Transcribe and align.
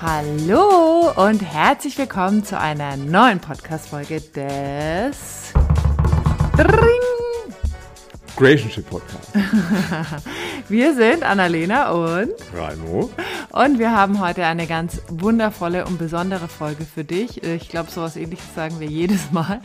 Hallo 0.00 1.10
und 1.16 1.42
herzlich 1.42 1.98
willkommen 1.98 2.44
zu 2.44 2.56
einer 2.56 2.96
neuen 2.96 3.40
Podcast-Folge 3.40 4.20
des 4.20 5.52
Creationship 8.36 8.88
Podcast. 8.88 9.32
wir 10.68 10.94
sind 10.94 11.24
Annalena 11.24 11.90
und 11.90 12.30
Raimo. 12.54 13.10
Und 13.50 13.80
wir 13.80 13.90
haben 13.90 14.20
heute 14.20 14.44
eine 14.44 14.68
ganz 14.68 15.02
wundervolle 15.08 15.84
und 15.84 15.98
besondere 15.98 16.46
Folge 16.46 16.84
für 16.84 17.02
dich. 17.02 17.42
Ich 17.42 17.68
glaube, 17.68 17.90
sowas 17.90 18.16
ähnliches 18.16 18.54
sagen 18.54 18.78
wir 18.78 18.86
jedes 18.86 19.32
Mal. 19.32 19.60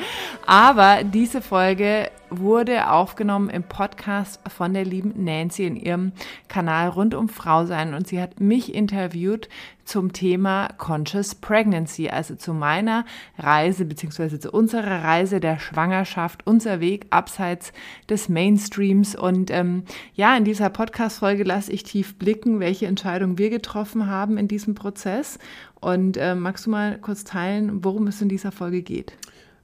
Aber 0.47 1.04
diese 1.04 1.43
Folge 1.43 2.09
wurde 2.39 2.89
aufgenommen 2.91 3.50
im 3.50 3.63
Podcast 3.63 4.39
von 4.50 4.73
der 4.73 4.86
lieben 4.86 5.23
Nancy 5.23 5.65
in 5.65 5.75
ihrem 5.75 6.11
Kanal 6.47 6.89
rund 6.89 7.13
um 7.13 7.29
Frau 7.29 7.65
sein 7.65 7.93
und 7.93 8.07
sie 8.07 8.21
hat 8.21 8.39
mich 8.39 8.73
interviewt 8.73 9.50
zum 9.86 10.14
Thema 10.14 10.69
Conscious 10.78 11.36
Pregnancy, 11.36 12.09
also 12.09 12.36
zu 12.36 12.54
meiner 12.54 13.06
Reise 13.37 13.86
beziehungsweise 13.86 14.39
zu 14.39 14.51
unserer 14.51 15.04
Reise 15.04 15.39
der 15.39 15.59
Schwangerschaft, 15.59 16.46
unser 16.46 16.79
Weg 16.79 17.07
abseits 17.09 17.73
des 18.09 18.29
Mainstreams. 18.29 19.15
Und 19.15 19.51
ähm, 19.51 19.84
ja, 20.14 20.36
in 20.37 20.45
dieser 20.45 20.70
Podcast-Folge 20.70 21.43
lasse 21.43 21.71
ich 21.71 21.84
tief 21.84 22.18
blicken, 22.18 22.59
welche 22.59 22.87
Entscheidungen 22.87 23.37
wir 23.37 23.50
getroffen 23.50 24.07
haben 24.07 24.37
in 24.37 24.47
diesem 24.47 24.75
Prozess. 24.75 25.37
Und 25.81 26.18
äh, 26.18 26.36
magst 26.36 26.65
du 26.65 26.70
mal 26.70 26.97
kurz 27.00 27.23
teilen, 27.23 27.84
worum 27.84 28.07
es 28.07 28.21
in 28.21 28.29
dieser 28.29 28.51
Folge 28.51 28.81
geht? 28.81 29.14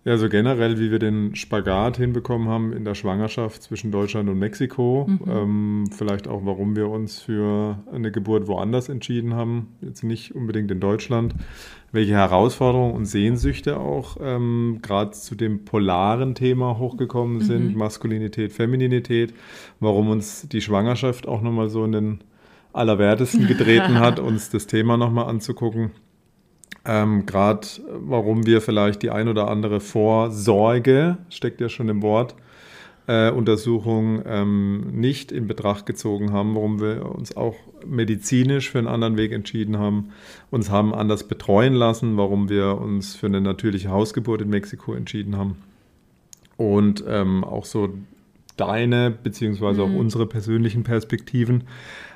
Ja, 0.05 0.17
so 0.17 0.29
generell, 0.29 0.79
wie 0.79 0.91
wir 0.91 0.99
den 0.99 1.35
Spagat 1.35 1.97
hinbekommen 1.97 2.47
haben 2.47 2.71
in 2.71 2.85
der 2.85 2.95
Schwangerschaft 2.95 3.61
zwischen 3.61 3.91
Deutschland 3.91 4.29
und 4.29 4.39
Mexiko. 4.39 5.05
Mhm. 5.07 5.19
Ähm, 5.27 5.89
vielleicht 5.91 6.29
auch, 6.29 6.45
warum 6.45 6.77
wir 6.77 6.87
uns 6.89 7.19
für 7.19 7.77
eine 7.91 8.09
Geburt 8.09 8.47
woanders 8.47 8.87
entschieden 8.87 9.33
haben, 9.33 9.75
jetzt 9.81 10.03
nicht 10.03 10.33
unbedingt 10.33 10.71
in 10.71 10.79
Deutschland. 10.79 11.35
Welche 11.91 12.13
Herausforderungen 12.13 12.93
und 12.93 13.05
Sehnsüchte 13.07 13.77
auch 13.77 14.15
ähm, 14.21 14.79
gerade 14.81 15.11
zu 15.11 15.35
dem 15.35 15.65
polaren 15.65 16.33
Thema 16.33 16.77
hochgekommen 16.77 17.41
sind, 17.41 17.73
mhm. 17.73 17.77
Maskulinität, 17.77 18.53
Femininität. 18.53 19.33
Warum 19.81 20.09
uns 20.09 20.47
die 20.47 20.61
Schwangerschaft 20.61 21.27
auch 21.27 21.41
nochmal 21.41 21.69
so 21.69 21.83
in 21.83 21.91
den 21.91 22.19
Allerwertesten 22.71 23.47
getreten 23.47 23.99
hat, 23.99 24.19
uns 24.19 24.49
das 24.49 24.65
Thema 24.65 24.95
nochmal 24.95 25.25
anzugucken. 25.25 25.91
Ähm, 26.89 27.27
Gerade 27.27 27.67
warum 27.87 28.47
wir 28.47 28.61
vielleicht 28.61 29.03
die 29.03 29.11
ein 29.11 29.27
oder 29.27 29.47
andere 29.47 29.79
Vorsorge, 29.79 31.19
steckt 31.29 31.61
ja 31.61 31.69
schon 31.69 31.87
im 31.87 32.01
Wort, 32.01 32.33
äh, 33.05 33.29
Untersuchung 33.29 34.23
ähm, 34.25 34.99
nicht 34.99 35.31
in 35.31 35.45
Betracht 35.45 35.85
gezogen 35.85 36.33
haben, 36.33 36.55
warum 36.55 36.81
wir 36.81 37.05
uns 37.13 37.37
auch 37.37 37.55
medizinisch 37.85 38.71
für 38.71 38.79
einen 38.79 38.87
anderen 38.87 39.17
Weg 39.17 39.33
entschieden 39.33 39.77
haben, 39.77 40.09
uns 40.49 40.71
haben 40.71 40.95
anders 40.95 41.27
betreuen 41.27 41.75
lassen, 41.75 42.17
warum 42.17 42.49
wir 42.49 42.81
uns 42.81 43.15
für 43.15 43.27
eine 43.27 43.39
natürliche 43.39 43.89
Hausgeburt 43.89 44.41
in 44.41 44.49
Mexiko 44.49 44.95
entschieden 44.95 45.37
haben. 45.37 45.57
Und 46.57 47.03
ähm, 47.07 47.43
auch 47.43 47.65
so 47.65 47.89
deine 48.57 49.11
beziehungsweise 49.11 49.85
mhm. 49.85 49.93
auch 49.93 49.99
unsere 49.99 50.25
persönlichen 50.25 50.81
Perspektiven 50.81 51.65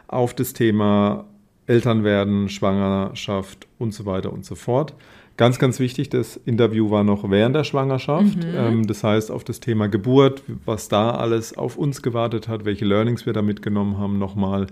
auf 0.08 0.34
das 0.34 0.54
Thema 0.54 1.26
Eltern 1.68 2.04
werden, 2.04 2.50
Schwangerschaft 2.50 3.68
und 3.80 3.94
so 3.94 4.06
weiter 4.06 4.34
und 4.34 4.46
so 4.46 4.56
fort. 4.56 4.94
Ganz, 5.36 5.58
ganz 5.58 5.80
wichtig, 5.80 6.10
das 6.10 6.38
Interview 6.38 6.92
war 6.92 7.04
noch 7.04 7.28
während 7.30 7.56
der 7.56 7.64
Schwangerschaft. 7.64 8.38
Mhm. 8.38 8.56
Ähm, 8.56 8.88
das 8.88 9.04
heißt, 9.04 9.32
auf 9.32 9.44
das 9.44 9.60
Thema 9.60 9.88
Geburt, 9.88 10.44
was 10.66 10.90
da 10.90 11.12
alles 11.12 11.58
auf 11.58 11.76
uns 11.76 12.04
gewartet 12.04 12.48
hat, 12.48 12.66
welche 12.66 12.86
Learnings 12.86 13.26
wir 13.26 13.34
da 13.34 13.42
mitgenommen 13.42 13.98
haben, 13.98 14.20
nochmal 14.20 14.68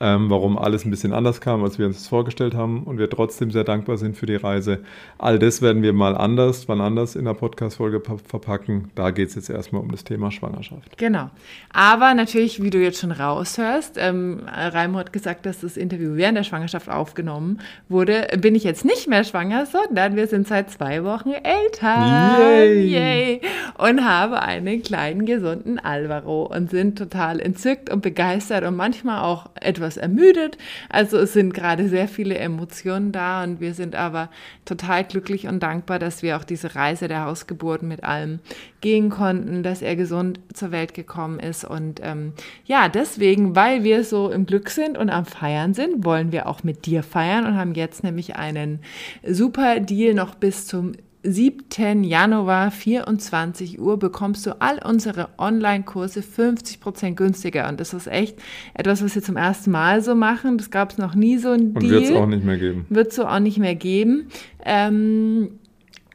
ähm, 0.00 0.30
warum 0.30 0.58
alles 0.58 0.86
ein 0.86 0.90
bisschen 0.90 1.12
anders 1.12 1.42
kam, 1.42 1.62
als 1.62 1.78
wir 1.78 1.86
uns 1.86 1.98
das 1.98 2.08
vorgestellt 2.08 2.54
haben 2.54 2.84
und 2.84 2.98
wir 2.98 3.10
trotzdem 3.10 3.50
sehr 3.50 3.64
dankbar 3.64 3.98
sind 3.98 4.16
für 4.16 4.24
die 4.24 4.36
Reise. 4.36 4.80
All 5.18 5.38
das 5.38 5.60
werden 5.60 5.82
wir 5.82 5.92
mal 5.92 6.16
anders, 6.16 6.68
wann 6.68 6.80
anders 6.80 7.16
in 7.16 7.26
der 7.26 7.34
Podcast-Folge 7.34 8.00
verpacken. 8.26 8.90
Da 8.94 9.10
geht 9.10 9.28
es 9.28 9.34
jetzt 9.34 9.50
erstmal 9.50 9.82
um 9.82 9.90
das 9.90 10.04
Thema 10.04 10.30
Schwangerschaft. 10.30 10.96
Genau. 10.96 11.28
Aber 11.72 12.14
natürlich, 12.14 12.62
wie 12.62 12.70
du 12.70 12.78
jetzt 12.78 12.98
schon 12.98 13.12
raushörst, 13.12 13.96
ähm, 13.98 14.40
Raimo 14.48 14.98
hat 14.98 15.12
gesagt, 15.12 15.44
dass 15.44 15.60
das 15.60 15.76
Interview 15.76 16.16
während 16.16 16.38
der 16.38 16.44
Schwangerschaft 16.44 16.88
aufgenommen 16.88 17.60
wurde. 17.90 18.26
Bin 18.38 18.54
ich 18.54 18.64
jetzt 18.64 18.86
nicht 18.86 19.06
mehr 19.06 19.24
schwanger, 19.24 19.66
sondern 19.66 20.16
wir 20.16 20.28
sind 20.28 20.48
seit 20.48 20.70
zwei 20.70 21.04
Wochen 21.04 21.32
älter. 21.32 22.38
Yay! 22.40 22.86
Yay. 22.86 23.40
Und 23.76 24.02
habe 24.02 24.40
einen 24.40 24.82
kleinen, 24.82 25.26
gesunden 25.26 25.78
Alvaro 25.78 26.44
und 26.44 26.70
sind 26.70 26.96
total 26.96 27.38
entzückt 27.38 27.90
und 27.90 28.00
begeistert 28.00 28.64
und 28.64 28.76
manchmal 28.76 29.22
auch 29.22 29.50
etwas 29.60 29.89
etwas 29.90 29.96
ermüdet. 29.96 30.58
Also 30.88 31.18
es 31.18 31.32
sind 31.32 31.52
gerade 31.54 31.88
sehr 31.88 32.08
viele 32.08 32.38
Emotionen 32.38 33.12
da 33.12 33.42
und 33.42 33.60
wir 33.60 33.74
sind 33.74 33.96
aber 33.96 34.28
total 34.64 35.04
glücklich 35.04 35.48
und 35.48 35.62
dankbar, 35.62 35.98
dass 35.98 36.22
wir 36.22 36.36
auch 36.36 36.44
diese 36.44 36.74
Reise 36.74 37.08
der 37.08 37.24
Hausgeburt 37.24 37.82
mit 37.82 38.04
allem 38.04 38.40
gehen 38.80 39.10
konnten, 39.10 39.62
dass 39.62 39.82
er 39.82 39.96
gesund 39.96 40.40
zur 40.54 40.70
Welt 40.70 40.94
gekommen 40.94 41.40
ist. 41.40 41.64
Und 41.64 42.00
ähm, 42.02 42.32
ja, 42.64 42.88
deswegen, 42.88 43.56
weil 43.56 43.84
wir 43.84 44.04
so 44.04 44.30
im 44.30 44.46
Glück 44.46 44.70
sind 44.70 44.96
und 44.96 45.10
am 45.10 45.26
Feiern 45.26 45.74
sind, 45.74 46.04
wollen 46.04 46.32
wir 46.32 46.46
auch 46.46 46.62
mit 46.62 46.86
dir 46.86 47.02
feiern 47.02 47.46
und 47.46 47.56
haben 47.56 47.74
jetzt 47.74 48.04
nämlich 48.04 48.36
einen 48.36 48.80
super 49.26 49.80
Deal 49.80 50.14
noch 50.14 50.34
bis 50.34 50.66
zum 50.66 50.92
7. 51.22 52.04
Januar 52.04 52.70
24 52.70 53.80
Uhr 53.80 53.98
bekommst 53.98 54.46
du 54.46 54.60
all 54.60 54.80
unsere 54.84 55.28
Online-Kurse 55.38 56.20
50% 56.20 57.14
günstiger. 57.14 57.68
Und 57.68 57.80
das 57.80 57.92
ist 57.92 58.06
echt 58.06 58.38
etwas, 58.74 59.04
was 59.04 59.14
wir 59.14 59.22
zum 59.22 59.36
ersten 59.36 59.70
Mal 59.70 60.02
so 60.02 60.14
machen. 60.14 60.58
Das 60.58 60.70
gab 60.70 60.92
es 60.92 60.98
noch 60.98 61.14
nie 61.14 61.38
so 61.38 61.50
ein 61.50 61.72
Und 61.72 61.82
wird 61.82 62.04
es 62.04 62.12
auch 62.12 62.26
nicht 62.26 62.44
mehr 62.44 62.58
geben. 62.58 62.86
Wird 62.88 63.08
es 63.08 63.16
so 63.16 63.26
auch 63.26 63.40
nicht 63.40 63.58
mehr 63.58 63.74
geben. 63.74 64.28
Ähm, 64.64 65.50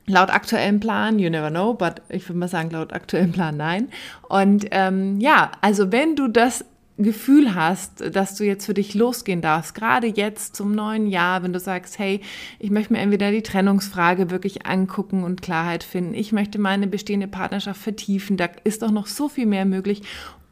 Laut 0.08 0.30
aktuellem 0.30 0.80
Plan, 0.80 1.18
you 1.18 1.32
never 1.32 1.50
know, 1.50 1.74
but 1.74 1.96
ich 2.10 2.30
würde 2.30 2.38
mal 2.38 2.48
sagen, 2.48 2.70
laut 2.70 2.94
aktuellem 2.94 3.32
Plan 3.32 3.58
nein. 3.58 3.88
Und 4.30 4.68
ähm, 4.70 5.20
ja, 5.20 5.52
also 5.62 5.92
wenn 5.92 6.16
du 6.16 6.28
das 6.28 6.64
Gefühl 6.98 7.56
hast, 7.56 8.16
dass 8.16 8.36
du 8.36 8.46
jetzt 8.46 8.66
für 8.66 8.74
dich 8.74 8.94
losgehen 8.94 9.42
darfst, 9.42 9.76
gerade 9.76 10.08
jetzt 10.08 10.56
zum 10.56 10.74
neuen 10.74 11.08
Jahr, 11.08 11.44
wenn 11.44 11.52
du 11.52 11.60
sagst, 11.60 12.00
hey, 12.00 12.22
ich 12.58 12.72
möchte 12.72 12.94
mir 12.94 13.00
entweder 13.00 13.32
die 13.32 13.44
Trennungsfrage 13.44 14.32
wirklich 14.32 14.66
angucken 14.66 15.24
und 15.24 15.42
Klarheit 15.42 15.84
finden, 15.84 16.14
ich 16.14 16.32
möchte 16.32 16.58
meine 16.58 16.88
bestehende 16.88 17.28
Partnerschaft 17.28 17.82
vertiefen, 17.82 18.38
da 18.38 18.48
ist 18.64 18.82
doch 18.82 18.92
noch 18.92 19.08
so 19.08 19.28
viel 19.28 19.46
mehr 19.46 19.66
möglich. 19.66 20.04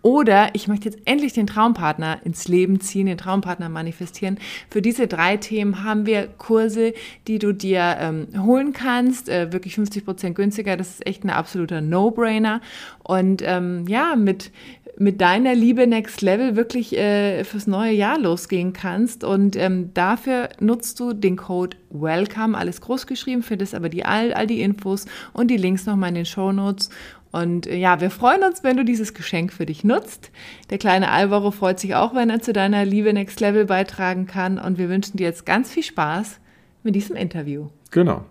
Oder 0.03 0.53
ich 0.53 0.67
möchte 0.67 0.89
jetzt 0.89 0.99
endlich 1.05 1.31
den 1.31 1.47
Traumpartner 1.47 2.19
ins 2.25 2.47
Leben 2.49 2.81
ziehen, 2.81 3.07
den 3.07 3.17
Traumpartner 3.17 3.69
manifestieren. 3.69 4.37
Für 4.69 4.81
diese 4.81 5.07
drei 5.07 5.37
Themen 5.37 5.83
haben 5.85 6.05
wir 6.05 6.27
Kurse, 6.27 6.93
die 7.27 7.39
du 7.39 7.53
dir 7.53 7.95
ähm, 7.99 8.27
holen 8.45 8.73
kannst, 8.73 9.29
äh, 9.29 9.51
wirklich 9.53 9.75
50 9.75 10.03
Prozent 10.03 10.35
günstiger. 10.35 10.75
Das 10.75 10.89
ist 10.89 11.07
echt 11.07 11.23
ein 11.23 11.29
absoluter 11.29 11.79
No-Brainer. 11.79 12.59
Und 13.01 13.41
ähm, 13.45 13.85
ja, 13.87 14.15
mit 14.17 14.51
mit 14.97 15.21
deiner 15.21 15.55
Liebe 15.55 15.87
Next 15.87 16.21
Level 16.21 16.55
wirklich 16.55 16.95
äh, 16.95 17.43
fürs 17.43 17.67
neue 17.67 17.93
Jahr 17.93 18.19
losgehen 18.19 18.73
kannst. 18.73 19.23
Und 19.23 19.55
ähm, 19.55 19.89
dafür 19.93 20.49
nutzt 20.59 20.99
du 20.99 21.13
den 21.13 21.35
Code 21.35 21.77
WELCOME, 21.89 22.57
alles 22.57 22.81
groß 22.81 23.07
geschrieben, 23.07 23.41
findest 23.41 23.73
aber 23.73 23.89
die, 23.89 24.05
all, 24.05 24.33
all 24.33 24.47
die 24.47 24.61
Infos 24.61 25.05
und 25.33 25.49
die 25.49 25.57
Links 25.57 25.85
nochmal 25.85 26.09
in 26.09 26.15
den 26.15 26.25
Show 26.25 26.51
Notes. 26.51 26.89
Und 27.33 27.65
äh, 27.65 27.75
ja, 27.75 27.99
wir 27.99 28.11
freuen 28.11 28.43
uns, 28.43 28.63
wenn 28.63 28.77
du 28.77 28.85
dieses 28.85 29.15
Geschenk 29.15 29.51
für 29.51 29.65
dich 29.65 29.83
nutzt. 29.83 30.29
Der 30.69 30.77
kleine 30.77 31.09
Alvaro 31.09 31.49
freut 31.49 31.79
sich 31.79 31.95
auch, 31.95 32.13
wenn 32.13 32.29
er 32.29 32.41
zu 32.41 32.53
deiner 32.53 32.85
Liebe 32.85 33.11
Next 33.11 33.39
Level 33.39 33.65
beitragen 33.65 34.27
kann. 34.27 34.59
Und 34.59 34.77
wir 34.77 34.87
wünschen 34.87 35.17
dir 35.17 35.25
jetzt 35.25 35.45
ganz 35.45 35.71
viel 35.71 35.83
Spaß 35.83 36.39
mit 36.83 36.95
diesem 36.95 37.15
Interview. 37.15 37.69
Genau. 37.89 38.23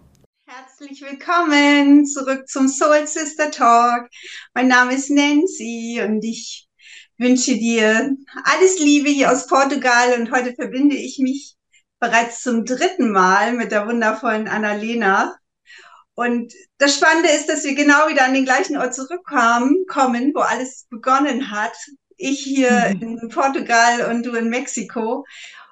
Herzlich 0.46 1.02
willkommen 1.02 2.06
zurück 2.06 2.46
zum 2.46 2.68
Soul 2.68 3.06
Sister 3.06 3.50
Talk. 3.50 4.08
Mein 4.54 4.68
Name 4.68 4.94
ist 4.94 5.10
Nancy 5.10 6.00
und 6.06 6.22
ich 6.24 6.68
wünsche 7.18 7.56
dir 7.56 8.14
alles 8.44 8.78
Liebe 8.78 9.08
hier 9.08 9.32
aus 9.32 9.48
Portugal 9.48 10.20
und 10.20 10.30
heute 10.30 10.54
verbinde 10.54 10.94
ich 10.94 11.18
mich 11.18 11.56
bereits 11.98 12.42
zum 12.42 12.64
dritten 12.64 13.10
Mal 13.10 13.54
mit 13.54 13.72
der 13.72 13.88
wundervollen 13.88 14.46
Annalena. 14.46 15.34
Und 16.22 16.52
das 16.78 16.94
Spannende 16.94 17.30
ist, 17.30 17.48
dass 17.48 17.64
wir 17.64 17.74
genau 17.74 18.08
wieder 18.08 18.24
an 18.24 18.34
den 18.34 18.44
gleichen 18.44 18.76
Ort 18.76 18.94
zurückkommen, 18.94 19.86
kommen, 19.88 20.32
wo 20.34 20.40
alles 20.40 20.86
begonnen 20.88 21.50
hat. 21.50 21.74
Ich 22.16 22.40
hier 22.40 22.94
mhm. 22.94 23.18
in 23.20 23.28
Portugal 23.28 24.08
und 24.08 24.24
du 24.24 24.34
in 24.34 24.48
Mexiko. 24.48 25.24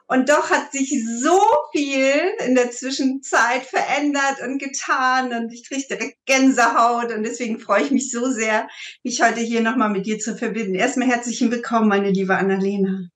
Und 0.08 0.28
doch 0.28 0.50
hat 0.50 0.72
sich 0.72 0.92
so 1.20 1.40
viel 1.70 2.20
in 2.44 2.56
der 2.56 2.72
Zwischenzeit 2.72 3.62
verändert 3.62 4.40
und 4.44 4.58
getan 4.58 5.32
und 5.32 5.52
ich 5.52 5.68
kriege 5.68 5.86
direkt 5.88 6.18
Gänsehaut 6.26 7.12
und 7.12 7.22
deswegen 7.22 7.60
freue 7.60 7.84
ich 7.84 7.92
mich 7.92 8.10
so 8.10 8.28
sehr, 8.28 8.66
mich 9.04 9.22
heute 9.22 9.38
hier 9.38 9.60
nochmal 9.60 9.90
mit 9.90 10.06
dir 10.06 10.18
zu 10.18 10.36
verbinden. 10.36 10.74
Erstmal 10.74 11.06
herzlichen 11.06 11.52
Willkommen, 11.52 11.86
meine 11.86 12.10
liebe 12.10 12.34
Annalena. 12.34 13.08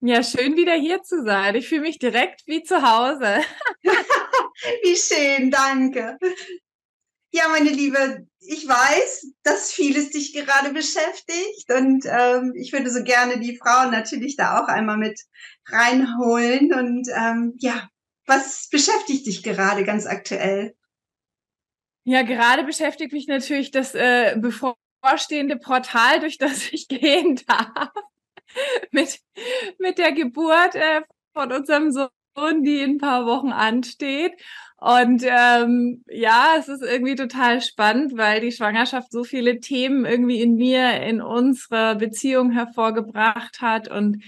Ja, 0.00 0.22
schön 0.22 0.56
wieder 0.56 0.74
hier 0.74 1.02
zu 1.02 1.22
sein. 1.22 1.54
Ich 1.54 1.68
fühle 1.68 1.82
mich 1.82 1.98
direkt 1.98 2.46
wie 2.46 2.62
zu 2.62 2.80
Hause. 2.80 3.40
wie 4.82 4.96
schön, 4.96 5.50
danke. 5.50 6.18
Ja, 7.32 7.48
meine 7.48 7.70
Liebe, 7.70 8.26
ich 8.40 8.68
weiß, 8.68 9.32
dass 9.42 9.72
vieles 9.72 10.10
dich 10.10 10.34
gerade 10.34 10.72
beschäftigt 10.72 11.70
und 11.72 12.04
ähm, 12.06 12.52
ich 12.56 12.72
würde 12.72 12.90
so 12.90 13.02
gerne 13.04 13.38
die 13.40 13.56
Frauen 13.56 13.90
natürlich 13.90 14.36
da 14.36 14.60
auch 14.60 14.68
einmal 14.68 14.98
mit 14.98 15.18
reinholen 15.66 16.74
und 16.74 17.08
ähm, 17.16 17.54
ja, 17.58 17.88
was 18.26 18.68
beschäftigt 18.70 19.26
dich 19.26 19.42
gerade 19.42 19.84
ganz 19.84 20.06
aktuell? 20.06 20.76
Ja, 22.04 22.22
gerade 22.22 22.64
beschäftigt 22.64 23.12
mich 23.12 23.28
natürlich 23.28 23.70
das 23.70 23.94
äh, 23.94 24.36
bevorstehende 24.36 25.56
Portal, 25.56 26.20
durch 26.20 26.38
das 26.38 26.68
ich 26.72 26.88
gehen 26.88 27.40
darf. 27.46 27.92
mit, 28.90 29.20
mit 29.78 29.98
der 29.98 30.12
Geburt 30.12 30.74
äh, 30.74 31.02
von 31.32 31.52
unserem 31.52 31.90
Sohn, 31.92 32.08
die 32.64 32.80
in 32.80 32.92
ein 32.92 32.98
paar 32.98 33.26
Wochen 33.26 33.52
ansteht. 33.52 34.32
Und 34.78 35.22
ähm, 35.24 36.04
ja, 36.08 36.56
es 36.58 36.68
ist 36.68 36.82
irgendwie 36.82 37.14
total 37.14 37.60
spannend, 37.60 38.16
weil 38.16 38.40
die 38.40 38.50
Schwangerschaft 38.50 39.12
so 39.12 39.22
viele 39.22 39.60
Themen 39.60 40.04
irgendwie 40.04 40.40
in 40.40 40.56
mir, 40.56 41.00
in 41.02 41.20
unserer 41.20 41.94
Beziehung 41.94 42.50
hervorgebracht 42.50 43.60
hat 43.60 43.88
und 43.88 44.24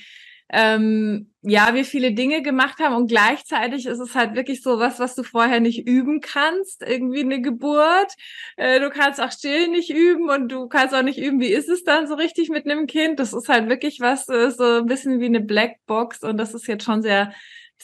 ähm, 0.50 1.32
ja, 1.42 1.74
wir 1.74 1.84
viele 1.84 2.12
Dinge 2.12 2.40
gemacht 2.40 2.78
haben 2.78 2.94
und 2.94 3.08
gleichzeitig 3.08 3.86
ist 3.86 3.98
es 3.98 4.14
halt 4.14 4.36
wirklich 4.36 4.62
so 4.62 4.78
was, 4.78 5.00
was 5.00 5.16
du 5.16 5.24
vorher 5.24 5.58
nicht 5.58 5.88
üben 5.88 6.20
kannst, 6.20 6.82
irgendwie 6.82 7.22
eine 7.22 7.40
Geburt. 7.40 8.12
Äh, 8.56 8.78
du 8.78 8.90
kannst 8.90 9.20
auch 9.20 9.32
still 9.32 9.68
nicht 9.68 9.90
üben 9.90 10.30
und 10.30 10.50
du 10.50 10.68
kannst 10.68 10.94
auch 10.94 11.02
nicht 11.02 11.18
üben, 11.18 11.40
wie 11.40 11.52
ist 11.52 11.68
es 11.68 11.82
dann 11.82 12.06
so 12.06 12.14
richtig 12.14 12.50
mit 12.50 12.66
einem 12.66 12.86
Kind. 12.86 13.18
Das 13.18 13.32
ist 13.32 13.48
halt 13.48 13.68
wirklich 13.68 13.98
was, 14.00 14.28
äh, 14.28 14.50
so 14.50 14.78
ein 14.78 14.86
bisschen 14.86 15.18
wie 15.18 15.26
eine 15.26 15.40
Blackbox 15.40 16.22
und 16.22 16.36
das 16.36 16.54
ist 16.54 16.68
jetzt 16.68 16.84
schon 16.84 17.02
sehr 17.02 17.32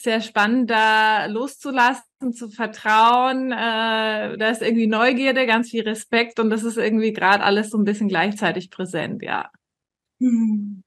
sehr 0.03 0.21
spannend, 0.21 0.69
da 0.69 1.25
loszulassen, 1.25 2.33
zu 2.33 2.49
vertrauen. 2.49 3.51
Äh, 3.51 4.37
da 4.37 4.49
ist 4.49 4.61
irgendwie 4.61 4.87
Neugierde, 4.87 5.45
ganz 5.45 5.69
viel 5.69 5.83
Respekt 5.83 6.39
und 6.39 6.49
das 6.49 6.63
ist 6.63 6.77
irgendwie 6.77 7.13
gerade 7.13 7.43
alles 7.43 7.69
so 7.69 7.77
ein 7.77 7.83
bisschen 7.83 8.07
gleichzeitig 8.07 8.69
präsent, 8.69 9.21
ja. 9.23 9.51
Hm. 10.19 10.83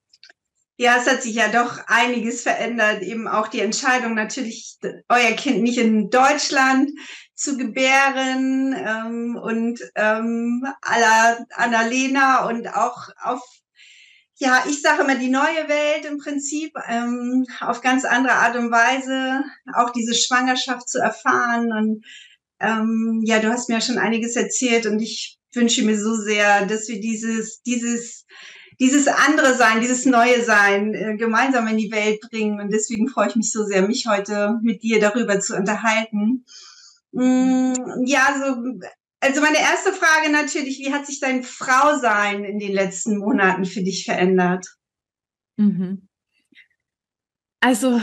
Ja, 0.76 0.96
es 0.98 1.08
hat 1.08 1.22
sich 1.22 1.36
ja 1.36 1.48
doch 1.48 1.78
einiges 1.86 2.42
verändert. 2.42 3.02
Eben 3.02 3.28
auch 3.28 3.46
die 3.46 3.60
Entscheidung, 3.60 4.14
natürlich 4.14 4.76
euer 5.08 5.32
Kind 5.36 5.62
nicht 5.62 5.78
in 5.78 6.10
Deutschland 6.10 6.90
zu 7.34 7.56
gebären 7.56 8.74
ähm, 8.76 9.36
und 9.40 9.80
ähm, 9.94 10.66
aller 10.80 11.46
Annalena 11.54 12.46
und 12.48 12.66
auch 12.68 13.08
auf, 13.22 13.40
ja, 14.36 14.64
ich 14.68 14.82
sage 14.82 15.02
immer 15.02 15.14
die 15.14 15.30
neue 15.30 15.68
Welt 15.68 16.04
im 16.06 16.18
Prinzip, 16.18 16.72
ähm, 16.88 17.46
auf 17.60 17.80
ganz 17.80 18.04
andere 18.04 18.34
Art 18.34 18.56
und 18.56 18.70
Weise 18.70 19.44
auch 19.74 19.90
diese 19.90 20.14
Schwangerschaft 20.14 20.88
zu 20.88 20.98
erfahren. 20.98 21.72
Und 21.72 22.04
ähm, 22.60 23.22
ja, 23.24 23.38
du 23.38 23.48
hast 23.48 23.68
mir 23.68 23.76
ja 23.76 23.80
schon 23.80 23.98
einiges 23.98 24.36
erzählt 24.36 24.86
und 24.86 25.00
ich 25.00 25.38
wünsche 25.54 25.84
mir 25.84 25.98
so 25.98 26.16
sehr, 26.16 26.66
dass 26.66 26.88
wir 26.88 27.00
dieses, 27.00 27.62
dieses 27.62 28.24
dieses 28.80 29.06
andere 29.06 29.54
Sein, 29.54 29.80
dieses 29.80 30.04
neue 30.04 30.42
Sein 30.42 30.94
äh, 30.94 31.16
gemeinsam 31.16 31.68
in 31.68 31.76
die 31.76 31.92
Welt 31.92 32.20
bringen. 32.28 32.60
Und 32.60 32.72
deswegen 32.72 33.08
freue 33.08 33.28
ich 33.28 33.36
mich 33.36 33.52
so 33.52 33.64
sehr, 33.64 33.86
mich 33.86 34.06
heute 34.06 34.58
mit 34.62 34.82
dir 34.82 35.00
darüber 35.00 35.40
zu 35.40 35.56
unterhalten. 35.56 36.44
Mm, 37.12 37.72
ja, 38.04 38.34
so, 38.38 38.56
also 39.24 39.40
meine 39.40 39.58
erste 39.58 39.92
Frage 39.92 40.30
natürlich, 40.30 40.78
wie 40.78 40.92
hat 40.92 41.06
sich 41.06 41.18
dein 41.18 41.42
Frausein 41.42 42.44
in 42.44 42.58
den 42.58 42.72
letzten 42.72 43.16
Monaten 43.16 43.64
für 43.64 43.82
dich 43.82 44.04
verändert? 44.04 44.66
Mhm. 45.56 46.08
Also 47.60 48.00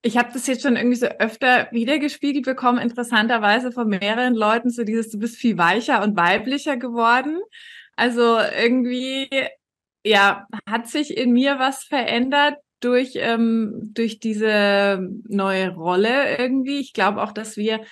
ich 0.00 0.16
habe 0.16 0.32
das 0.32 0.46
jetzt 0.46 0.62
schon 0.62 0.76
irgendwie 0.76 0.96
so 0.96 1.06
öfter 1.06 1.68
wiedergespiegelt 1.70 2.46
bekommen, 2.46 2.78
interessanterweise 2.78 3.72
von 3.72 3.88
mehreren 3.88 4.34
Leuten, 4.34 4.70
so 4.70 4.84
dieses, 4.84 5.10
du 5.10 5.18
bist 5.18 5.36
viel 5.36 5.58
weicher 5.58 6.02
und 6.02 6.16
weiblicher 6.16 6.78
geworden. 6.78 7.38
Also 7.94 8.38
irgendwie 8.38 9.28
ja, 10.02 10.46
hat 10.66 10.88
sich 10.88 11.16
in 11.16 11.32
mir 11.32 11.58
was 11.58 11.84
verändert 11.84 12.56
durch, 12.80 13.12
ähm, 13.16 13.90
durch 13.94 14.18
diese 14.18 15.08
neue 15.28 15.74
Rolle 15.74 16.38
irgendwie. 16.38 16.80
Ich 16.80 16.94
glaube 16.94 17.22
auch, 17.22 17.32
dass 17.32 17.56
wir 17.56 17.84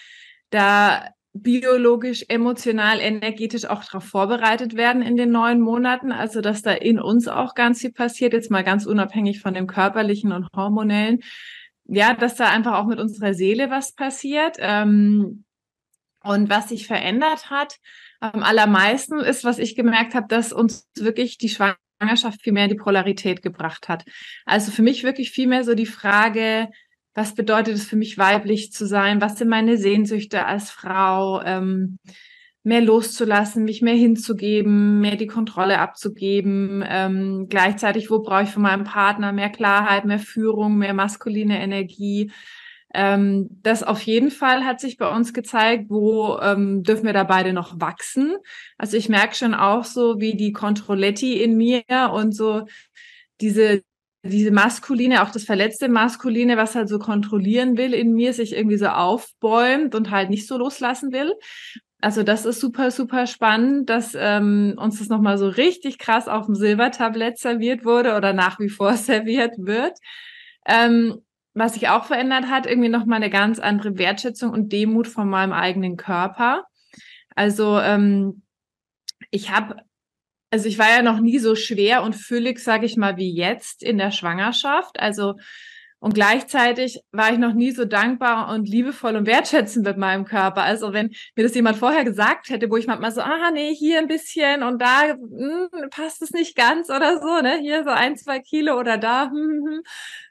da 0.48 1.10
biologisch, 1.32 2.24
emotional, 2.28 3.00
energetisch 3.00 3.64
auch 3.66 3.84
darauf 3.84 4.04
vorbereitet 4.04 4.76
werden 4.76 5.02
in 5.02 5.16
den 5.16 5.30
neuen 5.30 5.60
Monaten. 5.60 6.12
Also, 6.12 6.40
dass 6.40 6.62
da 6.62 6.72
in 6.72 6.98
uns 7.00 7.28
auch 7.28 7.54
ganz 7.54 7.80
viel 7.80 7.92
passiert, 7.92 8.32
jetzt 8.32 8.50
mal 8.50 8.64
ganz 8.64 8.86
unabhängig 8.86 9.40
von 9.40 9.54
dem 9.54 9.66
körperlichen 9.66 10.32
und 10.32 10.48
hormonellen. 10.54 11.20
Ja, 11.84 12.14
dass 12.14 12.36
da 12.36 12.48
einfach 12.48 12.74
auch 12.74 12.86
mit 12.86 12.98
unserer 12.98 13.34
Seele 13.34 13.70
was 13.70 13.94
passiert. 13.94 14.56
Ähm, 14.58 15.44
und 16.22 16.50
was 16.50 16.68
sich 16.68 16.86
verändert 16.86 17.50
hat, 17.50 17.76
am 18.20 18.42
allermeisten 18.42 19.18
ist, 19.20 19.44
was 19.44 19.58
ich 19.58 19.74
gemerkt 19.74 20.14
habe, 20.14 20.26
dass 20.28 20.52
uns 20.52 20.88
wirklich 20.98 21.38
die 21.38 21.48
Schwangerschaft 21.48 22.42
viel 22.42 22.52
mehr 22.52 22.64
in 22.64 22.70
die 22.70 22.76
Polarität 22.76 23.40
gebracht 23.40 23.88
hat. 23.88 24.04
Also 24.44 24.70
für 24.70 24.82
mich 24.82 25.02
wirklich 25.02 25.30
viel 25.30 25.46
mehr 25.46 25.64
so 25.64 25.74
die 25.74 25.86
Frage, 25.86 26.68
was 27.20 27.34
bedeutet 27.34 27.74
es 27.74 27.84
für 27.84 27.96
mich 27.96 28.16
weiblich 28.16 28.72
zu 28.72 28.86
sein? 28.86 29.20
Was 29.20 29.36
sind 29.36 29.48
meine 29.48 29.76
Sehnsüchte 29.76 30.46
als 30.46 30.70
Frau? 30.70 31.42
Ähm, 31.42 31.98
mehr 32.62 32.80
loszulassen, 32.80 33.64
mich 33.64 33.82
mehr 33.82 33.94
hinzugeben, 33.94 35.00
mehr 35.00 35.16
die 35.16 35.26
Kontrolle 35.26 35.80
abzugeben. 35.80 36.82
Ähm, 36.88 37.46
gleichzeitig, 37.50 38.10
wo 38.10 38.20
brauche 38.20 38.44
ich 38.44 38.48
von 38.48 38.62
meinem 38.62 38.84
Partner 38.84 39.32
mehr 39.32 39.50
Klarheit, 39.50 40.06
mehr 40.06 40.18
Führung, 40.18 40.78
mehr 40.78 40.94
maskuline 40.94 41.60
Energie? 41.60 42.32
Ähm, 42.94 43.48
das 43.62 43.82
auf 43.82 44.00
jeden 44.00 44.30
Fall 44.30 44.64
hat 44.64 44.80
sich 44.80 44.96
bei 44.96 45.14
uns 45.14 45.34
gezeigt, 45.34 45.90
wo 45.90 46.38
ähm, 46.40 46.82
dürfen 46.82 47.04
wir 47.04 47.12
da 47.12 47.24
beide 47.24 47.52
noch 47.52 47.78
wachsen. 47.80 48.34
Also 48.78 48.96
ich 48.96 49.10
merke 49.10 49.34
schon 49.34 49.52
auch 49.52 49.84
so, 49.84 50.20
wie 50.20 50.36
die 50.38 50.52
Controletti 50.52 51.42
in 51.42 51.58
mir 51.58 51.82
und 52.14 52.34
so 52.34 52.64
diese 53.42 53.82
diese 54.22 54.50
maskuline, 54.50 55.22
auch 55.22 55.30
das 55.30 55.44
verletzte 55.44 55.88
maskuline, 55.88 56.56
was 56.56 56.74
halt 56.74 56.88
so 56.88 56.98
kontrollieren 56.98 57.76
will 57.76 57.94
in 57.94 58.12
mir, 58.12 58.32
sich 58.32 58.54
irgendwie 58.54 58.76
so 58.76 58.88
aufbäumt 58.88 59.94
und 59.94 60.10
halt 60.10 60.30
nicht 60.30 60.46
so 60.46 60.58
loslassen 60.58 61.12
will. 61.12 61.32
Also 62.02 62.22
das 62.22 62.46
ist 62.46 62.60
super, 62.60 62.90
super 62.90 63.26
spannend, 63.26 63.90
dass 63.90 64.16
ähm, 64.18 64.74
uns 64.76 64.98
das 64.98 65.08
nochmal 65.08 65.36
so 65.38 65.48
richtig 65.48 65.98
krass 65.98 66.28
auf 66.28 66.46
dem 66.46 66.54
Silbertablett 66.54 67.38
serviert 67.38 67.84
wurde 67.84 68.16
oder 68.16 68.32
nach 68.32 68.58
wie 68.58 68.70
vor 68.70 68.94
serviert 68.96 69.54
wird. 69.58 69.98
Ähm, 70.66 71.20
was 71.52 71.74
sich 71.74 71.88
auch 71.88 72.04
verändert 72.04 72.46
hat, 72.46 72.66
irgendwie 72.66 72.88
nochmal 72.88 73.16
eine 73.16 73.30
ganz 73.30 73.58
andere 73.58 73.98
Wertschätzung 73.98 74.50
und 74.50 74.72
Demut 74.72 75.08
von 75.08 75.28
meinem 75.28 75.52
eigenen 75.52 75.96
Körper. 75.96 76.64
Also 77.34 77.78
ähm, 77.80 78.42
ich 79.30 79.50
habe, 79.50 79.76
also 80.50 80.68
ich 80.68 80.78
war 80.78 80.90
ja 80.90 81.02
noch 81.02 81.20
nie 81.20 81.38
so 81.38 81.54
schwer 81.54 82.02
und 82.02 82.14
füllig, 82.14 82.58
sage 82.58 82.86
ich 82.86 82.96
mal, 82.96 83.16
wie 83.16 83.32
jetzt 83.34 83.82
in 83.82 83.98
der 83.98 84.10
Schwangerschaft. 84.10 84.98
Also 85.00 85.34
und 86.02 86.14
gleichzeitig 86.14 87.00
war 87.12 87.30
ich 87.30 87.38
noch 87.38 87.52
nie 87.52 87.72
so 87.72 87.84
dankbar 87.84 88.54
und 88.54 88.66
liebevoll 88.66 89.16
und 89.16 89.26
wertschätzend 89.26 89.84
mit 89.84 89.98
meinem 89.98 90.24
Körper. 90.24 90.62
Also 90.62 90.94
wenn 90.94 91.10
mir 91.36 91.42
das 91.42 91.54
jemand 91.54 91.76
vorher 91.76 92.04
gesagt 92.04 92.48
hätte, 92.48 92.70
wo 92.70 92.78
ich 92.78 92.86
manchmal 92.86 93.12
so, 93.12 93.20
ah 93.20 93.50
nee, 93.52 93.74
hier 93.74 93.98
ein 93.98 94.08
bisschen 94.08 94.62
und 94.62 94.80
da 94.80 95.10
hm, 95.10 95.68
passt 95.90 96.22
es 96.22 96.30
nicht 96.30 96.56
ganz 96.56 96.88
oder 96.88 97.20
so, 97.20 97.42
ne? 97.42 97.58
Hier 97.60 97.84
so 97.84 97.90
ein, 97.90 98.16
zwei 98.16 98.40
Kilo 98.40 98.78
oder 98.78 98.96
da. 98.96 99.24
Hm, 99.30 99.32
hm, 99.34 99.66
hm. 99.66 99.82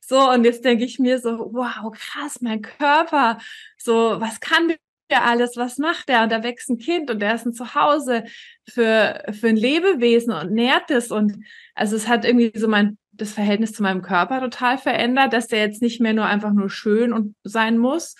So, 0.01 0.31
und 0.31 0.43
jetzt 0.43 0.65
denke 0.65 0.85
ich 0.85 0.97
mir 0.97 1.19
so, 1.19 1.37
wow, 1.53 1.91
krass, 1.95 2.41
mein 2.41 2.63
Körper, 2.63 3.37
so, 3.77 4.19
was 4.19 4.39
kann 4.39 4.73
der 5.11 5.25
alles, 5.25 5.57
was 5.57 5.77
macht 5.77 6.09
der? 6.09 6.23
Und 6.23 6.31
da 6.31 6.43
wächst 6.43 6.69
ein 6.69 6.77
Kind 6.77 7.09
und 7.11 7.19
der 7.19 7.35
ist 7.35 7.45
ein 7.45 7.53
Zuhause 7.53 8.23
für, 8.67 9.23
für 9.31 9.47
ein 9.47 9.55
Lebewesen 9.55 10.33
und 10.33 10.51
nährt 10.51 10.91
es. 10.91 11.11
Und 11.11 11.43
also 11.75 11.95
es 11.95 12.07
hat 12.07 12.25
irgendwie 12.25 12.51
so 12.57 12.67
mein 12.67 12.97
das 13.19 13.33
Verhältnis 13.33 13.73
zu 13.73 13.83
meinem 13.83 14.01
Körper 14.01 14.39
total 14.39 14.77
verändert, 14.77 15.33
dass 15.33 15.47
der 15.47 15.59
jetzt 15.59 15.81
nicht 15.81 15.99
mehr 15.99 16.13
nur 16.13 16.25
einfach 16.25 16.53
nur 16.53 16.69
schön 16.69 17.13
und 17.13 17.35
sein 17.43 17.77
muss 17.77 18.15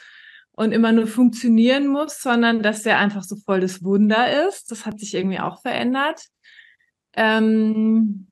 und 0.52 0.72
immer 0.72 0.92
nur 0.92 1.08
funktionieren 1.08 1.88
muss, 1.88 2.22
sondern 2.22 2.62
dass 2.62 2.84
der 2.84 3.00
einfach 3.00 3.24
so 3.24 3.38
voll 3.38 3.62
das 3.62 3.84
Wunder 3.84 4.48
ist. 4.48 4.72
Das 4.72 4.86
hat 4.86 5.00
sich 5.00 5.14
irgendwie 5.14 5.40
auch 5.40 5.62
verändert. 5.62 6.22
Ähm, 7.14 8.28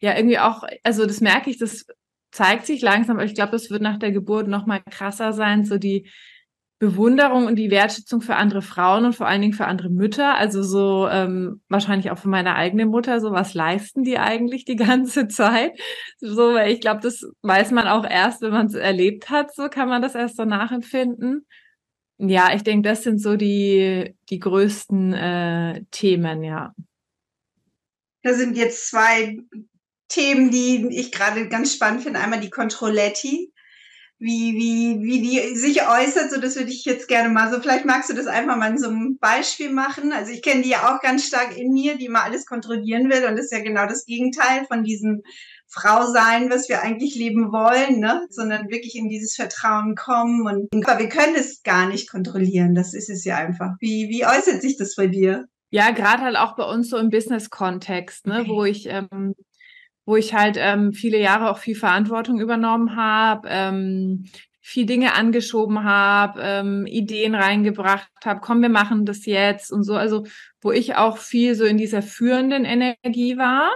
ja, 0.00 0.16
irgendwie 0.16 0.38
auch, 0.38 0.64
also 0.82 1.06
das 1.06 1.20
merke 1.20 1.50
ich, 1.50 1.58
das 1.58 1.86
zeigt 2.32 2.64
sich 2.66 2.80
langsam, 2.80 3.16
aber 3.16 3.26
ich 3.26 3.34
glaube, 3.34 3.52
das 3.52 3.70
wird 3.70 3.82
nach 3.82 3.98
der 3.98 4.12
Geburt 4.12 4.48
noch 4.48 4.66
mal 4.66 4.80
krasser 4.80 5.32
sein, 5.32 5.64
so 5.64 5.78
die 5.78 6.08
Bewunderung 6.80 7.44
und 7.44 7.56
die 7.56 7.70
Wertschätzung 7.70 8.22
für 8.22 8.36
andere 8.36 8.62
Frauen 8.62 9.04
und 9.04 9.14
vor 9.14 9.28
allen 9.28 9.42
Dingen 9.42 9.52
für 9.52 9.66
andere 9.66 9.90
Mütter. 9.90 10.36
Also 10.36 10.62
so 10.62 11.06
ähm, 11.08 11.60
wahrscheinlich 11.68 12.10
auch 12.10 12.18
für 12.18 12.30
meine 12.30 12.56
eigene 12.56 12.86
Mutter. 12.86 13.20
So 13.20 13.32
was 13.32 13.52
leisten 13.52 14.02
die 14.02 14.18
eigentlich 14.18 14.64
die 14.64 14.76
ganze 14.88 15.28
Zeit? 15.28 15.78
So, 16.20 16.54
weil 16.54 16.72
ich 16.72 16.80
glaube, 16.80 17.00
das 17.02 17.22
weiß 17.42 17.70
man 17.72 17.86
auch 17.86 18.08
erst, 18.08 18.40
wenn 18.40 18.52
man 18.52 18.66
es 18.66 18.74
erlebt 18.74 19.28
hat. 19.28 19.54
So 19.54 19.68
kann 19.68 19.90
man 19.90 20.00
das 20.00 20.14
erst 20.14 20.38
so 20.38 20.46
nachempfinden. 20.46 21.46
Ja, 22.16 22.54
ich 22.54 22.62
denke, 22.62 22.88
das 22.88 23.02
sind 23.02 23.20
so 23.20 23.36
die 23.36 24.16
die 24.30 24.38
größten 24.38 25.12
äh, 25.12 25.84
Themen. 25.90 26.42
Ja. 26.42 26.74
Da 28.22 28.32
sind 28.32 28.56
jetzt 28.56 28.88
zwei 28.88 29.36
Themen, 30.08 30.50
die 30.50 30.88
ich 30.98 31.12
gerade 31.12 31.46
ganz 31.48 31.74
spannend 31.74 32.04
finde. 32.04 32.20
Einmal 32.20 32.40
die 32.40 32.50
Controletti 32.50 33.52
wie, 34.20 34.54
wie, 34.54 35.02
wie 35.02 35.22
die 35.22 35.56
sich 35.56 35.80
äußert, 35.88 36.30
so 36.30 36.38
das 36.38 36.54
würde 36.54 36.70
ich 36.70 36.84
jetzt 36.84 37.08
gerne 37.08 37.30
mal 37.30 37.50
so, 37.50 37.58
vielleicht 37.58 37.86
magst 37.86 38.10
du 38.10 38.14
das 38.14 38.26
einfach 38.26 38.56
mal 38.56 38.70
in 38.70 38.78
so 38.78 38.88
einem 38.88 39.16
Beispiel 39.18 39.72
machen. 39.72 40.12
Also 40.12 40.30
ich 40.30 40.42
kenne 40.42 40.60
die 40.60 40.68
ja 40.68 40.94
auch 40.94 41.00
ganz 41.00 41.26
stark 41.26 41.56
in 41.56 41.72
mir, 41.72 41.96
die 41.96 42.04
immer 42.04 42.22
alles 42.22 42.44
kontrollieren 42.44 43.08
will 43.08 43.24
und 43.24 43.36
das 43.36 43.46
ist 43.46 43.52
ja 43.52 43.62
genau 43.62 43.86
das 43.86 44.04
Gegenteil 44.04 44.66
von 44.66 44.84
diesem 44.84 45.22
Frau 45.68 46.04
sein, 46.04 46.50
was 46.50 46.68
wir 46.68 46.82
eigentlich 46.82 47.14
leben 47.14 47.50
wollen, 47.50 47.98
ne? 47.98 48.26
sondern 48.28 48.68
wirklich 48.68 48.94
in 48.94 49.08
dieses 49.08 49.36
Vertrauen 49.36 49.94
kommen. 49.94 50.46
Und 50.46 50.86
aber 50.86 51.00
wir 51.00 51.08
können 51.08 51.36
es 51.36 51.62
gar 51.62 51.88
nicht 51.88 52.10
kontrollieren. 52.10 52.74
Das 52.74 52.92
ist 52.92 53.08
es 53.08 53.24
ja 53.24 53.36
einfach. 53.36 53.76
Wie, 53.78 54.08
wie 54.10 54.26
äußert 54.26 54.60
sich 54.60 54.76
das 54.76 54.96
bei 54.96 55.06
dir? 55.06 55.46
Ja, 55.70 55.92
gerade 55.92 56.24
halt 56.24 56.36
auch 56.36 56.56
bei 56.56 56.64
uns 56.64 56.90
so 56.90 56.98
im 56.98 57.10
Business-Kontext, 57.10 58.26
ne, 58.26 58.40
okay. 58.40 58.50
wo 58.50 58.64
ich 58.64 58.86
ähm, 58.86 59.34
wo 60.10 60.16
ich 60.16 60.34
halt 60.34 60.56
ähm, 60.58 60.92
viele 60.92 61.20
Jahre 61.20 61.48
auch 61.50 61.58
viel 61.58 61.76
Verantwortung 61.76 62.40
übernommen 62.40 62.96
habe, 62.96 63.48
ähm, 63.48 64.24
viel 64.60 64.84
Dinge 64.84 65.14
angeschoben 65.14 65.84
habe, 65.84 66.40
ähm, 66.42 66.84
Ideen 66.84 67.36
reingebracht 67.36 68.10
habe, 68.24 68.40
komm, 68.40 68.60
wir 68.60 68.70
machen 68.70 69.06
das 69.06 69.24
jetzt 69.24 69.70
und 69.70 69.84
so. 69.84 69.94
Also 69.94 70.26
wo 70.60 70.72
ich 70.72 70.96
auch 70.96 71.16
viel 71.16 71.54
so 71.54 71.64
in 71.64 71.78
dieser 71.78 72.02
führenden 72.02 72.64
Energie 72.64 73.38
war. 73.38 73.70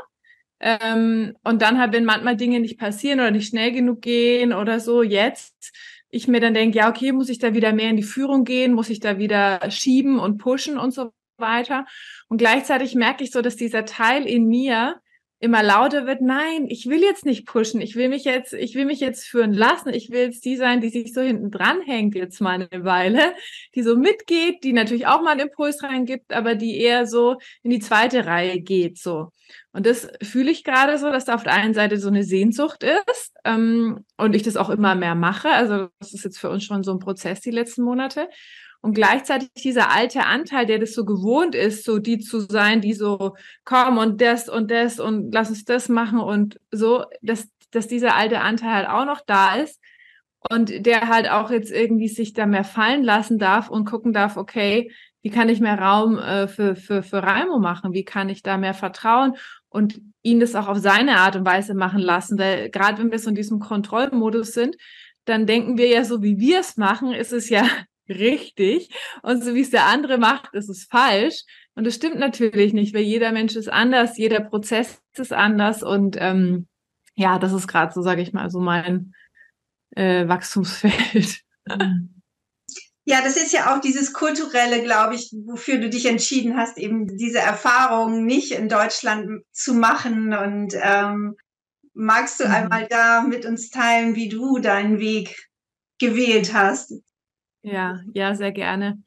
Ähm, 0.59 1.37
und 1.45 1.63
dann 1.63 1.79
halt, 1.79 1.93
wenn 1.93 2.05
manchmal 2.05 2.37
Dinge 2.37 2.59
nicht 2.59 2.81
passieren 2.81 3.21
oder 3.21 3.31
nicht 3.31 3.49
schnell 3.49 3.71
genug 3.71 4.03
gehen 4.03 4.53
oder 4.53 4.81
so, 4.81 5.05
jetzt 5.05 5.73
ich 6.11 6.27
mir 6.27 6.41
dann 6.41 6.55
denke, 6.55 6.79
ja, 6.79 6.91
okay, 6.91 7.13
muss 7.13 7.29
ich 7.29 7.39
da 7.39 7.55
wieder 7.55 7.73
mehr 7.73 7.91
in 7.91 7.97
die 7.97 8.03
Führung 8.03 8.43
gehen, 8.43 8.73
muss 8.73 8.91
ich 8.91 8.99
da 8.99 9.19
wieder 9.19 9.71
schieben 9.71 10.19
und 10.19 10.39
pushen 10.39 10.79
und 10.79 10.93
so 10.93 11.13
weiter. 11.39 11.87
Und 12.29 12.39
gleichzeitig 12.39 12.97
merke 12.97 13.23
ich 13.23 13.31
so, 13.31 13.41
dass 13.41 13.55
dieser 13.55 13.85
Teil 13.85 14.27
in 14.27 14.49
mir, 14.49 15.01
immer 15.45 15.63
lauter 15.63 16.07
wird, 16.07 16.23
nein, 16.23 16.67
ich 16.69 16.87
will 16.87 17.03
jetzt 17.03 17.27
nicht 17.27 17.47
pushen, 17.47 17.81
ich 17.81 17.95
will 17.95 18.09
mich 18.09 18.25
jetzt, 18.25 18.55
ich 18.55 18.75
will 18.75 18.87
mich 18.87 18.99
jetzt 18.99 19.25
führen 19.25 19.53
lassen, 19.53 19.91
ich 19.91 20.11
will 20.11 20.23
jetzt 20.23 20.45
die 20.45 20.57
sein, 20.57 20.81
die 20.81 20.89
sich 20.89 21.13
so 21.13 21.21
hinten 21.21 21.51
dran 21.51 21.83
hängt 21.83 22.15
jetzt 22.15 22.41
mal 22.41 22.67
eine 22.71 22.85
Weile, 22.85 23.35
die 23.75 23.83
so 23.83 23.97
mitgeht, 23.97 24.65
die 24.65 24.73
natürlich 24.73 25.07
auch 25.07 25.23
mal 25.23 25.33
einen 25.33 25.49
Impuls 25.49 25.83
reingibt, 25.83 26.33
aber 26.33 26.55
die 26.55 26.81
eher 26.81 27.07
so 27.07 27.37
in 27.63 27.71
die 27.71 27.79
zweite 27.79 28.25
Reihe 28.27 28.61
geht, 28.61 28.99
so. 28.99 29.29
Und 29.73 29.87
das 29.87 30.09
fühle 30.23 30.51
ich 30.51 30.65
gerade 30.65 30.99
so, 30.99 31.11
dass 31.11 31.27
da 31.27 31.35
auf 31.35 31.43
der 31.43 31.53
einen 31.53 31.75
Seite 31.75 31.99
so 31.99 32.09
eine 32.09 32.25
Sehnsucht 32.25 32.83
ist 32.83 33.35
ähm, 33.45 34.05
und 34.17 34.35
ich 34.35 34.43
das 34.43 34.57
auch 34.57 34.71
immer 34.71 34.95
mehr 34.95 35.15
mache. 35.15 35.51
Also 35.51 35.89
das 35.99 36.15
ist 36.15 36.25
jetzt 36.25 36.39
für 36.39 36.49
uns 36.49 36.65
schon 36.65 36.83
so 36.83 36.93
ein 36.93 37.01
Prozess 37.01 37.41
die 37.41 37.51
letzten 37.51 37.83
Monate. 37.83 38.29
Und 38.85 38.93
gleichzeitig 38.93 39.51
dieser 39.55 39.91
alte 39.91 40.27
Anteil, 40.27 40.67
der 40.67 40.79
das 40.79 40.93
so 40.93 41.07
gewohnt 41.07 41.55
ist, 41.55 41.87
so 41.87 41.99
die 41.99 42.19
zu 42.19 42.41
sein, 42.41 42.83
die 42.83 42.93
so 42.93 43.35
komm 43.65 43.97
und 43.97 44.21
das 44.21 44.51
und 44.51 44.71
das 44.71 45.01
und 45.01 45.33
lass 45.33 45.49
uns 45.49 45.65
das 45.65 45.89
machen 45.89 46.21
und 46.21 46.61
so, 46.71 47.07
dass, 47.23 47.49
dass 47.71 47.89
dieser 47.89 48.15
alte 48.15 48.43
Anteil 48.43 48.75
halt 48.75 48.89
auch 48.91 49.07
noch 49.07 49.23
da 49.23 49.55
ist 49.55 49.81
und 50.51 50.85
der 50.85 51.09
halt 51.09 51.31
auch 51.31 51.51
jetzt 51.51 51.73
irgendwie 51.73 52.09
sich 52.09 52.35
da 52.35 52.45
mehr 52.45 52.63
fallen 52.63 53.03
lassen 53.03 53.39
darf 53.39 53.71
und 53.71 53.87
gucken 53.87 54.13
darf, 54.13 54.37
okay, 54.37 54.93
wie 55.23 55.31
kann 55.31 55.49
ich 55.49 55.61
mehr 55.61 55.79
Raum 55.79 56.19
äh, 56.19 56.47
für, 56.47 56.77
für, 56.77 57.03
für 57.03 57.23
Raimo 57.23 57.59
machen? 57.59 57.95
Wie 57.95 58.05
kann 58.05 58.29
ich 58.29 58.43
da 58.43 58.59
mehr 58.59 58.75
vertrauen 58.75 59.39
und 59.71 59.99
ihn 60.21 60.41
das 60.41 60.55
auch 60.55 60.69
auf 60.69 60.77
seine 60.77 61.21
Art 61.21 61.37
und 61.37 61.47
Weise 61.47 61.73
machen 61.73 62.01
lassen? 62.01 62.39
Weil 62.39 62.69
gerade 62.69 62.99
wenn 62.99 63.11
wir 63.11 63.19
so 63.19 63.31
in 63.31 63.35
diesem 63.35 63.61
Kontrollmodus 63.61 64.53
sind, 64.53 64.77
dann 65.25 65.47
denken 65.47 65.79
wir 65.79 65.89
ja 65.89 66.05
so, 66.05 66.23
wie 66.23 66.39
wir 66.39 66.61
es 66.61 66.77
machen, 66.77 67.15
ist 67.15 67.33
es 67.33 67.49
ja 67.49 67.65
richtig 68.09 68.91
und 69.23 69.43
so 69.43 69.55
wie 69.55 69.61
es 69.61 69.71
der 69.71 69.87
andere 69.87 70.19
macht, 70.19 70.55
ist 70.55 70.69
es 70.69 70.85
falsch. 70.85 71.43
Und 71.75 71.87
das 71.87 71.95
stimmt 71.95 72.19
natürlich 72.19 72.73
nicht, 72.73 72.95
weil 72.95 73.03
jeder 73.03 73.33
Mensch 73.33 73.57
ist 73.57 73.69
anders, 73.69 74.17
jeder 74.17 74.41
Prozess 74.41 75.03
ist 75.17 75.33
anders 75.33 75.83
und 75.83 76.17
ähm, 76.19 76.69
ja, 77.17 77.39
das 77.39 77.53
ist 77.53 77.69
gerade 77.69 77.93
so, 77.93 78.03
sage 78.03 78.23
ich 78.23 78.33
mal, 78.33 78.51
so 78.51 78.61
mein 78.61 79.15
äh, 79.97 80.27
Wachstumsfeld. 80.29 81.41
Ja, 83.07 83.21
das 83.21 83.37
ist 83.37 83.53
ja 83.53 83.75
auch 83.75 83.83
dieses 83.83 84.15
kulturelle, 84.15 84.83
glaube 84.83 85.15
ich, 85.15 85.31
wofür 85.45 85.77
du 85.77 85.91
dich 85.91 86.07
entschieden 86.07 86.57
hast, 86.57 86.79
eben 86.79 87.07
diese 87.19 87.39
Erfahrung 87.39 88.25
nicht 88.25 88.53
in 88.53 88.71
Deutschland 88.71 89.43
zu 89.53 89.75
machen. 89.75 90.33
Und 90.33 90.75
ähm, 90.81 91.37
magst 91.93 92.41
du 92.41 92.47
mhm. 92.47 92.55
einmal 92.55 92.87
da 92.89 93.23
mit 93.23 93.45
uns 93.45 93.69
teilen, 93.69 94.15
wie 94.15 94.31
du 94.31 94.59
deinen 94.59 95.01
Weg 95.01 95.51
gewählt 95.99 96.55
hast? 96.55 96.95
Ja, 97.65 98.01
ja, 98.13 98.35
sehr 98.35 98.53
gerne. 98.53 99.03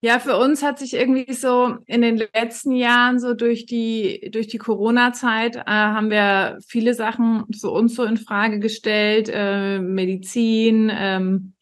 Ja, 0.00 0.20
für 0.20 0.36
uns 0.38 0.62
hat 0.62 0.78
sich 0.78 0.94
irgendwie 0.94 1.32
so 1.32 1.76
in 1.86 2.02
den 2.02 2.16
letzten 2.32 2.70
Jahren 2.72 3.18
so 3.18 3.34
durch 3.34 3.66
die 3.66 4.30
durch 4.32 4.46
die 4.46 4.58
Corona-Zeit 4.58 5.56
äh, 5.56 5.62
haben 5.66 6.10
wir 6.10 6.58
viele 6.68 6.94
Sachen 6.94 7.44
für 7.60 7.70
uns 7.70 7.96
so 7.96 8.04
in 8.04 8.16
Frage 8.16 8.60
gestellt, 8.60 9.28
äh, 9.32 9.80
Medizin, 9.80 10.92
ähm, 10.94 11.54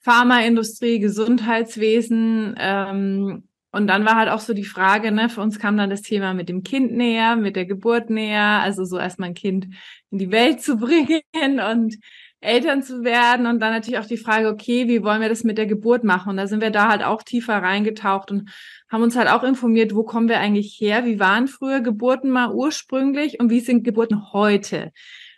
Pharmaindustrie, 0.00 1.00
Gesundheitswesen. 1.00 2.54
Ähm, 2.58 3.44
und 3.72 3.86
dann 3.86 4.06
war 4.06 4.16
halt 4.16 4.30
auch 4.30 4.40
so 4.40 4.54
die 4.54 4.64
Frage, 4.64 5.12
ne, 5.12 5.28
für 5.28 5.42
uns 5.42 5.58
kam 5.58 5.76
dann 5.76 5.90
das 5.90 6.00
Thema 6.02 6.32
mit 6.32 6.48
dem 6.48 6.62
Kind 6.62 6.92
näher, 6.92 7.36
mit 7.36 7.54
der 7.56 7.66
Geburt 7.66 8.08
näher, 8.08 8.60
also 8.62 8.84
so 8.86 8.98
erstmal 8.98 9.30
ein 9.30 9.34
Kind 9.34 9.66
in 10.10 10.18
die 10.18 10.30
Welt 10.30 10.62
zu 10.62 10.76
bringen 10.78 11.60
und 11.60 11.96
Eltern 12.40 12.82
zu 12.82 13.02
werden 13.02 13.46
und 13.46 13.58
dann 13.60 13.72
natürlich 13.72 13.98
auch 13.98 14.06
die 14.06 14.16
Frage, 14.16 14.48
okay, 14.48 14.86
wie 14.86 15.02
wollen 15.02 15.20
wir 15.20 15.28
das 15.28 15.42
mit 15.42 15.58
der 15.58 15.66
Geburt 15.66 16.04
machen? 16.04 16.30
Und 16.30 16.36
da 16.36 16.46
sind 16.46 16.60
wir 16.60 16.70
da 16.70 16.88
halt 16.88 17.02
auch 17.02 17.22
tiefer 17.22 17.54
reingetaucht 17.54 18.30
und 18.30 18.50
haben 18.88 19.02
uns 19.02 19.16
halt 19.16 19.28
auch 19.28 19.42
informiert, 19.42 19.94
wo 19.94 20.04
kommen 20.04 20.28
wir 20.28 20.38
eigentlich 20.38 20.78
her? 20.80 21.04
Wie 21.04 21.18
waren 21.18 21.48
früher 21.48 21.80
Geburten 21.80 22.30
mal 22.30 22.52
ursprünglich 22.52 23.40
und 23.40 23.50
wie 23.50 23.60
sind 23.60 23.82
Geburten 23.82 24.32
heute? 24.32 24.92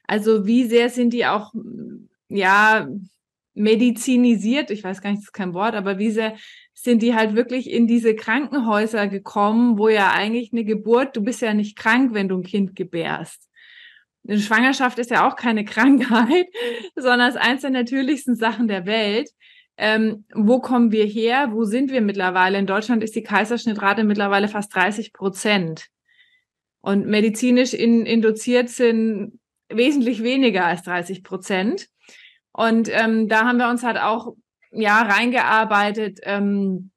Also 0.06 0.46
wie 0.46 0.64
sehr 0.64 0.90
sind 0.90 1.12
die 1.12 1.24
auch, 1.26 1.54
ja, 2.28 2.88
medizinisiert? 3.54 4.70
Ich 4.70 4.84
weiß 4.84 5.00
gar 5.00 5.10
nicht, 5.10 5.20
das 5.20 5.28
ist 5.28 5.32
kein 5.32 5.54
Wort, 5.54 5.74
aber 5.74 5.98
wie 5.98 6.10
sehr 6.10 6.34
sind 6.74 7.02
die 7.02 7.14
halt 7.14 7.34
wirklich 7.34 7.70
in 7.70 7.86
diese 7.86 8.14
Krankenhäuser 8.14 9.06
gekommen, 9.08 9.78
wo 9.78 9.88
ja 9.88 10.12
eigentlich 10.12 10.52
eine 10.52 10.64
Geburt, 10.64 11.16
du 11.16 11.22
bist 11.22 11.42
ja 11.42 11.52
nicht 11.52 11.76
krank, 11.76 12.14
wenn 12.14 12.28
du 12.28 12.38
ein 12.38 12.42
Kind 12.42 12.74
gebärst. 12.74 13.49
Eine 14.26 14.38
Schwangerschaft 14.38 14.98
ist 14.98 15.10
ja 15.10 15.28
auch 15.28 15.36
keine 15.36 15.64
Krankheit, 15.66 16.46
sondern 16.94 17.30
ist 17.30 17.36
eins 17.36 17.62
der 17.62 17.70
natürlichsten 17.70 18.36
Sachen 18.36 18.68
der 18.68 18.86
Welt. 18.86 19.30
Ähm, 19.76 20.26
wo 20.34 20.60
kommen 20.60 20.92
wir 20.92 21.06
her? 21.06 21.52
Wo 21.52 21.64
sind 21.64 21.90
wir 21.90 22.02
mittlerweile? 22.02 22.58
In 22.58 22.66
Deutschland 22.66 23.02
ist 23.02 23.14
die 23.14 23.22
Kaiserschnittrate 23.22 24.04
mittlerweile 24.04 24.48
fast 24.48 24.74
30 24.74 25.12
Prozent. 25.12 25.86
Und 26.82 27.06
medizinisch 27.06 27.72
in, 27.72 28.04
induziert 28.04 28.68
sind 28.68 29.40
wesentlich 29.70 30.22
weniger 30.22 30.66
als 30.66 30.82
30 30.82 31.22
Prozent. 31.22 31.88
Und 32.52 32.88
ähm, 32.90 33.28
da 33.28 33.44
haben 33.46 33.58
wir 33.58 33.68
uns 33.68 33.82
halt 33.82 33.98
auch 33.98 34.34
ja 34.70 35.00
reingearbeitet. 35.02 36.20
Ähm, 36.24 36.90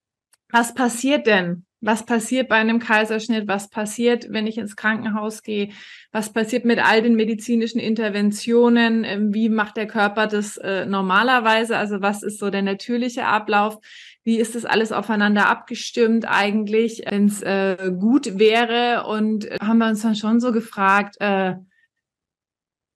was 0.50 0.74
passiert 0.74 1.26
denn, 1.26 1.66
was 1.84 2.06
passiert 2.06 2.48
bei 2.48 2.56
einem 2.56 2.80
Kaiserschnitt? 2.80 3.48
Was 3.48 3.70
passiert, 3.70 4.28
wenn 4.30 4.48
ich 4.48 4.58
ins 4.58 4.78
Krankenhaus 4.78 5.44
gehe? 5.44 5.70
Was 6.14 6.32
passiert 6.32 6.64
mit 6.64 6.80
all 6.80 7.02
den 7.02 7.16
medizinischen 7.16 7.80
Interventionen? 7.80 9.04
Ähm, 9.04 9.34
wie 9.34 9.50
macht 9.50 9.76
der 9.76 9.86
Körper 9.86 10.28
das 10.28 10.56
äh, 10.56 10.86
normalerweise? 10.86 11.78
Also 11.78 12.02
was 12.02 12.24
ist 12.24 12.40
so 12.40 12.50
der 12.50 12.62
natürliche 12.62 13.26
Ablauf? 13.26 13.80
Wie 14.24 14.40
ist 14.40 14.56
das 14.56 14.64
alles 14.64 14.94
aufeinander 14.94 15.50
abgestimmt 15.50 16.26
eigentlich, 16.26 17.04
wenn 17.06 17.26
es 17.26 17.42
äh, 17.42 17.92
gut 18.00 18.40
wäre? 18.40 19.06
Und 19.06 19.52
äh, 19.52 19.58
haben 19.62 19.80
wir 19.80 19.90
uns 19.90 20.04
dann 20.04 20.16
schon 20.16 20.40
so 20.40 20.54
gefragt, 20.54 21.18
äh, 21.20 21.56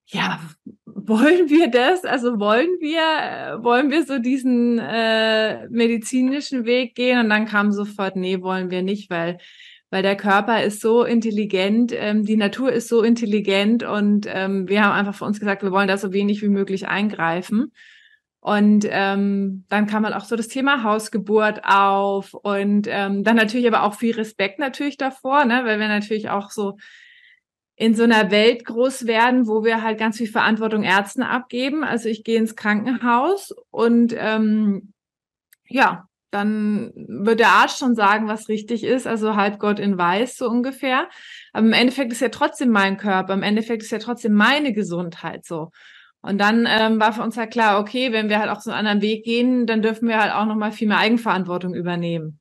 ja, 0.08 0.40
wollen 0.86 1.50
wir 1.50 1.70
das? 1.70 2.04
Also 2.06 2.40
wollen 2.40 2.70
wir, 2.80 3.60
äh, 3.60 3.64
wollen 3.64 3.92
wir 3.92 4.06
so 4.06 4.20
diesen 4.20 4.80
äh, 4.80 5.68
medizinischen 5.70 6.66
Weg 6.66 6.96
gehen? 6.96 7.20
Und 7.20 7.30
dann 7.30 7.46
kam 7.46 7.72
sofort, 7.72 8.16
nee, 8.16 8.42
wollen 8.42 8.70
wir 8.70 8.82
nicht, 8.82 9.10
weil 9.10 9.38
weil 9.90 10.04
der 10.04 10.18
Körper 10.18 10.64
ist 10.64 10.82
so 10.82 11.04
intelligent, 11.04 11.94
ähm, 11.96 12.26
die 12.26 12.36
Natur 12.36 12.72
ist 12.72 12.90
so 12.90 13.04
intelligent 13.04 13.84
und 13.84 14.28
ähm, 14.28 14.68
wir 14.68 14.84
haben 14.84 14.92
einfach 14.92 15.16
für 15.16 15.26
uns 15.26 15.40
gesagt, 15.40 15.64
wir 15.64 15.72
wollen 15.72 15.88
da 15.88 15.98
so 15.98 16.12
wenig 16.12 16.42
wie 16.42 16.50
möglich 16.50 16.88
eingreifen. 16.88 17.72
Und 18.40 18.86
ähm, 18.90 19.66
dann 19.70 19.88
kam 19.88 20.06
halt 20.06 20.16
auch 20.16 20.26
so 20.26 20.36
das 20.36 20.48
Thema 20.48 20.84
Hausgeburt 20.84 21.62
auf 21.64 22.34
und 22.34 22.88
ähm, 22.90 23.24
dann 23.24 23.36
natürlich 23.36 23.68
aber 23.68 23.84
auch 23.84 23.96
viel 23.96 24.16
Respekt 24.16 24.60
natürlich 24.60 24.98
davor, 24.98 25.46
ne, 25.46 25.62
weil 25.66 25.80
wir 25.80 25.88
natürlich 25.88 26.30
auch 26.30 26.52
so 26.52 26.78
in 27.80 27.94
so 27.94 28.04
einer 28.04 28.32
Welt 28.32 28.66
groß 28.66 29.06
werden, 29.06 29.48
wo 29.48 29.64
wir 29.64 29.84
halt 29.84 30.00
ganz 30.00 30.18
viel 30.18 30.28
Verantwortung 30.28 30.84
Ärzten 30.84 31.22
abgeben. 31.22 31.84
Also 31.84 32.10
ich 32.10 32.24
gehe 32.24 32.40
ins 32.40 32.56
Krankenhaus 32.56 33.54
und 33.70 34.16
ähm, 34.18 34.94
ja, 35.70 36.08
dann 36.32 36.92
wird 36.96 37.40
der 37.40 37.50
Arzt 37.50 37.78
schon 37.78 37.94
sagen, 37.94 38.28
was 38.28 38.50
richtig 38.50 38.84
ist, 38.84 39.06
also 39.06 39.36
halb 39.36 39.60
Gott 39.60 39.80
in 39.80 39.96
Weiß 39.96 40.38
so 40.38 40.50
ungefähr. 40.50 41.08
Aber 41.54 41.68
im 41.68 41.74
Endeffekt 41.74 42.12
ist 42.12 42.20
ja 42.20 42.30
trotzdem 42.30 42.70
mein 42.70 42.98
Körper, 42.98 43.34
im 43.34 43.44
Endeffekt 43.44 43.84
ist 43.84 43.92
ja 43.92 44.00
trotzdem 44.00 44.34
meine 44.34 44.74
Gesundheit 44.74 45.46
so. 45.46 45.70
Und 46.22 46.40
dann 46.40 46.68
ähm, 46.68 47.00
war 47.00 47.14
für 47.14 47.22
uns 47.22 47.38
halt 47.38 47.52
klar, 47.52 47.80
okay, 47.80 48.12
wenn 48.12 48.28
wir 48.28 48.40
halt 48.40 48.50
auch 48.50 48.60
so 48.60 48.72
einen 48.72 48.80
anderen 48.80 49.02
Weg 49.04 49.24
gehen, 49.24 49.68
dann 49.68 49.84
dürfen 49.84 50.08
wir 50.08 50.20
halt 50.20 50.34
auch 50.34 50.46
nochmal 50.46 50.72
viel 50.72 50.88
mehr 50.88 50.98
Eigenverantwortung 50.98 51.76
übernehmen. 51.76 52.40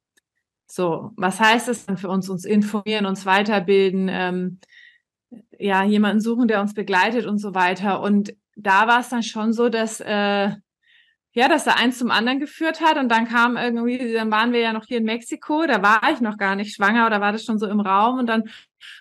So, 0.66 1.12
was 1.16 1.38
heißt 1.38 1.68
das 1.68 1.84
dann 1.84 1.98
für 1.98 2.08
uns? 2.08 2.30
Uns 2.30 2.46
informieren, 2.46 3.04
uns 3.04 3.26
weiterbilden, 3.26 4.08
ähm, 4.10 4.60
ja, 5.58 5.84
jemanden 5.84 6.20
suchen, 6.20 6.48
der 6.48 6.60
uns 6.60 6.74
begleitet 6.74 7.26
und 7.26 7.38
so 7.38 7.54
weiter. 7.54 8.00
Und 8.00 8.34
da 8.56 8.86
war 8.86 9.00
es 9.00 9.08
dann 9.08 9.22
schon 9.22 9.52
so, 9.52 9.68
dass 9.68 10.00
äh, 10.00 10.50
ja, 11.36 11.48
dass 11.50 11.64
da 11.64 11.72
eins 11.72 11.98
zum 11.98 12.10
anderen 12.10 12.40
geführt 12.40 12.80
hat 12.80 12.96
und 12.96 13.10
dann 13.10 13.28
kam 13.28 13.58
irgendwie, 13.58 14.14
dann 14.14 14.30
waren 14.30 14.54
wir 14.54 14.60
ja 14.60 14.72
noch 14.72 14.86
hier 14.86 14.96
in 14.96 15.04
Mexiko, 15.04 15.66
da 15.66 15.82
war 15.82 16.00
ich 16.10 16.22
noch 16.22 16.38
gar 16.38 16.56
nicht 16.56 16.74
schwanger 16.74 17.06
oder 17.06 17.20
war 17.20 17.30
das 17.30 17.44
schon 17.44 17.58
so 17.58 17.66
im 17.66 17.80
Raum 17.80 18.18
und 18.18 18.26
dann 18.26 18.44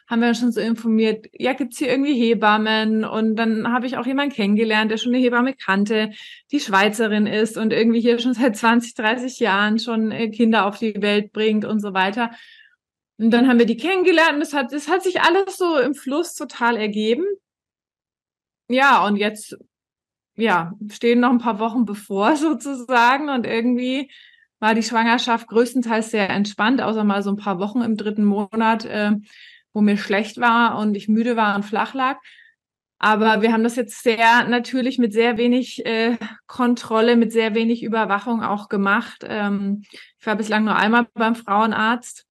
haben 0.07 0.21
wir 0.21 0.33
schon 0.33 0.51
so 0.51 0.59
informiert, 0.59 1.27
ja, 1.31 1.53
gibt's 1.53 1.77
hier 1.77 1.89
irgendwie 1.89 2.13
Hebammen? 2.13 3.05
Und 3.05 3.37
dann 3.37 3.71
habe 3.71 3.85
ich 3.85 3.97
auch 3.97 4.05
jemanden 4.05 4.35
kennengelernt, 4.35 4.91
der 4.91 4.97
schon 4.97 5.13
eine 5.13 5.23
Hebamme 5.23 5.53
kannte, 5.53 6.11
die 6.51 6.59
Schweizerin 6.59 7.25
ist 7.25 7.57
und 7.57 7.71
irgendwie 7.71 8.01
hier 8.01 8.19
schon 8.19 8.33
seit 8.33 8.57
20, 8.57 8.95
30 8.95 9.39
Jahren 9.39 9.79
schon 9.79 10.11
äh, 10.11 10.29
Kinder 10.29 10.65
auf 10.65 10.77
die 10.77 11.01
Welt 11.01 11.31
bringt 11.31 11.63
und 11.63 11.79
so 11.79 11.93
weiter. 11.93 12.31
Und 13.17 13.31
dann 13.31 13.47
haben 13.47 13.59
wir 13.59 13.65
die 13.65 13.77
kennengelernt 13.77 14.35
und 14.35 14.41
es 14.41 14.53
hat, 14.53 14.73
es 14.73 14.89
hat 14.89 15.03
sich 15.03 15.21
alles 15.21 15.57
so 15.57 15.77
im 15.79 15.95
Fluss 15.95 16.35
total 16.35 16.75
ergeben. 16.75 17.25
Ja, 18.67 19.05
und 19.05 19.15
jetzt, 19.15 19.57
ja, 20.35 20.73
stehen 20.91 21.19
noch 21.21 21.29
ein 21.29 21.37
paar 21.37 21.59
Wochen 21.59 21.85
bevor 21.85 22.35
sozusagen 22.35 23.29
und 23.29 23.45
irgendwie 23.45 24.11
war 24.59 24.73
die 24.73 24.83
Schwangerschaft 24.83 25.47
größtenteils 25.47 26.11
sehr 26.11 26.29
entspannt, 26.29 26.81
außer 26.81 27.03
mal 27.03 27.21
so 27.23 27.29
ein 27.29 27.37
paar 27.37 27.59
Wochen 27.59 27.81
im 27.81 27.97
dritten 27.97 28.25
Monat, 28.25 28.85
äh, 28.85 29.11
wo 29.73 29.81
mir 29.81 29.97
schlecht 29.97 30.39
war 30.39 30.77
und 30.79 30.95
ich 30.95 31.07
müde 31.07 31.35
war 31.35 31.55
und 31.55 31.63
flach 31.63 31.93
lag. 31.93 32.17
Aber 32.97 33.41
wir 33.41 33.51
haben 33.51 33.63
das 33.63 33.75
jetzt 33.75 34.03
sehr 34.03 34.47
natürlich 34.47 34.97
mit 34.97 35.13
sehr 35.13 35.37
wenig 35.37 35.85
äh, 35.85 36.17
Kontrolle, 36.47 37.17
mit 37.17 37.31
sehr 37.31 37.53
wenig 37.53 37.83
Überwachung 37.83 38.41
auch 38.41 38.69
gemacht. 38.69 39.23
Ähm, 39.27 39.83
ich 40.19 40.25
war 40.25 40.35
bislang 40.35 40.63
nur 40.63 40.75
einmal 40.75 41.07
beim 41.13 41.35
Frauenarzt. 41.35 42.24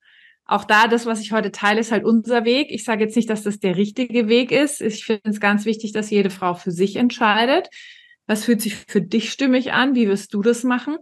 Auch 0.47 0.65
da, 0.65 0.89
das, 0.89 1.07
was 1.07 1.21
ich 1.21 1.33
heute 1.33 1.53
teile, 1.53 1.81
ist 1.81 1.91
halt 1.93 2.05
unser 2.05 2.45
Weg. 2.45 2.71
Ich 2.71 2.85
sage 2.85 3.05
jetzt 3.05 3.17
nicht, 3.17 3.31
dass 3.31 3.43
das 3.43 3.61
der 3.61 3.77
richtige 3.77 4.29
Weg 4.29 4.53
ist. 4.53 4.83
Ich 4.83 5.05
finde 5.07 5.31
es 5.31 5.41
ganz 5.41 5.65
wichtig, 5.65 5.93
dass 5.93 6.11
jede 6.11 6.31
Frau 6.31 6.55
für 6.55 6.71
sich 6.71 6.97
entscheidet. 6.97 7.69
Was 8.27 8.45
fühlt 8.45 8.61
sich 8.61 8.77
für 8.77 9.01
dich 9.01 9.33
stimmig 9.33 9.73
an? 9.73 9.95
Wie 9.95 10.09
wirst 10.09 10.35
du 10.35 10.43
das 10.43 10.63
machen? 10.65 10.99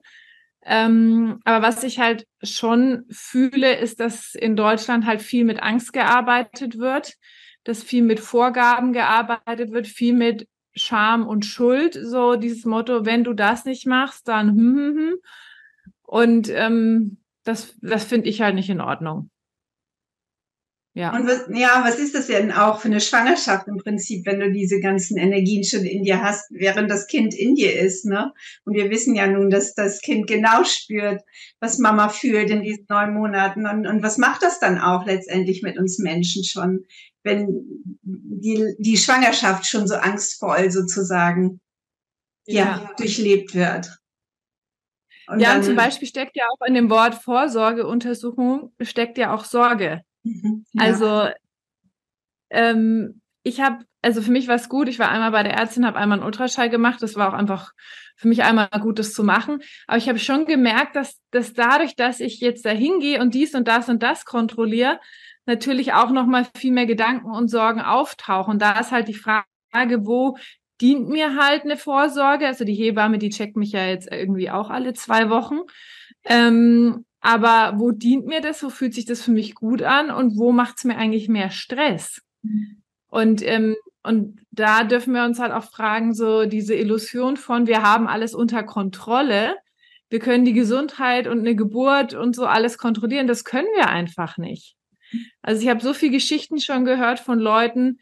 Ähm, 0.64 1.40
aber 1.44 1.66
was 1.66 1.82
ich 1.82 1.98
halt 1.98 2.26
schon 2.42 3.04
fühle, 3.10 3.76
ist, 3.76 3.98
dass 3.98 4.34
in 4.34 4.54
Deutschland 4.54 5.06
halt 5.06 5.22
viel 5.22 5.44
mit 5.44 5.60
Angst 5.60 5.92
gearbeitet 5.92 6.78
wird, 6.78 7.14
dass 7.64 7.82
viel 7.82 8.02
mit 8.02 8.20
Vorgaben 8.20 8.92
gearbeitet 8.92 9.72
wird, 9.72 9.88
viel 9.88 10.14
mit 10.14 10.46
Scham 10.74 11.26
und 11.26 11.44
Schuld. 11.44 11.98
So 12.00 12.36
dieses 12.36 12.64
Motto, 12.64 13.04
wenn 13.04 13.24
du 13.24 13.34
das 13.34 13.64
nicht 13.64 13.86
machst, 13.86 14.28
dann 14.28 14.50
hm, 14.50 14.76
hm, 14.76 14.96
hm. 14.96 15.14
Und 16.02 16.48
ähm, 16.50 17.18
das, 17.44 17.74
das 17.80 18.04
finde 18.04 18.28
ich 18.28 18.40
halt 18.42 18.54
nicht 18.54 18.70
in 18.70 18.80
Ordnung. 18.80 19.30
Ja. 20.94 21.14
Und 21.16 21.26
was, 21.26 21.46
ja, 21.48 21.82
was 21.84 21.98
ist 21.98 22.14
das 22.14 22.26
denn 22.26 22.52
auch 22.52 22.80
für 22.80 22.88
eine 22.88 23.00
Schwangerschaft 23.00 23.66
im 23.66 23.78
Prinzip, 23.78 24.26
wenn 24.26 24.40
du 24.40 24.52
diese 24.52 24.78
ganzen 24.78 25.16
Energien 25.16 25.64
schon 25.64 25.86
in 25.86 26.02
dir 26.02 26.22
hast, 26.22 26.50
während 26.50 26.90
das 26.90 27.06
Kind 27.06 27.34
in 27.34 27.54
dir 27.54 27.80
ist, 27.80 28.04
ne? 28.04 28.32
Und 28.64 28.74
wir 28.74 28.90
wissen 28.90 29.14
ja 29.14 29.26
nun, 29.26 29.48
dass 29.48 29.74
das 29.74 30.02
Kind 30.02 30.26
genau 30.26 30.64
spürt, 30.64 31.22
was 31.60 31.78
Mama 31.78 32.10
fühlt 32.10 32.50
in 32.50 32.62
diesen 32.62 32.84
neun 32.90 33.14
Monaten. 33.14 33.66
Und, 33.66 33.86
und 33.86 34.02
was 34.02 34.18
macht 34.18 34.42
das 34.42 34.60
dann 34.60 34.78
auch 34.78 35.06
letztendlich 35.06 35.62
mit 35.62 35.78
uns 35.78 35.98
Menschen 35.98 36.44
schon, 36.44 36.84
wenn 37.22 37.48
die, 38.02 38.74
die 38.78 38.98
Schwangerschaft 38.98 39.66
schon 39.66 39.88
so 39.88 39.94
angstvoll 39.94 40.70
sozusagen 40.70 41.60
ja. 42.44 42.64
ja 42.64 42.90
durchlebt 42.98 43.54
wird? 43.54 43.96
Und 45.26 45.40
ja, 45.40 45.54
und 45.54 45.64
zum 45.64 45.76
Beispiel 45.76 46.08
steckt 46.08 46.36
ja 46.36 46.44
auch 46.50 46.66
in 46.66 46.74
dem 46.74 46.90
Wort 46.90 47.14
Vorsorgeuntersuchung, 47.14 48.74
steckt 48.82 49.16
ja 49.16 49.34
auch 49.34 49.46
Sorge. 49.46 50.02
Mhm. 50.22 50.64
Also 50.76 51.28
ähm, 52.50 53.20
ich 53.42 53.60
habe, 53.60 53.84
also 54.02 54.22
für 54.22 54.30
mich 54.30 54.48
war 54.48 54.54
es 54.54 54.68
gut. 54.68 54.88
Ich 54.88 54.98
war 54.98 55.10
einmal 55.10 55.32
bei 55.32 55.42
der 55.42 55.54
Ärztin, 55.54 55.86
habe 55.86 55.98
einmal 55.98 56.18
einen 56.18 56.26
Ultraschall 56.26 56.70
gemacht. 56.70 57.02
Das 57.02 57.16
war 57.16 57.28
auch 57.28 57.36
einfach 57.36 57.72
für 58.16 58.28
mich 58.28 58.42
einmal 58.42 58.68
gut, 58.80 58.98
das 58.98 59.12
zu 59.12 59.24
machen. 59.24 59.62
Aber 59.86 59.98
ich 59.98 60.08
habe 60.08 60.18
schon 60.18 60.44
gemerkt, 60.44 60.96
dass, 60.96 61.20
dass 61.30 61.54
dadurch, 61.54 61.96
dass 61.96 62.20
ich 62.20 62.40
jetzt 62.40 62.64
da 62.64 62.70
hingehe 62.70 63.20
und 63.20 63.34
dies 63.34 63.54
und 63.54 63.66
das 63.66 63.88
und 63.88 64.02
das 64.02 64.24
kontrolliere, 64.24 65.00
natürlich 65.46 65.92
auch 65.92 66.10
nochmal 66.10 66.46
viel 66.56 66.72
mehr 66.72 66.86
Gedanken 66.86 67.30
und 67.32 67.48
Sorgen 67.48 67.80
auftauchen. 67.80 68.58
Da 68.58 68.78
ist 68.78 68.92
halt 68.92 69.08
die 69.08 69.14
Frage, 69.14 69.44
wo 70.06 70.36
dient 70.80 71.08
mir 71.08 71.36
halt 71.36 71.62
eine 71.64 71.76
Vorsorge. 71.76 72.46
Also 72.46 72.64
die 72.64 72.74
Hebamme, 72.74 73.18
die 73.18 73.30
checkt 73.30 73.56
mich 73.56 73.72
ja 73.72 73.86
jetzt 73.86 74.10
irgendwie 74.10 74.50
auch 74.50 74.70
alle 74.70 74.92
zwei 74.94 75.30
Wochen. 75.30 75.60
Ähm, 76.24 77.04
aber 77.22 77.78
wo 77.78 77.92
dient 77.92 78.26
mir 78.26 78.40
das? 78.40 78.62
Wo 78.62 78.68
fühlt 78.68 78.94
sich 78.94 79.06
das 79.06 79.22
für 79.22 79.30
mich 79.30 79.54
gut 79.54 79.82
an? 79.82 80.10
Und 80.10 80.36
wo 80.36 80.50
macht 80.52 80.78
es 80.78 80.84
mir 80.84 80.96
eigentlich 80.96 81.28
mehr 81.28 81.50
Stress? 81.50 82.20
Mhm. 82.42 82.82
Und, 83.08 83.46
ähm, 83.46 83.76
und 84.02 84.40
da 84.50 84.82
dürfen 84.82 85.14
wir 85.14 85.24
uns 85.24 85.38
halt 85.38 85.52
auch 85.52 85.64
fragen, 85.64 86.14
so 86.14 86.46
diese 86.46 86.74
Illusion 86.74 87.36
von, 87.36 87.68
wir 87.68 87.82
haben 87.82 88.08
alles 88.08 88.34
unter 88.34 88.64
Kontrolle. 88.64 89.56
Wir 90.10 90.18
können 90.18 90.44
die 90.44 90.52
Gesundheit 90.52 91.28
und 91.28 91.38
eine 91.38 91.54
Geburt 91.54 92.12
und 92.12 92.34
so 92.34 92.44
alles 92.44 92.76
kontrollieren. 92.76 93.28
Das 93.28 93.44
können 93.44 93.68
wir 93.76 93.88
einfach 93.88 94.36
nicht. 94.36 94.76
Also 95.42 95.62
ich 95.62 95.68
habe 95.68 95.80
so 95.80 95.94
viele 95.94 96.12
Geschichten 96.12 96.58
schon 96.58 96.84
gehört 96.84 97.20
von 97.20 97.38
Leuten, 97.38 98.00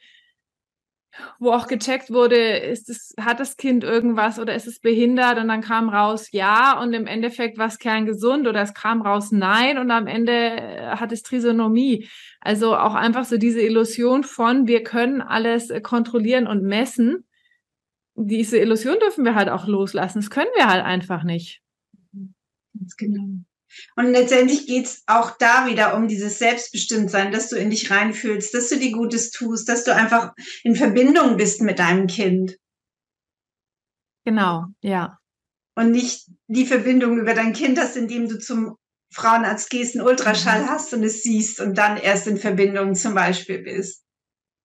wo 1.38 1.52
auch 1.52 1.66
gecheckt 1.66 2.10
wurde, 2.10 2.36
ist 2.36 2.88
es, 2.88 3.14
hat 3.18 3.40
das 3.40 3.56
Kind 3.56 3.84
irgendwas 3.84 4.38
oder 4.38 4.54
ist 4.54 4.66
es 4.66 4.80
behindert? 4.80 5.38
Und 5.38 5.48
dann 5.48 5.60
kam 5.60 5.88
raus 5.88 6.30
ja 6.32 6.80
und 6.80 6.92
im 6.92 7.06
Endeffekt 7.06 7.58
war 7.58 7.66
es 7.66 7.78
kerngesund 7.78 8.46
oder 8.46 8.62
es 8.62 8.74
kam 8.74 9.02
raus 9.02 9.32
nein 9.32 9.78
und 9.78 9.90
am 9.90 10.06
Ende 10.06 10.32
äh, 10.32 10.96
hat 10.96 11.12
es 11.12 11.22
Trisonomie. 11.22 12.08
Also 12.40 12.76
auch 12.76 12.94
einfach 12.94 13.24
so 13.24 13.36
diese 13.36 13.60
Illusion 13.60 14.24
von, 14.24 14.66
wir 14.66 14.82
können 14.82 15.20
alles 15.20 15.70
äh, 15.70 15.80
kontrollieren 15.80 16.46
und 16.46 16.62
messen. 16.62 17.26
Diese 18.14 18.58
Illusion 18.58 18.98
dürfen 19.00 19.24
wir 19.24 19.34
halt 19.34 19.48
auch 19.48 19.66
loslassen. 19.66 20.20
Das 20.20 20.30
können 20.30 20.50
wir 20.54 20.68
halt 20.68 20.84
einfach 20.84 21.24
nicht. 21.24 21.60
Ganz 22.74 22.96
genau. 22.96 23.40
Und 23.96 24.12
letztendlich 24.12 24.66
geht's 24.66 25.02
auch 25.06 25.36
da 25.38 25.66
wieder 25.66 25.94
um 25.94 26.08
dieses 26.08 26.38
Selbstbestimmtsein, 26.38 27.32
dass 27.32 27.48
du 27.48 27.56
in 27.56 27.70
dich 27.70 27.90
reinfühlst, 27.90 28.52
dass 28.54 28.68
du 28.68 28.78
dir 28.78 28.92
Gutes 28.92 29.30
tust, 29.30 29.68
dass 29.68 29.84
du 29.84 29.94
einfach 29.94 30.32
in 30.62 30.76
Verbindung 30.76 31.36
bist 31.36 31.62
mit 31.62 31.78
deinem 31.78 32.06
Kind. 32.06 32.56
Genau, 34.24 34.64
ja. 34.82 35.18
Und 35.74 35.92
nicht 35.92 36.28
die 36.46 36.66
Verbindung 36.66 37.18
über 37.18 37.34
dein 37.34 37.52
Kind 37.52 37.78
hast, 37.78 37.96
indem 37.96 38.28
du 38.28 38.38
zum 38.38 38.76
Frauenarzt 39.12 39.70
gehst, 39.70 39.96
einen 39.96 40.06
Ultraschall 40.06 40.62
mhm. 40.62 40.68
hast 40.68 40.92
und 40.94 41.02
es 41.02 41.22
siehst 41.22 41.60
und 41.60 41.76
dann 41.76 41.96
erst 41.96 42.26
in 42.26 42.36
Verbindung 42.36 42.94
zum 42.94 43.14
Beispiel 43.14 43.58
bist. 43.58 44.04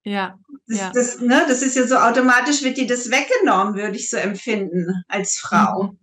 Ja. 0.03 0.37
Das, 0.67 0.77
ja. 0.77 0.91
Das, 0.93 1.19
ne, 1.19 1.45
das 1.47 1.61
ist 1.61 1.75
ja 1.75 1.87
so 1.87 1.95
automatisch, 1.95 2.63
wird 2.63 2.77
dir 2.77 2.87
das 2.87 3.09
weggenommen, 3.09 3.75
würde 3.75 3.95
ich 3.95 4.09
so 4.09 4.17
empfinden 4.17 5.03
als 5.07 5.37
Frau. 5.37 5.83
Mhm. 5.83 5.99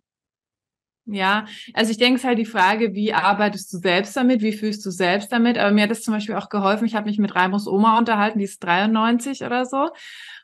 Ja, 1.04 1.46
also 1.74 1.90
ich 1.90 1.98
denke 1.98 2.14
es 2.14 2.22
ist 2.22 2.28
halt 2.28 2.38
die 2.38 2.44
Frage, 2.44 2.94
wie 2.94 3.12
arbeitest 3.12 3.72
du 3.72 3.78
selbst 3.78 4.16
damit, 4.16 4.40
wie 4.40 4.52
fühlst 4.52 4.86
du 4.86 4.90
selbst 4.90 5.32
damit? 5.32 5.58
Aber 5.58 5.72
mir 5.72 5.82
hat 5.82 5.90
das 5.90 6.02
zum 6.02 6.14
Beispiel 6.14 6.36
auch 6.36 6.48
geholfen. 6.48 6.86
Ich 6.86 6.94
habe 6.94 7.08
mich 7.08 7.18
mit 7.18 7.34
Raimos 7.34 7.66
Oma 7.66 7.98
unterhalten, 7.98 8.38
die 8.38 8.44
ist 8.44 8.62
93 8.62 9.42
oder 9.42 9.66
so. 9.66 9.90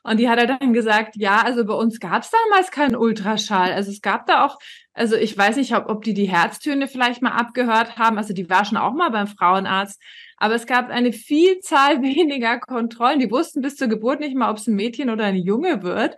Und 0.03 0.19
die 0.19 0.29
hat 0.29 0.39
halt 0.39 0.51
dann 0.51 0.73
gesagt, 0.73 1.15
ja, 1.17 1.43
also 1.43 1.65
bei 1.65 1.75
uns 1.75 2.01
gab 2.01 2.23
es 2.23 2.31
damals 2.31 2.73
keinen 2.73 2.97
Ultraschall. 2.97 3.73
Also 3.73 3.93
es 3.93 4.01
gab 4.01 4.27
da 4.27 4.45
auch, 4.45 4.59
also 4.95 5.15
ich 5.15 5.37
weiß 5.37 5.57
nicht, 5.57 5.77
ob, 5.77 5.89
ob 5.89 6.03
die 6.03 6.15
die 6.15 6.29
Herztöne 6.29 6.89
vielleicht 6.89 7.23
mal 7.23 7.33
abgehört 7.33 7.97
haben. 7.97 8.19
Also 8.19 8.35
die 8.35 8.51
war 8.51 8.65
schon 8.65 8.79
auch 8.79 8.95
mal 8.95 9.11
beim 9.11 9.29
Frauenarzt. 9.29 10.03
Aber 10.39 10.55
es 10.55 10.67
gab 10.67 10.91
eine 10.91 11.13
Vielzahl 11.13 12.03
weniger 12.03 12.59
Kontrollen. 12.59 13.21
Die 13.21 13.31
wussten 13.31 13.61
bis 13.61 13.77
zur 13.77 13.87
Geburt 13.89 14.19
nicht 14.19 14.35
mal, 14.35 14.51
ob 14.51 14.57
es 14.57 14.67
ein 14.67 14.75
Mädchen 14.75 15.11
oder 15.11 15.25
ein 15.25 15.37
Junge 15.37 15.83
wird. 15.85 16.17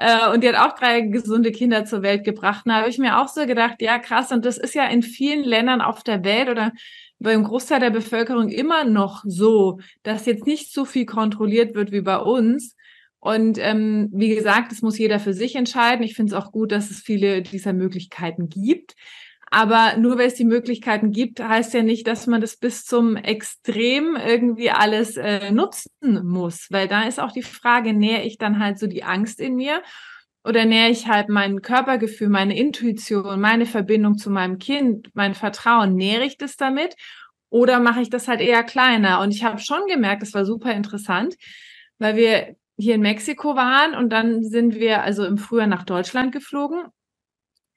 Äh, 0.00 0.30
und 0.32 0.42
die 0.42 0.48
hat 0.48 0.56
auch 0.56 0.78
drei 0.78 1.02
gesunde 1.02 1.52
Kinder 1.52 1.84
zur 1.84 2.00
Welt 2.00 2.24
gebracht. 2.24 2.62
Da 2.64 2.76
habe 2.76 2.88
ich 2.88 2.96
mir 2.96 3.20
auch 3.20 3.28
so 3.28 3.44
gedacht, 3.44 3.82
ja 3.82 3.98
krass, 3.98 4.32
und 4.32 4.46
das 4.46 4.56
ist 4.56 4.74
ja 4.74 4.86
in 4.86 5.02
vielen 5.02 5.44
Ländern 5.44 5.82
auf 5.82 6.02
der 6.02 6.24
Welt 6.24 6.48
oder 6.48 6.72
beim 7.18 7.44
Großteil 7.44 7.80
der 7.80 7.90
Bevölkerung 7.90 8.48
immer 8.48 8.84
noch 8.84 9.22
so, 9.26 9.78
dass 10.02 10.24
jetzt 10.24 10.46
nicht 10.46 10.72
so 10.72 10.86
viel 10.86 11.04
kontrolliert 11.04 11.74
wird 11.74 11.92
wie 11.92 12.00
bei 12.00 12.16
uns. 12.16 12.76
Und 13.18 13.58
ähm, 13.58 14.08
wie 14.12 14.34
gesagt, 14.34 14.72
das 14.72 14.80
muss 14.80 14.96
jeder 14.96 15.20
für 15.20 15.34
sich 15.34 15.54
entscheiden. 15.54 16.02
Ich 16.02 16.14
finde 16.14 16.34
es 16.34 16.42
auch 16.42 16.50
gut, 16.50 16.72
dass 16.72 16.90
es 16.90 17.00
viele 17.00 17.42
dieser 17.42 17.74
Möglichkeiten 17.74 18.48
gibt. 18.48 18.94
Aber 19.52 19.96
nur 19.96 20.16
weil 20.16 20.28
es 20.28 20.34
die 20.34 20.44
Möglichkeiten 20.44 21.10
gibt, 21.10 21.40
heißt 21.40 21.74
ja 21.74 21.82
nicht, 21.82 22.06
dass 22.06 22.28
man 22.28 22.40
das 22.40 22.56
bis 22.56 22.84
zum 22.84 23.16
Extrem 23.16 24.16
irgendwie 24.16 24.70
alles 24.70 25.16
äh, 25.16 25.50
nutzen 25.50 25.90
muss. 26.24 26.68
Weil 26.70 26.86
da 26.86 27.02
ist 27.02 27.18
auch 27.18 27.32
die 27.32 27.42
Frage, 27.42 27.92
nähere 27.92 28.22
ich 28.22 28.38
dann 28.38 28.60
halt 28.60 28.78
so 28.78 28.86
die 28.86 29.02
Angst 29.02 29.40
in 29.40 29.56
mir 29.56 29.82
oder 30.44 30.64
nähere 30.64 30.90
ich 30.90 31.08
halt 31.08 31.28
mein 31.28 31.62
Körpergefühl, 31.62 32.28
meine 32.28 32.56
Intuition, 32.56 33.40
meine 33.40 33.66
Verbindung 33.66 34.18
zu 34.18 34.30
meinem 34.30 34.58
Kind, 34.58 35.08
mein 35.14 35.34
Vertrauen, 35.34 35.96
nähere 35.96 36.24
ich 36.24 36.38
das 36.38 36.56
damit 36.56 36.94
oder 37.50 37.80
mache 37.80 38.02
ich 38.02 38.10
das 38.10 38.28
halt 38.28 38.40
eher 38.40 38.62
kleiner? 38.62 39.20
Und 39.20 39.34
ich 39.34 39.42
habe 39.42 39.58
schon 39.58 39.86
gemerkt, 39.88 40.22
das 40.22 40.32
war 40.32 40.44
super 40.44 40.72
interessant, 40.72 41.34
weil 41.98 42.14
wir 42.16 42.56
hier 42.78 42.94
in 42.94 43.02
Mexiko 43.02 43.56
waren 43.56 43.94
und 43.96 44.10
dann 44.10 44.44
sind 44.44 44.76
wir 44.76 45.02
also 45.02 45.24
im 45.24 45.38
Frühjahr 45.38 45.66
nach 45.66 45.84
Deutschland 45.84 46.32
geflogen 46.32 46.84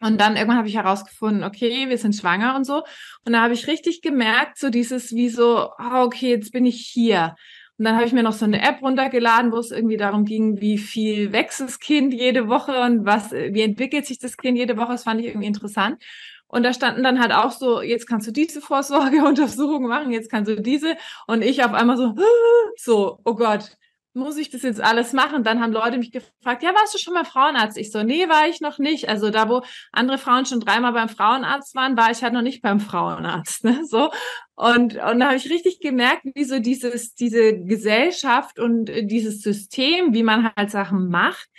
und 0.03 0.19
dann 0.19 0.35
irgendwann 0.35 0.57
habe 0.57 0.67
ich 0.67 0.75
herausgefunden, 0.75 1.43
okay, 1.43 1.89
wir 1.89 1.97
sind 1.97 2.15
schwanger 2.15 2.55
und 2.55 2.65
so. 2.65 2.83
Und 3.25 3.33
da 3.33 3.41
habe 3.41 3.53
ich 3.53 3.67
richtig 3.67 4.01
gemerkt, 4.01 4.57
so 4.57 4.69
dieses 4.69 5.13
wie 5.13 5.29
so, 5.29 5.69
oh, 5.77 6.01
okay, 6.03 6.29
jetzt 6.29 6.51
bin 6.51 6.65
ich 6.65 6.85
hier. 6.85 7.35
Und 7.77 7.85
dann 7.85 7.95
habe 7.95 8.05
ich 8.05 8.13
mir 8.13 8.23
noch 8.23 8.33
so 8.33 8.45
eine 8.45 8.61
App 8.61 8.81
runtergeladen, 8.81 9.51
wo 9.51 9.57
es 9.57 9.71
irgendwie 9.71 9.97
darum 9.97 10.25
ging, 10.25 10.61
wie 10.61 10.77
viel 10.77 11.31
wächst 11.31 11.59
das 11.61 11.79
Kind 11.79 12.13
jede 12.13 12.47
Woche 12.47 12.81
und 12.81 13.05
was, 13.05 13.31
wie 13.31 13.61
entwickelt 13.61 14.05
sich 14.05 14.19
das 14.19 14.37
Kind 14.37 14.57
jede 14.57 14.77
Woche. 14.77 14.91
Das 14.91 15.03
fand 15.03 15.21
ich 15.21 15.27
irgendwie 15.27 15.47
interessant. 15.47 16.03
Und 16.47 16.63
da 16.63 16.71
standen 16.71 17.01
dann 17.01 17.19
halt 17.19 17.31
auch 17.31 17.49
so, 17.49 17.81
jetzt 17.81 18.07
kannst 18.07 18.27
du 18.27 18.31
diese 18.31 18.61
Vorsorgeuntersuchung 18.61 19.87
machen, 19.87 20.11
jetzt 20.11 20.29
kannst 20.29 20.51
du 20.51 20.61
diese. 20.61 20.97
Und 21.25 21.41
ich 21.41 21.63
auf 21.63 21.73
einmal 21.73 21.97
so, 21.97 22.13
so, 22.77 23.19
oh 23.25 23.33
Gott, 23.33 23.75
muss 24.13 24.37
ich 24.37 24.49
das 24.49 24.61
jetzt 24.61 24.81
alles 24.81 25.13
machen? 25.13 25.43
Dann 25.43 25.61
haben 25.61 25.73
Leute 25.73 25.97
mich 25.97 26.11
gefragt, 26.11 26.63
ja, 26.63 26.73
warst 26.73 26.93
du 26.93 26.97
schon 26.97 27.13
mal 27.13 27.25
Frauenarzt? 27.25 27.77
Ich 27.77 27.91
so, 27.91 28.03
nee, 28.03 28.27
war 28.29 28.47
ich 28.47 28.61
noch 28.61 28.77
nicht. 28.77 29.09
Also 29.09 29.29
da, 29.29 29.49
wo 29.49 29.61
andere 29.91 30.17
Frauen 30.17 30.45
schon 30.45 30.59
dreimal 30.59 30.93
beim 30.93 31.09
Frauenarzt 31.09 31.75
waren, 31.75 31.97
war 31.97 32.11
ich 32.11 32.23
halt 32.23 32.33
noch 32.33 32.41
nicht 32.41 32.61
beim 32.61 32.79
Frauenarzt. 32.79 33.63
Ne? 33.63 33.85
So. 33.85 34.11
Und, 34.55 34.95
und 34.95 35.19
da 35.19 35.27
habe 35.27 35.35
ich 35.35 35.49
richtig 35.49 35.79
gemerkt, 35.79 36.25
wie 36.35 36.43
so 36.43 36.59
dieses, 36.59 37.15
diese 37.15 37.59
Gesellschaft 37.59 38.59
und 38.59 38.85
dieses 38.85 39.41
System, 39.41 40.13
wie 40.13 40.23
man 40.23 40.51
halt 40.55 40.69
Sachen 40.69 41.09
macht, 41.09 41.49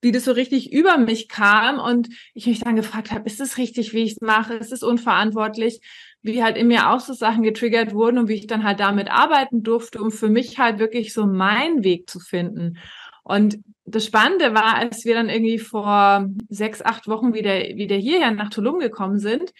wie 0.00 0.12
das 0.12 0.24
so 0.24 0.32
richtig 0.32 0.72
über 0.72 0.98
mich 0.98 1.28
kam 1.28 1.78
und 1.78 2.08
ich 2.34 2.46
mich 2.46 2.60
dann 2.60 2.76
gefragt 2.76 3.10
habe, 3.10 3.26
ist 3.26 3.40
es 3.40 3.58
richtig, 3.58 3.92
wie 3.92 4.04
ich 4.04 4.12
es 4.12 4.20
mache? 4.20 4.54
Ist 4.54 4.72
es 4.72 4.82
unverantwortlich? 4.82 5.80
Wie 6.22 6.42
halt 6.42 6.56
in 6.56 6.68
mir 6.68 6.90
auch 6.90 7.00
so 7.00 7.12
Sachen 7.12 7.42
getriggert 7.42 7.94
wurden 7.94 8.18
und 8.18 8.28
wie 8.28 8.34
ich 8.34 8.46
dann 8.46 8.64
halt 8.64 8.80
damit 8.80 9.10
arbeiten 9.10 9.62
durfte, 9.62 10.00
um 10.00 10.10
für 10.10 10.28
mich 10.28 10.58
halt 10.58 10.78
wirklich 10.78 11.12
so 11.12 11.26
meinen 11.26 11.84
Weg 11.84 12.08
zu 12.08 12.20
finden. 12.20 12.78
Und 13.24 13.58
das 13.84 14.06
Spannende 14.06 14.54
war, 14.54 14.76
als 14.76 15.04
wir 15.04 15.14
dann 15.14 15.28
irgendwie 15.28 15.58
vor 15.58 16.28
sechs, 16.48 16.82
acht 16.82 17.08
Wochen 17.08 17.34
wieder, 17.34 17.54
wieder 17.76 17.96
hierher 17.96 18.30
nach 18.30 18.50
Tulum 18.50 18.78
gekommen 18.78 19.18
sind, 19.18 19.52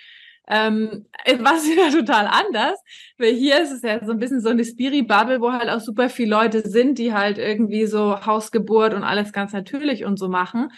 ähm, 0.48 1.06
war 1.40 1.54
es 1.56 1.68
wieder 1.68 1.90
total 1.90 2.26
anders, 2.26 2.80
weil 3.18 3.34
hier 3.34 3.62
ist 3.62 3.72
es 3.72 3.82
ja 3.82 4.04
so 4.04 4.12
ein 4.12 4.18
bisschen 4.18 4.40
so 4.40 4.48
eine 4.48 4.64
Spiri-Bubble, 4.64 5.40
wo 5.40 5.52
halt 5.52 5.68
auch 5.68 5.80
super 5.80 6.08
viele 6.08 6.30
Leute 6.30 6.68
sind, 6.68 6.98
die 6.98 7.12
halt 7.12 7.38
irgendwie 7.38 7.86
so 7.86 8.24
Hausgeburt 8.24 8.94
und 8.94 9.04
alles 9.04 9.32
ganz 9.32 9.52
natürlich 9.52 10.04
und 10.04 10.18
so 10.18 10.28
machen. 10.28 10.70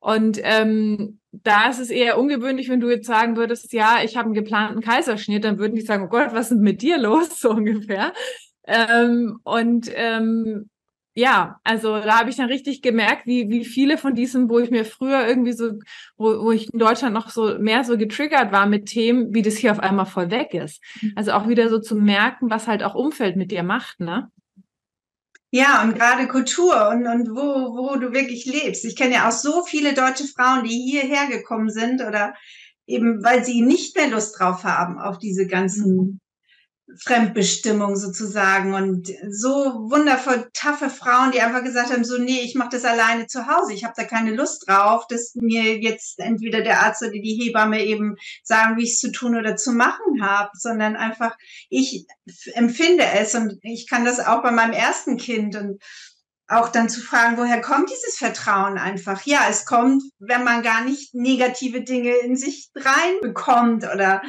Und 0.00 0.38
ähm, 0.42 1.18
da 1.32 1.68
ist 1.68 1.80
es 1.80 1.90
eher 1.90 2.18
ungewöhnlich, 2.18 2.68
wenn 2.68 2.80
du 2.80 2.88
jetzt 2.88 3.06
sagen 3.06 3.36
würdest, 3.36 3.72
ja, 3.72 3.98
ich 4.04 4.16
habe 4.16 4.26
einen 4.26 4.34
geplanten 4.34 4.80
Kaiserschnitt, 4.80 5.44
dann 5.44 5.58
würden 5.58 5.74
die 5.74 5.82
sagen, 5.82 6.04
oh 6.04 6.08
Gott, 6.08 6.32
was 6.32 6.52
ist 6.52 6.60
mit 6.60 6.82
dir 6.82 6.98
los, 6.98 7.40
so 7.40 7.50
ungefähr. 7.50 8.12
Ähm, 8.66 9.40
und 9.44 9.90
ähm, 9.94 10.68
ja, 11.18 11.58
also 11.64 11.98
da 11.98 12.20
habe 12.20 12.30
ich 12.30 12.36
dann 12.36 12.46
richtig 12.46 12.80
gemerkt, 12.80 13.26
wie, 13.26 13.50
wie 13.50 13.64
viele 13.64 13.98
von 13.98 14.14
diesen, 14.14 14.48
wo 14.48 14.60
ich 14.60 14.70
mir 14.70 14.84
früher 14.84 15.26
irgendwie 15.26 15.52
so, 15.52 15.72
wo, 16.16 16.44
wo 16.44 16.52
ich 16.52 16.72
in 16.72 16.78
Deutschland 16.78 17.12
noch 17.12 17.28
so 17.30 17.58
mehr 17.58 17.82
so 17.82 17.98
getriggert 17.98 18.52
war 18.52 18.66
mit 18.66 18.86
Themen, 18.86 19.34
wie 19.34 19.42
das 19.42 19.56
hier 19.56 19.72
auf 19.72 19.80
einmal 19.80 20.06
voll 20.06 20.30
weg 20.30 20.54
ist. 20.54 20.80
Mhm. 21.02 21.14
Also 21.16 21.32
auch 21.32 21.48
wieder 21.48 21.68
so 21.70 21.80
zu 21.80 21.96
merken, 21.96 22.50
was 22.50 22.68
halt 22.68 22.84
auch 22.84 22.94
Umfeld 22.94 23.34
mit 23.34 23.50
dir 23.50 23.64
macht, 23.64 23.98
ne? 23.98 24.30
Ja, 25.50 25.82
und 25.82 25.96
gerade 25.96 26.28
Kultur 26.28 26.88
und, 26.90 27.04
und 27.08 27.30
wo, 27.30 27.76
wo 27.76 27.96
du 27.96 28.12
wirklich 28.12 28.44
lebst. 28.44 28.84
Ich 28.84 28.94
kenne 28.94 29.14
ja 29.14 29.28
auch 29.28 29.32
so 29.32 29.64
viele 29.64 29.94
deutsche 29.94 30.24
Frauen, 30.24 30.62
die 30.62 30.68
hierher 30.68 31.26
gekommen 31.26 31.70
sind 31.70 32.00
oder 32.00 32.34
eben, 32.86 33.24
weil 33.24 33.44
sie 33.44 33.62
nicht 33.62 33.96
mehr 33.96 34.08
Lust 34.08 34.38
drauf 34.38 34.62
haben 34.62 35.00
auf 35.00 35.18
diese 35.18 35.48
ganzen 35.48 35.96
mhm. 35.96 36.20
Fremdbestimmung 36.96 37.96
sozusagen 37.96 38.74
und 38.74 39.08
so 39.30 39.50
wundervoll 39.90 40.48
taffe 40.54 40.88
Frauen, 40.88 41.32
die 41.32 41.40
einfach 41.40 41.62
gesagt 41.62 41.92
haben, 41.92 42.04
so 42.04 42.16
nee, 42.18 42.40
ich 42.40 42.54
mache 42.54 42.70
das 42.72 42.84
alleine 42.84 43.26
zu 43.26 43.46
Hause, 43.46 43.74
ich 43.74 43.84
habe 43.84 43.94
da 43.96 44.04
keine 44.04 44.34
Lust 44.34 44.66
drauf, 44.66 45.06
dass 45.08 45.34
mir 45.34 45.78
jetzt 45.78 46.18
entweder 46.18 46.62
der 46.62 46.80
Arzt 46.80 47.02
oder 47.02 47.12
die 47.12 47.38
Hebamme 47.42 47.84
eben 47.84 48.16
sagen, 48.42 48.76
wie 48.76 48.84
ich 48.84 48.92
es 48.92 49.00
zu 49.00 49.12
tun 49.12 49.36
oder 49.36 49.56
zu 49.56 49.72
machen 49.72 50.22
habe, 50.22 50.50
sondern 50.54 50.96
einfach 50.96 51.36
ich 51.68 52.06
empfinde 52.54 53.04
es 53.04 53.34
und 53.34 53.58
ich 53.62 53.86
kann 53.88 54.04
das 54.04 54.20
auch 54.20 54.42
bei 54.42 54.50
meinem 54.50 54.72
ersten 54.72 55.18
Kind 55.18 55.56
und 55.56 55.82
auch 56.48 56.70
dann 56.70 56.88
zu 56.88 57.02
fragen, 57.02 57.36
woher 57.36 57.60
kommt 57.60 57.90
dieses 57.90 58.16
Vertrauen 58.16 58.78
einfach? 58.78 59.26
Ja, 59.26 59.46
es 59.50 59.66
kommt, 59.66 60.02
wenn 60.18 60.44
man 60.44 60.62
gar 60.62 60.82
nicht 60.82 61.14
negative 61.14 61.82
Dinge 61.82 62.14
in 62.16 62.36
sich 62.36 62.70
reinbekommt 62.74 63.84
oder 63.84 64.22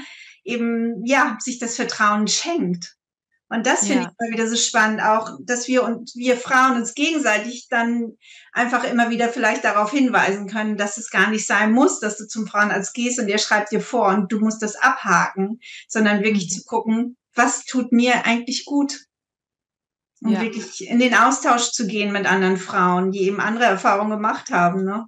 eben, 0.50 1.06
ja, 1.06 1.38
sich 1.40 1.60
das 1.60 1.76
Vertrauen 1.76 2.28
schenkt. 2.28 2.96
Und 3.52 3.66
das 3.66 3.88
finde 3.88 4.04
ja. 4.04 4.12
ich 4.12 4.28
immer 4.28 4.38
wieder 4.38 4.48
so 4.48 4.56
spannend, 4.56 5.02
auch, 5.02 5.40
dass 5.42 5.68
wir 5.68 5.84
und 5.84 6.12
wir 6.14 6.38
Frauen 6.38 6.78
uns 6.78 6.94
gegenseitig 6.94 7.68
dann 7.68 8.16
einfach 8.52 8.84
immer 8.84 9.10
wieder 9.10 9.30
vielleicht 9.30 9.64
darauf 9.64 9.90
hinweisen 9.90 10.48
können, 10.48 10.78
dass 10.78 10.98
es 10.98 11.10
gar 11.10 11.32
nicht 11.32 11.48
sein 11.48 11.72
muss, 11.72 12.00
dass 12.00 12.18
du 12.18 12.28
zum 12.28 12.46
Frauenarzt 12.46 12.94
gehst 12.94 13.20
und 13.20 13.26
der 13.26 13.40
schreibt 13.40 13.72
dir 13.72 13.82
vor 13.82 14.10
und 14.10 14.32
du 14.32 14.40
musst 14.40 14.62
das 14.62 14.76
abhaken, 14.76 15.60
sondern 15.88 16.24
wirklich 16.24 16.46
mhm. 16.46 16.60
zu 16.60 16.64
gucken, 16.66 17.18
was 17.34 17.66
tut 17.66 17.92
mir 17.92 18.26
eigentlich 18.26 18.66
gut? 18.66 19.06
Und 20.22 20.34
ja. 20.34 20.42
wirklich 20.42 20.88
in 20.88 21.00
den 21.00 21.16
Austausch 21.16 21.72
zu 21.72 21.88
gehen 21.88 22.12
mit 22.12 22.28
anderen 22.28 22.58
Frauen, 22.58 23.12
die 23.12 23.22
eben 23.22 23.40
andere 23.40 23.66
Erfahrungen 23.66 24.12
gemacht 24.12 24.52
haben, 24.52 24.84
ne? 24.84 25.08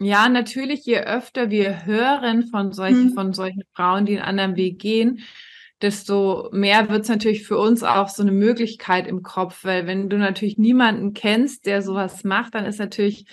Ja, 0.00 0.28
natürlich, 0.28 0.84
je 0.84 1.00
öfter 1.00 1.50
wir 1.50 1.84
hören 1.84 2.46
von 2.46 2.72
solchen, 2.72 3.10
mhm. 3.10 3.14
von 3.14 3.32
solchen 3.32 3.62
Frauen, 3.74 4.06
die 4.06 4.16
einen 4.16 4.28
anderen 4.28 4.56
Weg 4.56 4.78
gehen, 4.78 5.20
desto 5.82 6.48
mehr 6.52 6.88
wird 6.88 7.02
es 7.02 7.08
natürlich 7.08 7.44
für 7.44 7.58
uns 7.58 7.82
auch 7.82 8.08
so 8.08 8.22
eine 8.22 8.32
Möglichkeit 8.32 9.06
im 9.06 9.22
Kopf, 9.22 9.64
weil 9.64 9.86
wenn 9.86 10.08
du 10.08 10.16
natürlich 10.16 10.56
niemanden 10.56 11.14
kennst, 11.14 11.66
der 11.66 11.82
sowas 11.82 12.24
macht, 12.24 12.54
dann 12.54 12.64
ist 12.64 12.78
natürlich 12.78 13.26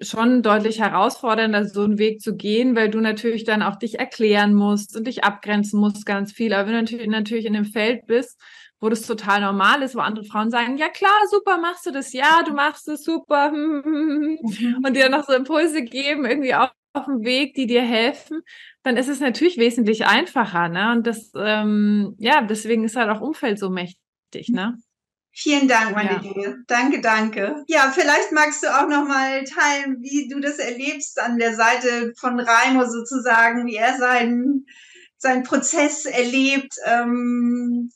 schon 0.00 0.42
deutlich 0.42 0.80
herausfordernder, 0.80 1.66
so 1.66 1.82
einen 1.84 1.98
Weg 1.98 2.20
zu 2.20 2.36
gehen, 2.36 2.74
weil 2.74 2.90
du 2.90 3.00
natürlich 3.00 3.44
dann 3.44 3.62
auch 3.62 3.76
dich 3.76 3.98
erklären 3.98 4.54
musst 4.54 4.96
und 4.96 5.06
dich 5.06 5.24
abgrenzen 5.24 5.78
musst 5.78 6.06
ganz 6.06 6.32
viel. 6.32 6.54
Aber 6.54 6.68
wenn 6.68 6.74
du 6.74 6.80
natürlich, 6.80 7.06
natürlich 7.06 7.46
in 7.46 7.52
dem 7.52 7.66
Feld 7.66 8.06
bist, 8.06 8.40
wo 8.82 8.88
das 8.88 9.02
total 9.02 9.40
normal 9.40 9.80
ist, 9.82 9.94
wo 9.94 10.00
andere 10.00 10.24
Frauen 10.24 10.50
sagen, 10.50 10.76
ja 10.76 10.88
klar, 10.88 11.20
super, 11.30 11.56
machst 11.56 11.86
du 11.86 11.92
das, 11.92 12.12
ja, 12.12 12.42
du 12.42 12.52
machst 12.52 12.88
es 12.88 13.04
super 13.04 13.50
mhm. 13.52 14.38
und 14.84 14.96
dir 14.96 15.08
noch 15.08 15.24
so 15.24 15.32
Impulse 15.32 15.82
geben, 15.82 16.24
irgendwie 16.26 16.54
auf, 16.54 16.70
auf 16.92 17.04
dem 17.04 17.22
Weg, 17.22 17.54
die 17.54 17.68
dir 17.68 17.82
helfen, 17.82 18.42
dann 18.82 18.96
ist 18.96 19.08
es 19.08 19.20
natürlich 19.20 19.56
wesentlich 19.56 20.04
einfacher, 20.06 20.68
ne? 20.68 20.90
Und 20.90 21.06
das, 21.06 21.30
ähm, 21.36 22.16
ja, 22.18 22.42
deswegen 22.42 22.82
ist 22.82 22.96
halt 22.96 23.08
auch 23.08 23.20
Umfeld 23.20 23.60
so 23.60 23.70
mächtig, 23.70 24.48
ne? 24.48 24.76
Vielen 25.30 25.68
Dank, 25.68 25.94
meine 25.94 26.14
ja. 26.14 26.20
Liebe. 26.20 26.56
Danke, 26.66 27.00
danke. 27.00 27.64
Ja, 27.68 27.92
vielleicht 27.94 28.32
magst 28.32 28.64
du 28.64 28.66
auch 28.66 28.88
noch 28.88 29.06
mal 29.06 29.44
teilen, 29.44 29.98
wie 30.00 30.28
du 30.28 30.40
das 30.40 30.58
erlebst 30.58 31.20
an 31.20 31.38
der 31.38 31.54
Seite 31.54 32.12
von 32.18 32.38
Raimo 32.38 32.84
sozusagen, 32.84 33.64
wie 33.64 33.76
er 33.76 33.96
seinen 33.96 34.66
seinen 35.22 35.44
Prozess 35.44 36.04
erlebt, 36.04 36.74
ähm, 36.84 37.90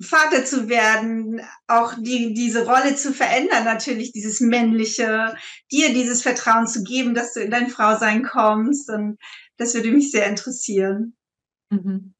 Vater 0.00 0.44
zu 0.44 0.68
werden, 0.68 1.40
auch 1.66 1.94
die, 1.98 2.34
diese 2.34 2.66
Rolle 2.66 2.96
zu 2.96 3.12
verändern, 3.12 3.64
natürlich 3.64 4.12
dieses 4.12 4.40
männliche, 4.40 5.34
dir 5.72 5.94
dieses 5.94 6.22
Vertrauen 6.22 6.66
zu 6.66 6.82
geben, 6.82 7.14
dass 7.14 7.32
du 7.32 7.40
in 7.40 7.50
dein 7.50 7.68
Frausein 7.68 8.22
kommst. 8.22 8.90
Und 8.90 9.18
das 9.56 9.74
würde 9.74 9.90
mich 9.90 10.10
sehr 10.10 10.26
interessieren. 10.26 11.16
Mhm. 11.70 12.14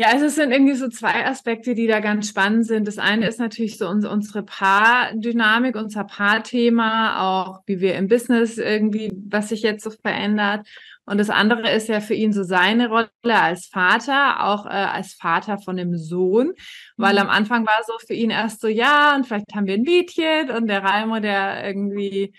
Ja, 0.00 0.10
also 0.10 0.26
es 0.26 0.36
sind 0.36 0.52
irgendwie 0.52 0.76
so 0.76 0.88
zwei 0.88 1.26
Aspekte, 1.26 1.74
die 1.74 1.88
da 1.88 1.98
ganz 1.98 2.28
spannend 2.28 2.66
sind. 2.66 2.86
Das 2.86 2.98
eine 2.98 3.26
ist 3.26 3.40
natürlich 3.40 3.78
so 3.78 3.88
unsere 3.88 4.44
Paardynamik, 4.44 5.74
unser 5.74 6.04
Paarthema, 6.04 7.20
auch 7.20 7.62
wie 7.66 7.80
wir 7.80 7.96
im 7.96 8.06
Business 8.06 8.58
irgendwie, 8.58 9.10
was 9.28 9.48
sich 9.48 9.62
jetzt 9.62 9.82
so 9.82 9.90
verändert. 9.90 10.68
Und 11.08 11.18
das 11.18 11.30
andere 11.30 11.70
ist 11.70 11.88
ja 11.88 12.00
für 12.00 12.14
ihn 12.14 12.32
so 12.32 12.42
seine 12.42 12.88
Rolle 12.88 13.08
als 13.24 13.66
Vater, 13.66 14.44
auch 14.44 14.66
äh, 14.66 14.68
als 14.68 15.14
Vater 15.14 15.58
von 15.58 15.76
dem 15.76 15.96
Sohn, 15.96 16.52
weil 16.96 17.14
mhm. 17.14 17.20
am 17.20 17.28
Anfang 17.30 17.66
war 17.66 17.82
so 17.86 17.94
für 18.06 18.14
ihn 18.14 18.30
erst 18.30 18.60
so, 18.60 18.68
ja, 18.68 19.16
und 19.16 19.26
vielleicht 19.26 19.54
haben 19.54 19.66
wir 19.66 19.74
ein 19.74 19.82
Mädchen 19.82 20.50
und 20.50 20.66
der 20.66 20.84
Raimo, 20.84 21.20
der 21.20 21.66
irgendwie 21.66 22.34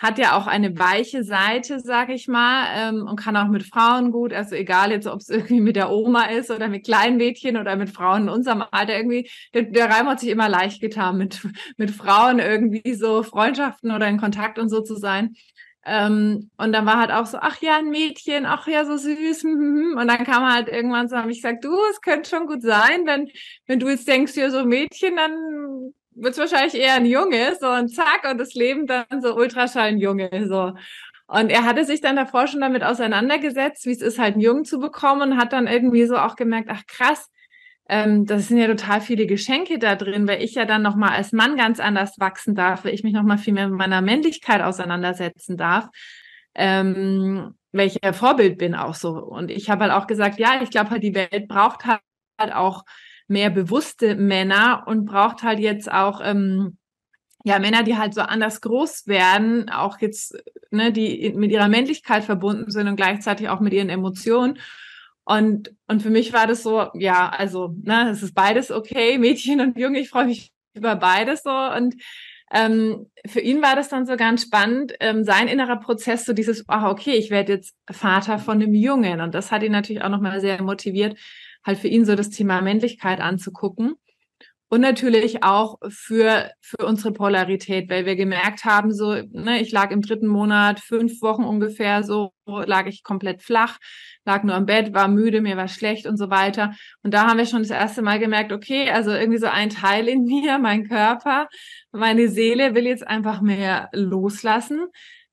hat 0.00 0.18
ja 0.18 0.36
auch 0.36 0.46
eine 0.46 0.78
weiche 0.78 1.24
Seite, 1.24 1.78
sag 1.78 2.08
ich 2.08 2.26
mal, 2.26 2.66
ähm, 2.74 3.06
und 3.06 3.20
kann 3.20 3.36
auch 3.36 3.48
mit 3.48 3.64
Frauen 3.64 4.12
gut, 4.12 4.32
also 4.32 4.54
egal 4.54 4.92
jetzt, 4.92 5.06
ob 5.06 5.20
es 5.20 5.28
irgendwie 5.28 5.60
mit 5.60 5.76
der 5.76 5.90
Oma 5.90 6.24
ist 6.24 6.50
oder 6.50 6.68
mit 6.68 6.84
kleinen 6.84 7.18
Mädchen 7.18 7.58
oder 7.58 7.76
mit 7.76 7.90
Frauen 7.90 8.22
in 8.22 8.28
unserem 8.30 8.64
Alter 8.70 8.96
irgendwie, 8.96 9.30
der, 9.52 9.64
der 9.64 9.90
Raimo 9.90 10.10
hat 10.10 10.20
sich 10.20 10.30
immer 10.30 10.48
leicht 10.48 10.80
getan, 10.80 11.18
mit, 11.18 11.46
mit 11.76 11.90
Frauen 11.90 12.38
irgendwie 12.38 12.94
so 12.94 13.22
Freundschaften 13.22 13.90
oder 13.90 14.08
in 14.08 14.18
Kontakt 14.18 14.58
und 14.58 14.70
so 14.70 14.80
zu 14.80 14.96
sein. 14.96 15.34
Ähm, 15.86 16.50
und 16.58 16.72
dann 16.72 16.84
war 16.84 16.98
halt 16.98 17.10
auch 17.10 17.26
so, 17.26 17.38
ach 17.40 17.60
ja, 17.62 17.78
ein 17.78 17.88
Mädchen, 17.88 18.44
ach 18.44 18.66
ja, 18.68 18.84
so 18.84 18.96
süß. 18.96 19.44
Und 19.44 20.08
dann 20.08 20.24
kam 20.24 20.52
halt 20.52 20.68
irgendwann 20.68 21.08
so, 21.08 21.16
habe 21.16 21.30
ich 21.30 21.38
gesagt, 21.38 21.64
du, 21.64 21.74
es 21.90 22.00
könnte 22.02 22.28
schon 22.28 22.46
gut 22.46 22.62
sein, 22.62 23.06
wenn, 23.06 23.30
wenn 23.66 23.80
du 23.80 23.88
jetzt 23.88 24.06
denkst, 24.06 24.36
ja, 24.36 24.50
so 24.50 24.64
Mädchen, 24.64 25.16
dann 25.16 25.94
wird 26.12 26.34
es 26.34 26.38
wahrscheinlich 26.38 26.74
eher 26.74 26.94
ein 26.94 27.06
Junge, 27.06 27.56
so 27.58 27.68
und 27.68 27.88
zack, 27.88 28.28
und 28.30 28.38
das 28.38 28.54
Leben 28.54 28.86
dann 28.86 29.22
so 29.22 29.34
Ultraschall 29.34 29.88
ein 29.88 29.98
Junge, 29.98 30.46
so. 30.48 30.74
Und 31.26 31.50
er 31.50 31.64
hatte 31.64 31.84
sich 31.84 32.00
dann 32.00 32.16
davor 32.16 32.46
schon 32.48 32.60
damit 32.60 32.82
auseinandergesetzt, 32.82 33.86
wie 33.86 33.92
es 33.92 34.02
ist, 34.02 34.18
halt 34.18 34.34
einen 34.34 34.42
Jungen 34.42 34.64
zu 34.64 34.80
bekommen 34.80 35.32
und 35.32 35.38
hat 35.38 35.52
dann 35.52 35.66
irgendwie 35.68 36.04
so 36.04 36.16
auch 36.16 36.36
gemerkt, 36.36 36.68
ach 36.70 36.82
krass, 36.86 37.30
ähm, 37.90 38.24
das 38.24 38.46
sind 38.46 38.58
ja 38.58 38.68
total 38.68 39.00
viele 39.00 39.26
Geschenke 39.26 39.80
da 39.80 39.96
drin, 39.96 40.28
weil 40.28 40.42
ich 40.44 40.54
ja 40.54 40.64
dann 40.64 40.80
nochmal 40.80 41.10
als 41.10 41.32
Mann 41.32 41.56
ganz 41.56 41.80
anders 41.80 42.20
wachsen 42.20 42.54
darf, 42.54 42.84
weil 42.84 42.94
ich 42.94 43.02
mich 43.02 43.12
nochmal 43.12 43.36
viel 43.36 43.52
mehr 43.52 43.68
mit 43.68 43.76
meiner 43.76 44.00
Männlichkeit 44.00 44.62
auseinandersetzen 44.62 45.56
darf. 45.56 45.88
Ähm, 46.54 47.54
welcher 47.72 48.12
Vorbild 48.12 48.58
bin 48.58 48.76
auch 48.76 48.94
so. 48.94 49.10
Und 49.18 49.50
ich 49.50 49.70
habe 49.70 49.84
halt 49.84 49.92
auch 49.92 50.06
gesagt, 50.06 50.38
ja, 50.38 50.62
ich 50.62 50.70
glaube 50.70 50.90
halt, 50.90 51.02
die 51.02 51.16
Welt 51.16 51.48
braucht 51.48 51.84
halt 51.84 52.54
auch 52.54 52.84
mehr 53.26 53.50
bewusste 53.50 54.14
Männer 54.14 54.84
und 54.86 55.04
braucht 55.04 55.42
halt 55.42 55.58
jetzt 55.58 55.90
auch 55.90 56.20
ähm, 56.22 56.78
ja, 57.42 57.58
Männer, 57.58 57.82
die 57.82 57.96
halt 57.98 58.14
so 58.14 58.20
anders 58.20 58.60
groß 58.60 59.08
werden, 59.08 59.68
auch 59.68 59.98
jetzt, 59.98 60.36
ne, 60.70 60.92
die 60.92 61.32
mit 61.34 61.50
ihrer 61.50 61.68
Männlichkeit 61.68 62.22
verbunden 62.22 62.70
sind 62.70 62.86
und 62.86 62.96
gleichzeitig 62.96 63.48
auch 63.48 63.58
mit 63.58 63.72
ihren 63.72 63.88
Emotionen. 63.88 64.58
Und, 65.24 65.74
und 65.86 66.02
für 66.02 66.10
mich 66.10 66.32
war 66.32 66.46
das 66.46 66.62
so, 66.62 66.88
ja, 66.94 67.28
also, 67.28 67.74
ne, 67.82 68.10
es 68.10 68.22
ist 68.22 68.34
beides 68.34 68.70
okay, 68.70 69.18
Mädchen 69.18 69.60
und 69.60 69.78
Junge, 69.78 70.00
ich 70.00 70.10
freue 70.10 70.26
mich 70.26 70.52
über 70.74 70.96
beides 70.96 71.42
so. 71.42 71.50
Und 71.50 71.94
ähm, 72.52 73.10
für 73.26 73.40
ihn 73.40 73.62
war 73.62 73.76
das 73.76 73.88
dann 73.88 74.06
so 74.06 74.16
ganz 74.16 74.42
spannend, 74.42 74.94
ähm, 75.00 75.24
sein 75.24 75.46
innerer 75.46 75.78
Prozess, 75.78 76.24
so 76.24 76.32
dieses, 76.32 76.64
ach, 76.66 76.90
okay, 76.90 77.12
ich 77.12 77.30
werde 77.30 77.54
jetzt 77.54 77.76
Vater 77.90 78.38
von 78.38 78.60
einem 78.60 78.74
Jungen. 78.74 79.20
Und 79.20 79.34
das 79.34 79.52
hat 79.52 79.62
ihn 79.62 79.72
natürlich 79.72 80.02
auch 80.02 80.08
nochmal 80.08 80.40
sehr 80.40 80.60
motiviert, 80.62 81.16
halt 81.64 81.78
für 81.78 81.88
ihn 81.88 82.04
so 82.04 82.16
das 82.16 82.30
Thema 82.30 82.60
Männlichkeit 82.60 83.20
anzugucken. 83.20 83.94
Und 84.72 84.82
natürlich 84.82 85.42
auch 85.42 85.78
für, 85.88 86.48
für 86.60 86.86
unsere 86.86 87.12
Polarität, 87.12 87.90
weil 87.90 88.06
wir 88.06 88.14
gemerkt 88.14 88.64
haben, 88.64 88.92
so, 88.94 89.16
ne, 89.32 89.60
ich 89.60 89.72
lag 89.72 89.90
im 89.90 90.00
dritten 90.00 90.28
Monat, 90.28 90.78
fünf 90.78 91.20
Wochen 91.22 91.42
ungefähr, 91.42 92.04
so 92.04 92.30
lag 92.46 92.86
ich 92.86 93.02
komplett 93.02 93.42
flach, 93.42 93.78
lag 94.24 94.44
nur 94.44 94.54
im 94.54 94.66
Bett, 94.66 94.94
war 94.94 95.08
müde, 95.08 95.40
mir 95.40 95.56
war 95.56 95.66
schlecht 95.66 96.06
und 96.06 96.16
so 96.16 96.30
weiter. 96.30 96.72
Und 97.02 97.12
da 97.12 97.26
haben 97.26 97.38
wir 97.38 97.46
schon 97.46 97.62
das 97.62 97.70
erste 97.70 98.00
Mal 98.02 98.20
gemerkt, 98.20 98.52
okay, 98.52 98.88
also 98.90 99.10
irgendwie 99.10 99.40
so 99.40 99.48
ein 99.48 99.70
Teil 99.70 100.06
in 100.06 100.22
mir, 100.24 100.58
mein 100.58 100.88
Körper, 100.88 101.48
meine 101.90 102.28
Seele 102.28 102.72
will 102.76 102.86
jetzt 102.86 103.04
einfach 103.04 103.40
mehr 103.40 103.88
loslassen. 103.92 104.86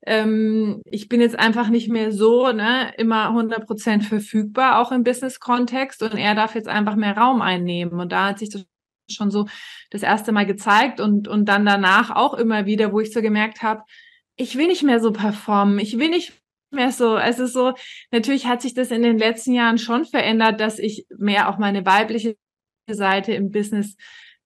Ähm, 0.04 0.82
ich 0.84 1.08
bin 1.08 1.20
jetzt 1.20 1.38
einfach 1.38 1.68
nicht 1.68 1.88
mehr 1.88 2.10
so, 2.10 2.50
ne, 2.50 2.92
immer 2.98 3.28
100 3.28 3.66
Prozent 3.66 4.04
verfügbar, 4.04 4.80
auch 4.80 4.90
im 4.90 5.04
Business-Kontext. 5.04 6.02
Und 6.02 6.16
er 6.16 6.34
darf 6.34 6.56
jetzt 6.56 6.68
einfach 6.68 6.96
mehr 6.96 7.16
Raum 7.16 7.40
einnehmen. 7.40 8.00
Und 8.00 8.10
da 8.10 8.30
hat 8.30 8.40
sich 8.40 8.50
das 8.50 8.64
schon 9.10 9.30
so 9.30 9.46
das 9.90 10.02
erste 10.02 10.32
Mal 10.32 10.46
gezeigt 10.46 11.00
und, 11.00 11.28
und 11.28 11.46
dann 11.46 11.64
danach 11.64 12.10
auch 12.10 12.34
immer 12.34 12.66
wieder, 12.66 12.92
wo 12.92 13.00
ich 13.00 13.12
so 13.12 13.22
gemerkt 13.22 13.62
habe, 13.62 13.82
ich 14.36 14.56
will 14.56 14.68
nicht 14.68 14.82
mehr 14.82 15.00
so 15.00 15.12
performen, 15.12 15.78
ich 15.78 15.98
will 15.98 16.10
nicht 16.10 16.32
mehr 16.70 16.92
so. 16.92 17.16
Es 17.16 17.38
ist 17.38 17.52
so, 17.52 17.74
natürlich 18.10 18.46
hat 18.46 18.62
sich 18.62 18.74
das 18.74 18.90
in 18.90 19.02
den 19.02 19.18
letzten 19.18 19.52
Jahren 19.52 19.78
schon 19.78 20.04
verändert, 20.04 20.60
dass 20.60 20.78
ich 20.78 21.06
mehr 21.16 21.48
auch 21.48 21.58
meine 21.58 21.84
weibliche 21.86 22.36
Seite 22.88 23.32
im 23.32 23.50
Business 23.50 23.96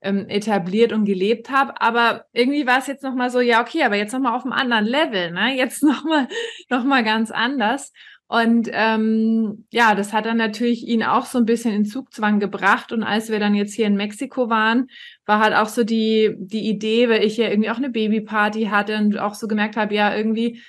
ähm, 0.03 0.29
etabliert 0.29 0.93
und 0.93 1.05
gelebt 1.05 1.51
habe. 1.51 1.81
Aber 1.81 2.27
irgendwie 2.33 2.67
war 2.67 2.79
es 2.79 2.87
jetzt 2.87 3.03
nochmal 3.05 3.31
so, 3.31 3.41
ja, 3.41 3.61
okay, 3.61 3.83
aber 3.85 3.97
jetzt 3.97 4.13
nochmal 4.13 4.35
auf 4.35 4.45
einem 4.45 4.53
anderen 4.53 4.85
Level, 4.85 5.31
ne? 5.31 5.57
Jetzt 5.57 5.83
nochmal 5.83 6.29
noch 6.71 6.85
mal 6.85 7.05
ganz 7.05 7.31
anders. 7.31 7.93
Und 8.33 8.71
ähm, 8.73 9.67
ja, 9.71 9.95
das 9.95 10.15
hat 10.15 10.25
dann 10.25 10.39
natürlich 10.39 10.89
ihn 10.89 11.03
auch 11.03 11.27
so 11.27 11.37
ein 11.37 11.45
bisschen 11.45 11.75
in 11.75 11.85
Zugzwang 11.85 12.41
gebracht. 12.41 12.91
Und 12.91 13.03
als 13.03 13.29
wir 13.29 13.39
dann 13.39 13.55
jetzt 13.55 13.75
hier 13.75 13.87
in 13.87 13.95
Mexiko 13.95 14.49
waren, 14.49 14.87
war 15.27 15.39
halt 15.39 15.55
auch 15.55 15.69
so 15.69 15.85
die, 15.85 16.35
die 16.39 16.67
Idee, 16.67 17.11
weil 17.11 17.25
ich 17.25 17.37
ja 17.37 17.51
irgendwie 17.51 17.69
auch 17.69 17.77
eine 17.77 17.91
Babyparty 17.91 18.69
hatte 18.71 18.97
und 18.97 19.19
auch 19.19 19.35
so 19.35 19.49
gemerkt 19.49 19.77
habe, 19.77 19.95
ja, 19.95 20.17
irgendwie 20.17 20.63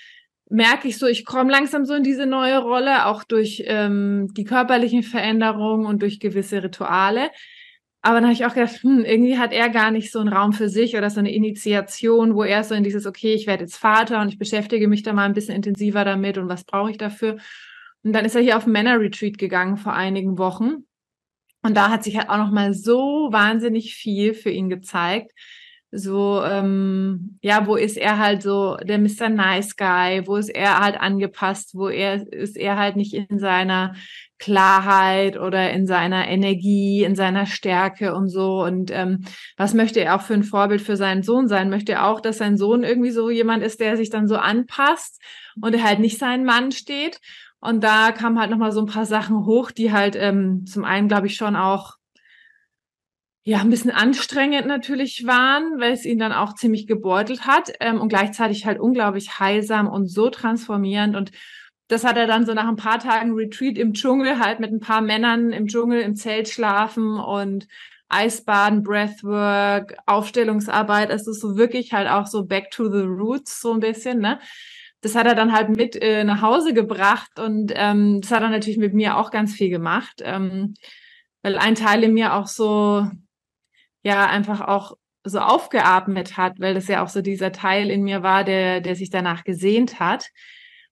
merke 0.49 0.89
ich 0.89 0.97
so, 0.97 1.07
ich 1.07 1.23
komme 1.23 1.53
langsam 1.53 1.85
so 1.85 1.93
in 1.93 2.03
diese 2.03 2.25
neue 2.25 2.57
Rolle, 2.57 3.05
auch 3.05 3.23
durch 3.23 3.63
ähm, 3.65 4.27
die 4.35 4.43
körperlichen 4.43 5.01
Veränderungen 5.01 5.85
und 5.85 6.01
durch 6.01 6.19
gewisse 6.19 6.63
Rituale. 6.63 7.29
Aber 8.05 8.15
dann 8.15 8.25
habe 8.25 8.33
ich 8.33 8.45
auch 8.45 8.53
gedacht, 8.53 8.83
hm, 8.83 9.05
irgendwie 9.05 9.37
hat 9.39 9.53
er 9.53 9.69
gar 9.69 9.89
nicht 9.89 10.11
so 10.11 10.19
einen 10.19 10.27
Raum 10.27 10.51
für 10.51 10.67
sich 10.67 10.97
oder 10.97 11.09
so 11.09 11.19
eine 11.19 11.33
Initiation, 11.33 12.35
wo 12.35 12.43
er 12.43 12.65
so 12.65 12.75
in 12.75 12.83
dieses, 12.83 13.05
okay, 13.05 13.33
ich 13.33 13.47
werde 13.47 13.63
jetzt 13.63 13.77
Vater 13.77 14.19
und 14.21 14.27
ich 14.27 14.37
beschäftige 14.37 14.89
mich 14.89 15.03
da 15.03 15.13
mal 15.13 15.23
ein 15.23 15.33
bisschen 15.33 15.55
intensiver 15.55 16.03
damit 16.03 16.37
und 16.37 16.49
was 16.49 16.65
brauche 16.65 16.91
ich 16.91 16.97
dafür. 16.97 17.37
Und 18.03 18.11
dann 18.11 18.25
ist 18.25 18.35
er 18.35 18.41
hier 18.41 18.57
auf 18.57 18.67
Männer-Retreat 18.67 19.37
gegangen 19.37 19.77
vor 19.77 19.93
einigen 19.93 20.37
Wochen. 20.37 20.85
Und 21.61 21.77
da 21.77 21.89
hat 21.89 22.03
sich 22.03 22.17
halt 22.17 22.27
auch 22.27 22.37
noch 22.37 22.51
mal 22.51 22.73
so 22.73 23.29
wahnsinnig 23.31 23.95
viel 23.95 24.33
für 24.33 24.49
ihn 24.49 24.67
gezeigt. 24.67 25.31
So, 25.95 26.41
ähm, 26.43 27.37
ja, 27.43 27.67
wo 27.67 27.75
ist 27.75 27.97
er 27.97 28.17
halt 28.17 28.41
so 28.41 28.77
der 28.77 28.97
Mr. 28.97 29.29
Nice 29.29 29.75
Guy? 29.75 30.25
Wo 30.25 30.37
ist 30.37 30.49
er 30.49 30.79
halt 30.79 30.99
angepasst? 30.99 31.75
Wo 31.75 31.87
er 31.87 32.33
ist 32.33 32.57
er 32.57 32.79
halt 32.79 32.95
nicht 32.95 33.13
in 33.13 33.37
seiner 33.37 33.93
Klarheit 34.39 35.37
oder 35.37 35.71
in 35.71 35.85
seiner 35.85 36.27
Energie, 36.27 37.03
in 37.03 37.13
seiner 37.13 37.45
Stärke 37.45 38.15
und 38.15 38.27
so. 38.27 38.63
Und 38.63 38.89
ähm, 38.89 39.25
was 39.55 39.75
möchte 39.75 39.99
er 39.99 40.15
auch 40.15 40.23
für 40.23 40.33
ein 40.33 40.43
Vorbild 40.43 40.81
für 40.81 40.97
seinen 40.97 41.21
Sohn 41.21 41.47
sein? 41.47 41.69
Möchte 41.69 41.91
er 41.91 42.07
auch, 42.07 42.21
dass 42.21 42.39
sein 42.39 42.57
Sohn 42.57 42.83
irgendwie 42.83 43.11
so 43.11 43.29
jemand 43.29 43.61
ist, 43.61 43.79
der 43.79 43.95
sich 43.95 44.09
dann 44.09 44.27
so 44.27 44.37
anpasst 44.37 45.21
und 45.61 45.75
er 45.75 45.83
halt 45.83 45.99
nicht 45.99 46.17
sein 46.17 46.43
Mann 46.43 46.71
steht? 46.71 47.19
Und 47.59 47.83
da 47.83 48.11
kamen 48.11 48.39
halt 48.39 48.49
nochmal 48.49 48.71
so 48.71 48.79
ein 48.79 48.87
paar 48.87 49.05
Sachen 49.05 49.45
hoch, 49.45 49.69
die 49.69 49.91
halt 49.91 50.15
ähm, 50.15 50.65
zum 50.65 50.85
einen, 50.85 51.07
glaube 51.07 51.27
ich, 51.27 51.35
schon 51.35 51.55
auch 51.55 51.97
ja, 53.43 53.59
ein 53.59 53.69
bisschen 53.69 53.91
anstrengend 53.91 54.67
natürlich 54.67 55.25
waren, 55.25 55.79
weil 55.79 55.91
es 55.93 56.05
ihn 56.05 56.19
dann 56.19 56.31
auch 56.31 56.55
ziemlich 56.55 56.87
gebeutelt 56.87 57.45
hat 57.45 57.73
ähm, 57.79 57.99
und 57.99 58.09
gleichzeitig 58.09 58.65
halt 58.65 58.79
unglaublich 58.79 59.39
heilsam 59.39 59.87
und 59.87 60.07
so 60.07 60.29
transformierend 60.29 61.15
und 61.15 61.31
das 61.89 62.03
hat 62.03 62.17
er 62.17 62.27
dann 62.27 62.45
so 62.45 62.53
nach 62.53 62.67
ein 62.67 62.77
paar 62.77 62.99
Tagen 62.99 63.33
Retreat 63.33 63.77
im 63.77 63.93
Dschungel, 63.93 64.39
halt 64.39 64.59
mit 64.59 64.71
ein 64.71 64.79
paar 64.79 65.01
Männern 65.01 65.51
im 65.51 65.67
Dschungel 65.67 66.01
im 66.01 66.15
Zelt 66.15 66.47
schlafen 66.49 67.19
und 67.19 67.67
Eisbaden, 68.09 68.83
Breathwork, 68.83 69.95
Aufstellungsarbeit. 70.05 71.09
Es 71.09 71.27
ist 71.27 71.41
so 71.41 71.57
wirklich 71.57 71.93
halt 71.93 72.07
auch 72.09 72.27
so 72.27 72.45
back 72.45 72.71
to 72.71 72.89
the 72.89 73.05
roots 73.05 73.59
so 73.61 73.73
ein 73.73 73.79
bisschen, 73.79 74.19
ne? 74.19 74.39
Das 75.01 75.15
hat 75.15 75.27
er 75.27 75.35
dann 75.35 75.51
halt 75.51 75.69
mit 75.69 76.01
äh, 76.01 76.23
nach 76.23 76.41
Hause 76.41 76.73
gebracht 76.73 77.37
und 77.39 77.73
ähm, 77.75 78.21
das 78.21 78.31
hat 78.31 78.41
er 78.41 78.49
natürlich 78.49 78.77
mit 78.77 78.93
mir 78.93 79.17
auch 79.17 79.31
ganz 79.31 79.53
viel 79.53 79.69
gemacht, 79.69 80.21
ähm, 80.23 80.75
weil 81.41 81.57
ein 81.57 81.75
Teil 81.75 82.03
in 82.03 82.13
mir 82.13 82.33
auch 82.35 82.47
so, 82.47 83.05
ja, 84.03 84.27
einfach 84.27 84.61
auch 84.61 84.97
so 85.23 85.39
aufgeatmet 85.39 86.37
hat, 86.37 86.59
weil 86.59 86.73
das 86.73 86.87
ja 86.87 87.03
auch 87.03 87.09
so 87.09 87.21
dieser 87.21 87.51
Teil 87.51 87.89
in 87.89 88.03
mir 88.03 88.23
war, 88.23 88.43
der, 88.43 88.81
der 88.81 88.95
sich 88.95 89.09
danach 89.09 89.43
gesehnt 89.43 89.99
hat. 89.99 90.29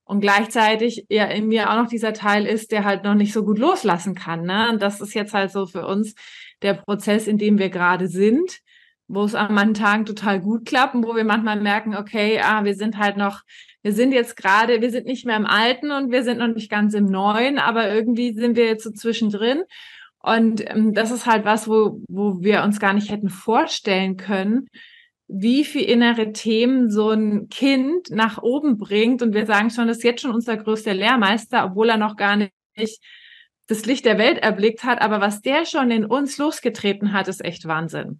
Und 0.04 0.21
gleichzeitig 0.21 1.06
ja 1.10 1.26
in 1.26 1.47
mir 1.47 1.69
auch 1.69 1.76
noch 1.76 1.88
dieser 1.88 2.13
Teil 2.13 2.45
ist, 2.45 2.71
der 2.71 2.84
halt 2.84 3.04
noch 3.04 3.13
nicht 3.13 3.34
so 3.34 3.43
gut 3.43 3.60
loslassen 3.60 4.15
kann. 4.15 4.43
Ne? 4.43 4.69
Und 4.69 4.82
das 4.82 5.00
ist 5.00 5.13
jetzt 5.13 5.34
halt 5.34 5.52
so 5.52 5.65
für 5.67 5.86
uns 5.86 6.15
der 6.62 6.74
Prozess, 6.74 7.28
in 7.28 7.38
dem 7.38 7.58
wir 7.58 7.69
gerade 7.69 8.08
sind, 8.08 8.60
wo 9.08 9.24
es 9.24 9.36
an 9.36 9.54
manchen 9.54 9.74
Tagen 9.74 10.06
total 10.06 10.39
gut 10.39 10.65
klappt 10.65 10.95
und 10.95 11.06
wo 11.06 11.15
wir 11.15 11.24
manchmal 11.24 11.60
merken, 11.60 11.95
okay, 11.95 12.39
ah, 12.41 12.63
wir 12.63 12.76
sind 12.76 12.97
halt 12.97 13.17
noch, 13.17 13.41
wir 13.84 13.93
sind 13.93 14.13
jetzt 14.13 14.38
gerade, 14.38 14.82
wir 14.82 14.91
sind 14.91 15.06
nicht 15.06 15.26
mehr 15.26 15.38
im 15.38 15.45
Alten 15.45 15.91
und 15.91 16.12
wir 16.12 16.24
sind 16.24 16.39
noch 16.39 16.47
nicht 16.47 16.69
ganz 16.69 16.93
im 16.93 17.06
Neuen, 17.06 17.58
aber 17.58 17.89
irgendwie 17.89 18.34
sind 18.34 18.56
wir 18.56 18.65
jetzt 18.65 18.84
so 18.84 18.91
zwischendrin. 18.91 19.63
Und 20.23 20.63
ähm, 20.69 20.93
das 20.93 21.12
ist 21.12 21.25
halt 21.25 21.45
was, 21.45 21.67
wo, 21.67 22.01
wo 22.07 22.41
wir 22.41 22.63
uns 22.63 22.79
gar 22.79 22.93
nicht 22.93 23.10
hätten 23.10 23.29
vorstellen 23.29 24.17
können, 24.17 24.67
wie 25.27 25.63
viel 25.63 25.84
innere 25.84 26.34
Themen 26.34 26.91
so 26.91 27.10
ein 27.10 27.47
Kind 27.49 28.10
nach 28.12 28.41
oben 28.41 28.77
bringt. 28.77 29.21
Und 29.21 29.34
wir 29.34 29.45
sagen 29.45 29.69
schon, 29.69 29.88
das 29.88 29.97
ist 29.97 30.03
jetzt 30.03 30.21
schon 30.21 30.34
unser 30.34 30.57
größter 30.57 30.93
Lehrmeister, 30.93 31.65
obwohl 31.65 31.89
er 31.89 31.97
noch 31.97 32.17
gar 32.17 32.36
nicht 32.36 32.51
das 33.67 33.86
Licht 33.86 34.05
der 34.05 34.17
Welt 34.17 34.39
erblickt 34.39 34.84
hat. 34.84 35.01
Aber 35.01 35.21
was 35.21 35.41
der 35.41 35.65
schon 35.65 35.89
in 35.91 36.05
uns 36.05 36.38
losgetreten 36.38 37.13
hat, 37.13 37.27
ist 37.27 37.43
echt 37.43 37.65
Wahnsinn. 37.65 38.19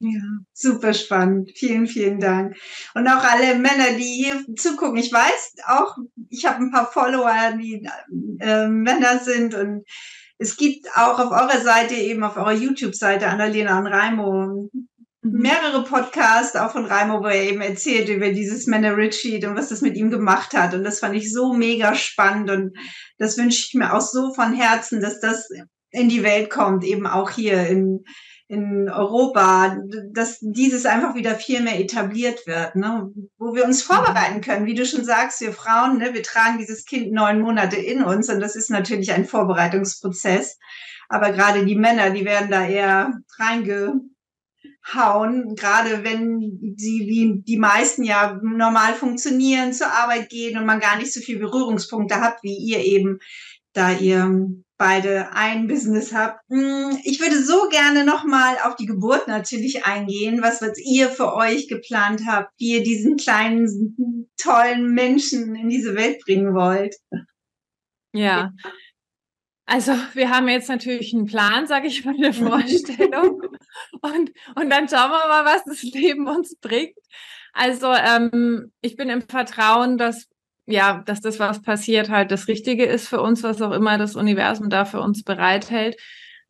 Ja, 0.00 0.20
super 0.52 0.94
spannend. 0.94 1.50
Vielen, 1.56 1.88
vielen 1.88 2.20
Dank. 2.20 2.56
Und 2.94 3.08
auch 3.08 3.24
alle 3.24 3.56
Männer, 3.56 3.96
die 3.96 4.04
hier 4.04 4.44
zugucken. 4.56 4.96
Ich 4.96 5.12
weiß 5.12 5.54
auch, 5.66 5.96
ich 6.30 6.46
habe 6.46 6.62
ein 6.62 6.70
paar 6.70 6.90
Follower, 6.90 7.52
die 7.60 7.84
äh, 8.38 8.68
Männer 8.68 9.18
sind 9.18 9.54
und 9.54 9.84
es 10.38 10.56
gibt 10.56 10.86
auch 10.94 11.18
auf 11.18 11.32
eurer 11.32 11.60
Seite, 11.60 11.94
eben 11.94 12.22
auf 12.22 12.36
eurer 12.36 12.52
YouTube-Seite, 12.52 13.26
Annalena 13.26 13.76
und 13.80 13.88
Raimo, 13.88 14.70
mhm. 14.72 14.88
mehrere 15.22 15.82
Podcasts 15.82 16.54
auch 16.54 16.70
von 16.70 16.86
Raimo, 16.86 17.20
wo 17.20 17.26
er 17.26 17.42
eben 17.42 17.60
erzählt 17.60 18.08
über 18.08 18.30
dieses 18.30 18.68
Männer 18.68 18.96
Retreat 18.96 19.44
und 19.44 19.56
was 19.56 19.68
das 19.68 19.80
mit 19.80 19.96
ihm 19.96 20.10
gemacht 20.10 20.54
hat. 20.54 20.74
Und 20.74 20.84
das 20.84 21.00
fand 21.00 21.16
ich 21.16 21.32
so 21.32 21.54
mega 21.54 21.96
spannend 21.96 22.50
und 22.50 22.78
das 23.18 23.36
wünsche 23.36 23.66
ich 23.66 23.74
mir 23.74 23.92
auch 23.92 24.00
so 24.00 24.32
von 24.32 24.54
Herzen, 24.54 25.00
dass 25.00 25.18
das 25.18 25.48
in 25.90 26.08
die 26.08 26.22
Welt 26.22 26.50
kommt, 26.50 26.84
eben 26.84 27.08
auch 27.08 27.30
hier 27.30 27.66
in, 27.66 28.04
in 28.48 28.88
Europa, 28.88 29.76
dass 30.10 30.38
dieses 30.40 30.86
einfach 30.86 31.14
wieder 31.14 31.34
viel 31.34 31.62
mehr 31.62 31.78
etabliert 31.78 32.46
wird, 32.46 32.76
ne? 32.76 33.12
wo 33.36 33.54
wir 33.54 33.66
uns 33.66 33.82
vorbereiten 33.82 34.40
können. 34.40 34.64
Wie 34.64 34.74
du 34.74 34.86
schon 34.86 35.04
sagst, 35.04 35.42
wir 35.42 35.52
Frauen, 35.52 35.98
ne, 35.98 36.14
wir 36.14 36.22
tragen 36.22 36.56
dieses 36.56 36.86
Kind 36.86 37.12
neun 37.12 37.42
Monate 37.42 37.76
in 37.76 38.02
uns 38.02 38.30
und 38.30 38.40
das 38.40 38.56
ist 38.56 38.70
natürlich 38.70 39.12
ein 39.12 39.26
Vorbereitungsprozess. 39.26 40.58
Aber 41.10 41.30
gerade 41.32 41.66
die 41.66 41.76
Männer, 41.76 42.08
die 42.08 42.24
werden 42.24 42.50
da 42.50 42.66
eher 42.66 43.20
reingehauen, 43.38 44.00
gerade 45.54 46.02
wenn 46.02 46.74
sie 46.78 47.06
wie 47.06 47.42
die 47.42 47.58
meisten 47.58 48.02
ja 48.02 48.40
normal 48.42 48.94
funktionieren, 48.94 49.74
zur 49.74 49.88
Arbeit 49.88 50.30
gehen 50.30 50.56
und 50.56 50.64
man 50.64 50.80
gar 50.80 50.96
nicht 50.96 51.12
so 51.12 51.20
viele 51.20 51.40
Berührungspunkte 51.40 52.22
hat, 52.22 52.38
wie 52.42 52.56
ihr 52.56 52.78
eben, 52.78 53.18
da 53.74 53.92
ihr 53.92 54.24
beide 54.78 55.32
ein 55.32 55.66
Business 55.66 56.14
habt. 56.14 56.40
Hm, 56.48 56.98
ich 57.04 57.20
würde 57.20 57.42
so 57.42 57.68
gerne 57.68 58.04
nochmal 58.04 58.56
auf 58.64 58.76
die 58.76 58.86
Geburt 58.86 59.28
natürlich 59.28 59.84
eingehen, 59.84 60.40
was, 60.40 60.62
was 60.62 60.78
ihr 60.78 61.10
für 61.10 61.34
euch 61.34 61.68
geplant 61.68 62.22
habt, 62.26 62.52
wie 62.58 62.76
ihr 62.76 62.82
diesen 62.82 63.16
kleinen, 63.16 64.30
tollen 64.40 64.94
Menschen 64.94 65.56
in 65.56 65.68
diese 65.68 65.96
Welt 65.96 66.20
bringen 66.20 66.54
wollt. 66.54 66.94
Ja. 68.14 68.52
Also 69.66 69.92
wir 70.14 70.30
haben 70.30 70.48
jetzt 70.48 70.68
natürlich 70.70 71.12
einen 71.12 71.26
Plan, 71.26 71.66
sage 71.66 71.88
ich 71.88 72.04
mal, 72.04 72.14
eine 72.14 72.32
Vorstellung. 72.32 73.42
und, 74.00 74.32
und 74.54 74.70
dann 74.70 74.88
schauen 74.88 75.10
wir 75.10 75.28
mal, 75.28 75.44
was 75.44 75.64
das 75.64 75.82
Leben 75.82 76.26
uns 76.26 76.56
bringt. 76.56 76.96
Also 77.52 77.92
ähm, 77.92 78.72
ich 78.80 78.96
bin 78.96 79.10
im 79.10 79.22
Vertrauen, 79.22 79.98
dass 79.98 80.28
ja, 80.68 81.02
dass 81.06 81.20
das, 81.22 81.38
was 81.38 81.62
passiert, 81.62 82.10
halt 82.10 82.30
das 82.30 82.46
Richtige 82.46 82.84
ist 82.84 83.08
für 83.08 83.22
uns, 83.22 83.42
was 83.42 83.62
auch 83.62 83.72
immer 83.72 83.96
das 83.96 84.16
Universum 84.16 84.68
da 84.68 84.84
für 84.84 85.00
uns 85.00 85.24
bereithält, 85.24 85.96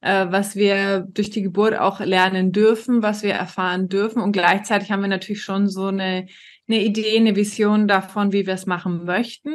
äh, 0.01 0.27
was 0.29 0.57
wir 0.57 1.07
durch 1.09 1.31
die 1.31 1.43
Geburt 1.43 1.79
auch 1.79 2.01
lernen 2.01 2.51
dürfen, 2.51 3.01
was 3.01 3.23
wir 3.23 3.35
erfahren 3.35 3.89
dürfen. 3.89 4.21
Und 4.21 4.33
gleichzeitig 4.33 4.91
haben 4.91 5.03
wir 5.03 5.09
natürlich 5.09 5.43
schon 5.43 5.69
so 5.69 5.87
eine, 5.87 6.27
eine 6.67 6.83
Idee, 6.83 7.17
eine 7.17 7.37
Vision 7.37 7.87
davon, 7.87 8.33
wie 8.33 8.45
wir 8.45 8.55
es 8.55 8.67
machen 8.67 9.05
möchten. 9.05 9.55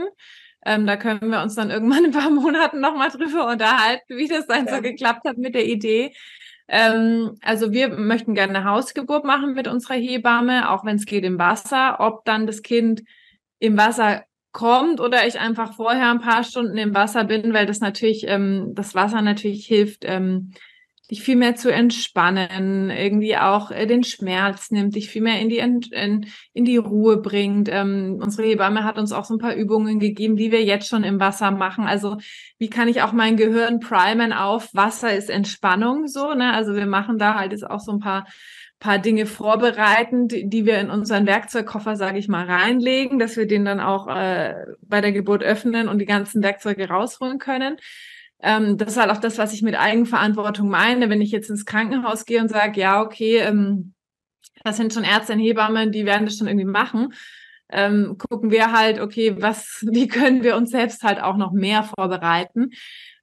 Ähm, 0.65 0.87
da 0.87 0.95
können 0.95 1.29
wir 1.29 1.41
uns 1.41 1.55
dann 1.55 1.69
irgendwann 1.69 2.05
in 2.05 2.15
ein 2.15 2.21
paar 2.21 2.29
Monaten 2.31 2.79
nochmal 2.79 3.09
drüber 3.09 3.51
unterhalten, 3.51 4.15
wie 4.15 4.29
das 4.29 4.47
dann 4.47 4.67
ja. 4.67 4.75
so 4.77 4.81
geklappt 4.81 5.27
hat 5.27 5.37
mit 5.37 5.55
der 5.55 5.65
Idee. 5.65 6.13
Ähm, 6.69 7.35
also 7.41 7.73
wir 7.73 7.89
möchten 7.89 8.33
gerne 8.33 8.57
eine 8.57 8.69
Hausgeburt 8.69 9.25
machen 9.25 9.55
mit 9.55 9.67
unserer 9.67 9.95
Hebamme, 9.95 10.69
auch 10.69 10.85
wenn 10.85 10.95
es 10.95 11.05
geht 11.05 11.25
im 11.25 11.37
Wasser. 11.37 11.97
Ob 11.99 12.23
dann 12.23 12.47
das 12.47 12.61
Kind 12.61 13.03
im 13.59 13.75
Wasser 13.77 14.23
kommt 14.53 15.01
oder 15.01 15.27
ich 15.27 15.39
einfach 15.39 15.73
vorher 15.73 16.11
ein 16.11 16.21
paar 16.21 16.43
Stunden 16.43 16.77
im 16.77 16.95
Wasser 16.95 17.25
bin, 17.25 17.53
weil 17.53 17.65
das 17.65 17.81
natürlich, 17.81 18.25
ähm, 18.27 18.71
das 18.73 18.95
Wasser 18.95 19.21
natürlich 19.21 19.65
hilft, 19.65 20.05
ähm, 20.05 20.53
dich 21.11 21.21
viel 21.21 21.35
mehr 21.35 21.55
zu 21.55 21.71
entspannen, 21.71 22.89
irgendwie 22.89 23.35
auch 23.35 23.71
äh, 23.71 23.85
den 23.85 24.03
Schmerz 24.03 24.71
nimmt, 24.71 24.95
dich 24.95 25.09
viel 25.09 25.21
mehr 25.21 25.39
in 25.39 25.49
die, 25.49 25.57
in, 25.57 26.27
in 26.53 26.65
die 26.65 26.77
Ruhe 26.77 27.17
bringt. 27.17 27.67
Ähm, 27.69 28.19
unsere 28.23 28.47
Hebamme 28.47 28.85
hat 28.85 28.97
uns 28.97 29.11
auch 29.11 29.25
so 29.25 29.35
ein 29.35 29.39
paar 29.39 29.55
Übungen 29.55 29.99
gegeben, 29.99 30.37
die 30.37 30.51
wir 30.51 30.63
jetzt 30.63 30.87
schon 30.87 31.03
im 31.03 31.19
Wasser 31.19 31.51
machen. 31.51 31.85
Also 31.85 32.17
wie 32.57 32.69
kann 32.69 32.87
ich 32.87 33.01
auch 33.01 33.11
mein 33.11 33.35
Gehirn 33.35 33.79
primen 33.79 34.31
auf 34.31 34.69
Wasser 34.73 35.13
ist 35.13 35.29
Entspannung 35.29 36.07
so, 36.07 36.33
ne? 36.33 36.53
Also 36.53 36.73
wir 36.73 36.85
machen 36.85 37.17
da 37.17 37.35
halt 37.35 37.51
jetzt 37.51 37.69
auch 37.69 37.81
so 37.81 37.91
ein 37.91 37.99
paar 37.99 38.25
paar 38.83 38.99
Dinge 38.99 39.25
vorbereiten, 39.25 40.27
die, 40.27 40.49
die 40.49 40.65
wir 40.65 40.77
in 40.77 40.89
unseren 40.89 41.25
Werkzeugkoffer, 41.25 41.95
sage 41.95 42.19
ich 42.19 42.27
mal, 42.27 42.45
reinlegen, 42.45 43.17
dass 43.17 43.37
wir 43.37 43.47
den 43.47 43.63
dann 43.63 43.79
auch 43.79 44.07
äh, 44.13 44.55
bei 44.81 44.99
der 44.99 45.13
Geburt 45.13 45.41
öffnen 45.41 45.87
und 45.87 45.99
die 45.99 46.05
ganzen 46.05 46.43
Werkzeuge 46.43 46.89
rausholen 46.89 47.39
können. 47.39 47.77
Ähm, 48.41 48.77
das 48.77 48.89
ist 48.89 48.97
halt 48.97 49.09
auch 49.09 49.21
das, 49.21 49.37
was 49.37 49.53
ich 49.53 49.61
mit 49.61 49.79
Eigenverantwortung 49.79 50.67
meine. 50.67 51.09
Wenn 51.09 51.21
ich 51.21 51.31
jetzt 51.31 51.49
ins 51.49 51.65
Krankenhaus 51.65 52.25
gehe 52.25 52.41
und 52.41 52.49
sage, 52.49 52.77
ja, 52.81 53.01
okay, 53.01 53.37
ähm, 53.37 53.93
das 54.65 54.75
sind 54.75 54.93
schon 54.93 55.05
Ärzte 55.05 55.31
und 55.31 55.39
Hebammen, 55.39 55.93
die 55.93 56.05
werden 56.05 56.25
das 56.25 56.37
schon 56.37 56.47
irgendwie 56.47 56.65
machen. 56.65 57.13
Ähm, 57.71 58.17
gucken 58.17 58.51
wir 58.51 58.73
halt, 58.73 58.99
okay, 58.99 59.37
was, 59.39 59.85
wie 59.89 60.09
können 60.09 60.43
wir 60.43 60.57
uns 60.57 60.71
selbst 60.71 61.03
halt 61.03 61.21
auch 61.23 61.37
noch 61.37 61.53
mehr 61.53 61.83
vorbereiten 61.83 62.71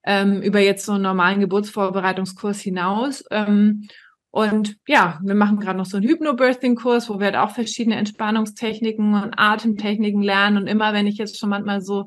ähm, 0.07 0.41
über 0.41 0.61
jetzt 0.61 0.87
so 0.87 0.93
einen 0.93 1.03
normalen 1.03 1.41
Geburtsvorbereitungskurs 1.41 2.61
hinaus. 2.61 3.25
Ähm, 3.31 3.87
und 4.31 4.77
ja, 4.87 5.19
wir 5.25 5.35
machen 5.35 5.59
gerade 5.59 5.79
noch 5.79 5.87
so 5.87 5.97
einen 5.97 6.09
Hypnobirthing-Kurs, 6.09 7.09
wo 7.09 7.19
wir 7.19 7.27
halt 7.27 7.37
auch 7.37 7.51
verschiedene 7.51 7.97
Entspannungstechniken 7.97 9.15
und 9.15 9.35
Atemtechniken 9.37 10.23
lernen. 10.23 10.57
Und 10.57 10.67
immer 10.69 10.93
wenn 10.93 11.09
ich 11.09 11.19
jetzt 11.19 11.39
schon 11.39 11.51
manchmal 11.51 11.81
so 11.81 12.07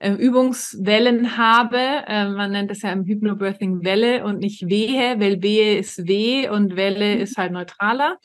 äh, 0.00 0.12
Übungswellen 0.12 1.36
habe, 1.36 1.78
äh, 2.08 2.28
man 2.28 2.50
nennt 2.50 2.70
das 2.70 2.82
ja 2.82 2.92
im 2.92 3.04
Hypnobirthing 3.04 3.84
Welle 3.84 4.24
und 4.24 4.40
nicht 4.40 4.68
Wehe, 4.68 5.20
weil 5.20 5.42
Wehe 5.42 5.78
ist 5.78 6.08
weh 6.08 6.48
und 6.48 6.74
Welle 6.74 7.14
mhm. 7.16 7.22
ist 7.22 7.36
halt 7.36 7.52
neutraler. 7.52 8.18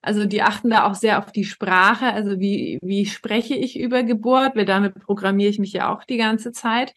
Also 0.00 0.24
die 0.24 0.42
achten 0.42 0.70
da 0.70 0.86
auch 0.86 0.94
sehr 0.94 1.18
auf 1.18 1.32
die 1.32 1.44
Sprache, 1.44 2.06
also 2.12 2.38
wie, 2.40 2.78
wie 2.82 3.04
spreche 3.04 3.54
ich 3.54 3.78
über 3.78 4.02
Geburt, 4.02 4.56
weil 4.56 4.64
damit 4.64 4.94
programmiere 4.94 5.50
ich 5.50 5.58
mich 5.58 5.72
ja 5.72 5.92
auch 5.92 6.04
die 6.04 6.16
ganze 6.16 6.52
Zeit. 6.52 6.94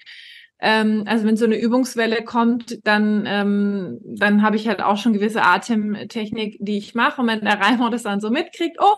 Ähm, 0.66 1.04
also 1.08 1.26
wenn 1.26 1.36
so 1.36 1.44
eine 1.44 1.60
Übungswelle 1.60 2.24
kommt, 2.24 2.80
dann, 2.88 3.26
ähm, 3.28 4.00
dann 4.06 4.42
habe 4.42 4.56
ich 4.56 4.70
halt 4.70 4.82
auch 4.82 4.96
schon 4.96 5.12
gewisse 5.12 5.44
Atemtechnik, 5.44 6.56
die 6.62 6.78
ich 6.78 6.96
mache. 6.96 7.20
Und 7.20 7.28
wenn 7.28 7.42
der 7.42 7.60
Reimer 7.60 7.90
das 7.90 8.04
dann 8.04 8.22
so 8.22 8.30
mitkriegt, 8.30 8.78
oh, 8.80 8.96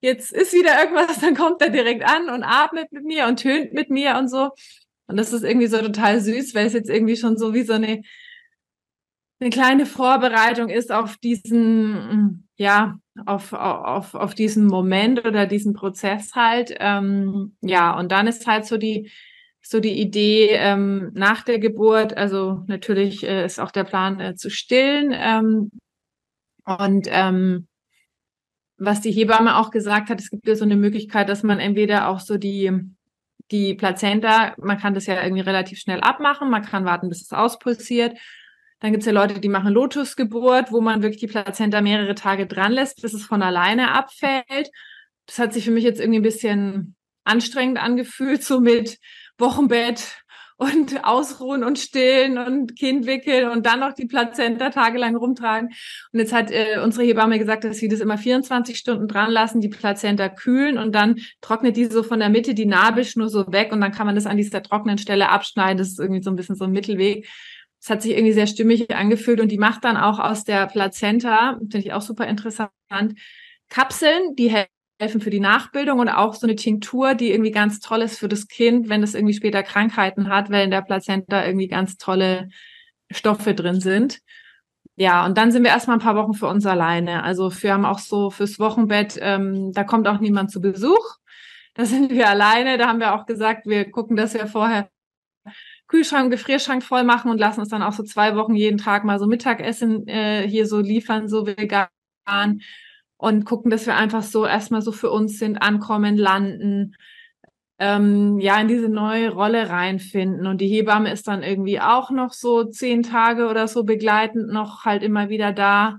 jetzt 0.00 0.30
ist 0.30 0.52
wieder 0.52 0.78
irgendwas, 0.78 1.18
dann 1.22 1.34
kommt 1.34 1.62
er 1.62 1.70
direkt 1.70 2.04
an 2.04 2.28
und 2.28 2.44
atmet 2.44 2.92
mit 2.92 3.04
mir 3.04 3.26
und 3.28 3.40
tönt 3.40 3.72
mit 3.72 3.88
mir 3.88 4.18
und 4.18 4.28
so. 4.28 4.50
Und 5.06 5.16
das 5.16 5.32
ist 5.32 5.42
irgendwie 5.42 5.68
so 5.68 5.78
total 5.78 6.20
süß, 6.20 6.54
weil 6.54 6.66
es 6.66 6.74
jetzt 6.74 6.90
irgendwie 6.90 7.16
schon 7.16 7.38
so 7.38 7.54
wie 7.54 7.62
so 7.62 7.72
eine, 7.72 8.02
eine 9.40 9.48
kleine 9.48 9.86
Vorbereitung 9.86 10.68
ist 10.68 10.92
auf 10.92 11.16
diesen, 11.16 12.46
ja, 12.58 12.98
auf, 13.24 13.54
auf, 13.54 14.14
auf 14.14 14.34
diesen 14.34 14.66
Moment 14.66 15.24
oder 15.24 15.46
diesen 15.46 15.72
Prozess 15.72 16.34
halt. 16.34 16.76
Ähm, 16.78 17.56
ja, 17.62 17.98
und 17.98 18.12
dann 18.12 18.26
ist 18.26 18.46
halt 18.46 18.66
so 18.66 18.76
die, 18.76 19.10
so 19.68 19.80
die 19.80 20.00
Idee 20.00 20.50
ähm, 20.52 21.10
nach 21.14 21.42
der 21.42 21.58
Geburt, 21.58 22.16
also 22.16 22.62
natürlich 22.68 23.24
äh, 23.24 23.44
ist 23.44 23.58
auch 23.58 23.72
der 23.72 23.84
Plan 23.84 24.20
äh, 24.20 24.34
zu 24.36 24.48
stillen. 24.48 25.12
Ähm, 25.12 25.70
und 26.64 27.08
ähm, 27.10 27.66
was 28.78 29.00
die 29.00 29.10
Hebamme 29.10 29.56
auch 29.56 29.70
gesagt 29.70 30.08
hat, 30.08 30.20
es 30.20 30.30
gibt 30.30 30.46
ja 30.46 30.54
so 30.54 30.64
eine 30.64 30.76
Möglichkeit, 30.76 31.28
dass 31.28 31.42
man 31.42 31.58
entweder 31.58 32.08
auch 32.08 32.20
so 32.20 32.36
die, 32.36 32.70
die 33.50 33.74
Plazenta, 33.74 34.54
man 34.58 34.78
kann 34.78 34.94
das 34.94 35.06
ja 35.06 35.20
irgendwie 35.22 35.42
relativ 35.42 35.80
schnell 35.80 36.00
abmachen, 36.00 36.48
man 36.48 36.62
kann 36.62 36.84
warten, 36.84 37.08
bis 37.08 37.22
es 37.22 37.32
auspulsiert. 37.32 38.16
Dann 38.78 38.92
gibt 38.92 39.02
es 39.02 39.06
ja 39.06 39.12
Leute, 39.12 39.40
die 39.40 39.48
machen 39.48 39.72
Lotusgeburt, 39.72 40.70
wo 40.70 40.80
man 40.80 41.02
wirklich 41.02 41.20
die 41.20 41.26
Plazenta 41.26 41.80
mehrere 41.80 42.14
Tage 42.14 42.46
dran 42.46 42.72
lässt, 42.72 43.02
bis 43.02 43.14
es 43.14 43.24
von 43.24 43.42
alleine 43.42 43.92
abfällt. 43.92 44.70
Das 45.26 45.40
hat 45.40 45.54
sich 45.54 45.64
für 45.64 45.70
mich 45.72 45.82
jetzt 45.82 45.98
irgendwie 45.98 46.20
ein 46.20 46.22
bisschen 46.22 46.94
anstrengend 47.24 47.78
angefühlt, 47.78 48.44
so 48.44 48.60
mit 48.60 48.98
Wochenbett 49.38 50.24
und 50.58 51.04
ausruhen 51.04 51.64
und 51.64 51.78
stillen 51.78 52.38
und 52.38 52.76
Kind 52.76 53.06
wickeln 53.06 53.50
und 53.50 53.66
dann 53.66 53.80
noch 53.80 53.92
die 53.92 54.06
Plazenta 54.06 54.70
tagelang 54.70 55.14
rumtragen. 55.14 55.68
Und 56.12 56.18
jetzt 56.18 56.32
hat 56.32 56.50
äh, 56.50 56.80
unsere 56.82 57.04
Hebamme 57.04 57.38
gesagt, 57.38 57.64
dass 57.64 57.76
sie 57.76 57.88
das 57.88 58.00
immer 58.00 58.16
24 58.16 58.76
Stunden 58.76 59.06
dran 59.06 59.30
lassen, 59.30 59.60
die 59.60 59.68
Plazenta 59.68 60.28
kühlen 60.30 60.78
und 60.78 60.94
dann 60.94 61.16
trocknet 61.42 61.76
die 61.76 61.84
so 61.84 62.02
von 62.02 62.20
der 62.20 62.30
Mitte 62.30 62.54
die 62.54 62.66
Nabelschnur 62.66 63.28
so 63.28 63.52
weg 63.52 63.72
und 63.72 63.80
dann 63.82 63.92
kann 63.92 64.06
man 64.06 64.14
das 64.14 64.26
an 64.26 64.38
dieser 64.38 64.62
trockenen 64.62 64.98
Stelle 64.98 65.28
abschneiden. 65.28 65.78
Das 65.78 65.88
ist 65.88 66.00
irgendwie 66.00 66.22
so 66.22 66.30
ein 66.30 66.36
bisschen 66.36 66.56
so 66.56 66.64
ein 66.64 66.72
Mittelweg. 66.72 67.28
Das 67.80 67.90
hat 67.90 68.02
sich 68.02 68.12
irgendwie 68.12 68.32
sehr 68.32 68.46
stimmig 68.46 68.94
angefühlt 68.94 69.40
und 69.40 69.52
die 69.52 69.58
macht 69.58 69.84
dann 69.84 69.98
auch 69.98 70.18
aus 70.18 70.44
der 70.44 70.66
Plazenta, 70.66 71.58
finde 71.58 71.78
ich 71.78 71.92
auch 71.92 72.02
super 72.02 72.26
interessant, 72.26 72.70
Kapseln, 73.68 74.36
die 74.36 74.52
helfen 74.98 75.20
für 75.20 75.30
die 75.30 75.40
Nachbildung 75.40 75.98
und 75.98 76.08
auch 76.08 76.34
so 76.34 76.46
eine 76.46 76.56
Tinktur, 76.56 77.14
die 77.14 77.30
irgendwie 77.30 77.50
ganz 77.50 77.80
toll 77.80 78.02
ist 78.02 78.18
für 78.18 78.28
das 78.28 78.48
Kind, 78.48 78.88
wenn 78.88 79.02
es 79.02 79.14
irgendwie 79.14 79.34
später 79.34 79.62
Krankheiten 79.62 80.28
hat, 80.28 80.50
weil 80.50 80.64
in 80.64 80.70
der 80.70 80.82
Plazenta 80.82 81.44
irgendwie 81.44 81.68
ganz 81.68 81.98
tolle 81.98 82.48
Stoffe 83.10 83.54
drin 83.54 83.80
sind. 83.80 84.20
Ja, 84.96 85.26
und 85.26 85.36
dann 85.36 85.52
sind 85.52 85.62
wir 85.62 85.70
erstmal 85.70 85.98
ein 85.98 86.02
paar 86.02 86.16
Wochen 86.16 86.32
für 86.32 86.46
uns 86.46 86.64
alleine. 86.64 87.22
Also 87.22 87.52
wir 87.62 87.74
haben 87.74 87.84
auch 87.84 87.98
so 87.98 88.30
fürs 88.30 88.58
Wochenbett, 88.58 89.18
ähm, 89.20 89.72
da 89.72 89.84
kommt 89.84 90.08
auch 90.08 90.20
niemand 90.20 90.50
zu 90.50 90.60
Besuch. 90.62 91.16
Da 91.74 91.84
sind 91.84 92.10
wir 92.10 92.28
alleine. 92.30 92.78
Da 92.78 92.88
haben 92.88 93.00
wir 93.00 93.14
auch 93.14 93.26
gesagt, 93.26 93.66
wir 93.66 93.90
gucken, 93.90 94.16
dass 94.16 94.32
wir 94.32 94.46
vorher 94.46 94.88
Kühlschrank, 95.88 96.30
Gefrierschrank 96.30 96.82
voll 96.82 97.04
machen 97.04 97.30
und 97.30 97.38
lassen 97.38 97.60
uns 97.60 97.68
dann 97.68 97.82
auch 97.82 97.92
so 97.92 98.02
zwei 98.02 98.34
Wochen 98.36 98.54
jeden 98.54 98.78
Tag 98.78 99.04
mal 99.04 99.18
so 99.18 99.26
Mittagessen 99.26 100.08
äh, 100.08 100.48
hier 100.48 100.66
so 100.66 100.80
liefern, 100.80 101.28
so 101.28 101.46
vegan 101.46 101.88
und 103.16 103.44
gucken, 103.44 103.70
dass 103.70 103.86
wir 103.86 103.96
einfach 103.96 104.22
so 104.22 104.46
erstmal 104.46 104.82
so 104.82 104.92
für 104.92 105.10
uns 105.10 105.38
sind, 105.38 105.58
ankommen, 105.58 106.16
landen, 106.16 106.94
ähm, 107.78 108.38
ja, 108.38 108.60
in 108.60 108.68
diese 108.68 108.88
neue 108.88 109.30
Rolle 109.30 109.68
reinfinden. 109.68 110.46
Und 110.46 110.60
die 110.60 110.68
Hebamme 110.68 111.12
ist 111.12 111.28
dann 111.28 111.42
irgendwie 111.42 111.80
auch 111.80 112.10
noch 112.10 112.32
so 112.32 112.64
zehn 112.64 113.02
Tage 113.02 113.48
oder 113.48 113.68
so 113.68 113.84
begleitend 113.84 114.52
noch 114.52 114.84
halt 114.84 115.02
immer 115.02 115.28
wieder 115.28 115.52
da. 115.52 115.98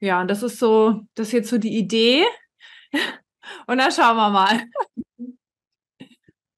Ja, 0.00 0.20
und 0.20 0.28
das 0.28 0.42
ist 0.42 0.58
so, 0.58 1.02
das 1.14 1.28
ist 1.28 1.32
jetzt 1.32 1.50
so 1.50 1.58
die 1.58 1.76
Idee. 1.76 2.24
Und 3.66 3.78
dann 3.78 3.90
schauen 3.90 4.16
wir 4.16 4.30
mal. 4.30 4.62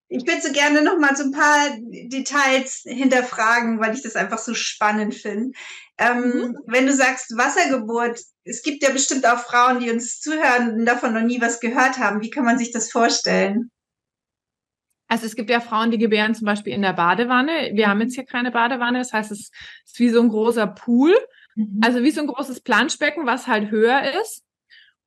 Ich 0.08 0.26
würde 0.26 0.42
so 0.42 0.52
gerne 0.52 0.82
noch 0.82 0.98
mal 0.98 1.16
so 1.16 1.24
ein 1.24 1.32
paar 1.32 1.70
Details 1.80 2.82
hinterfragen, 2.84 3.80
weil 3.80 3.94
ich 3.94 4.02
das 4.02 4.14
einfach 4.14 4.38
so 4.38 4.52
spannend 4.52 5.14
finde. 5.14 5.52
Ähm, 5.96 6.22
mhm. 6.22 6.58
Wenn 6.66 6.86
du 6.86 6.92
sagst 6.92 7.34
Wassergeburt, 7.36 8.20
es 8.44 8.62
gibt 8.62 8.82
ja 8.82 8.90
bestimmt 8.90 9.26
auch 9.26 9.38
Frauen, 9.38 9.80
die 9.80 9.90
uns 9.90 10.20
zuhören 10.20 10.80
und 10.80 10.86
davon 10.86 11.14
noch 11.14 11.22
nie 11.22 11.40
was 11.40 11.60
gehört 11.60 11.98
haben. 11.98 12.22
Wie 12.22 12.30
kann 12.30 12.44
man 12.44 12.58
sich 12.58 12.72
das 12.72 12.90
vorstellen? 12.90 13.70
Also 15.08 15.26
es 15.26 15.36
gibt 15.36 15.50
ja 15.50 15.60
Frauen, 15.60 15.90
die 15.90 15.98
gebären 15.98 16.34
zum 16.34 16.46
Beispiel 16.46 16.72
in 16.72 16.82
der 16.82 16.94
Badewanne. 16.94 17.72
Wir 17.74 17.88
haben 17.88 18.00
jetzt 18.00 18.14
hier 18.14 18.24
keine 18.24 18.50
Badewanne, 18.50 18.98
das 18.98 19.12
heißt, 19.12 19.30
es 19.30 19.40
ist 19.40 19.98
wie 19.98 20.08
so 20.08 20.22
ein 20.22 20.30
großer 20.30 20.66
Pool, 20.66 21.14
mhm. 21.54 21.80
also 21.84 22.02
wie 22.02 22.10
so 22.10 22.22
ein 22.22 22.26
großes 22.26 22.60
Planschbecken, 22.62 23.26
was 23.26 23.46
halt 23.46 23.70
höher 23.70 24.02
ist. 24.22 24.42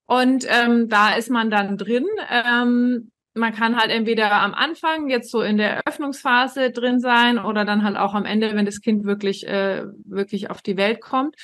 Und 0.06 0.46
ähm, 0.48 0.90
da 0.90 1.16
ist 1.16 1.32
man 1.32 1.50
dann 1.50 1.78
drin. 1.78 2.06
Ähm, 2.30 3.12
man 3.34 3.54
kann 3.54 3.78
halt 3.78 3.90
entweder 3.90 4.32
am 4.32 4.54
Anfang 4.54 5.10
jetzt 5.10 5.32
so 5.32 5.42
in 5.42 5.58
der 5.58 5.78
Eröffnungsphase 5.78 6.72
drin 6.72 7.00
sein 7.00 7.40
oder 7.40 7.66
dann 7.66 7.84
halt 7.84 7.98
auch 7.98 8.14
am 8.14 8.26
Ende, 8.26 8.56
wenn 8.56 8.66
das 8.66 8.82
Kind 8.82 9.06
wirklich 9.06 9.48
äh, 9.48 9.84
wirklich 10.06 10.52
auf 10.52 10.62
die 10.62 10.78
Welt 10.78 11.02
kommt. 11.02 11.36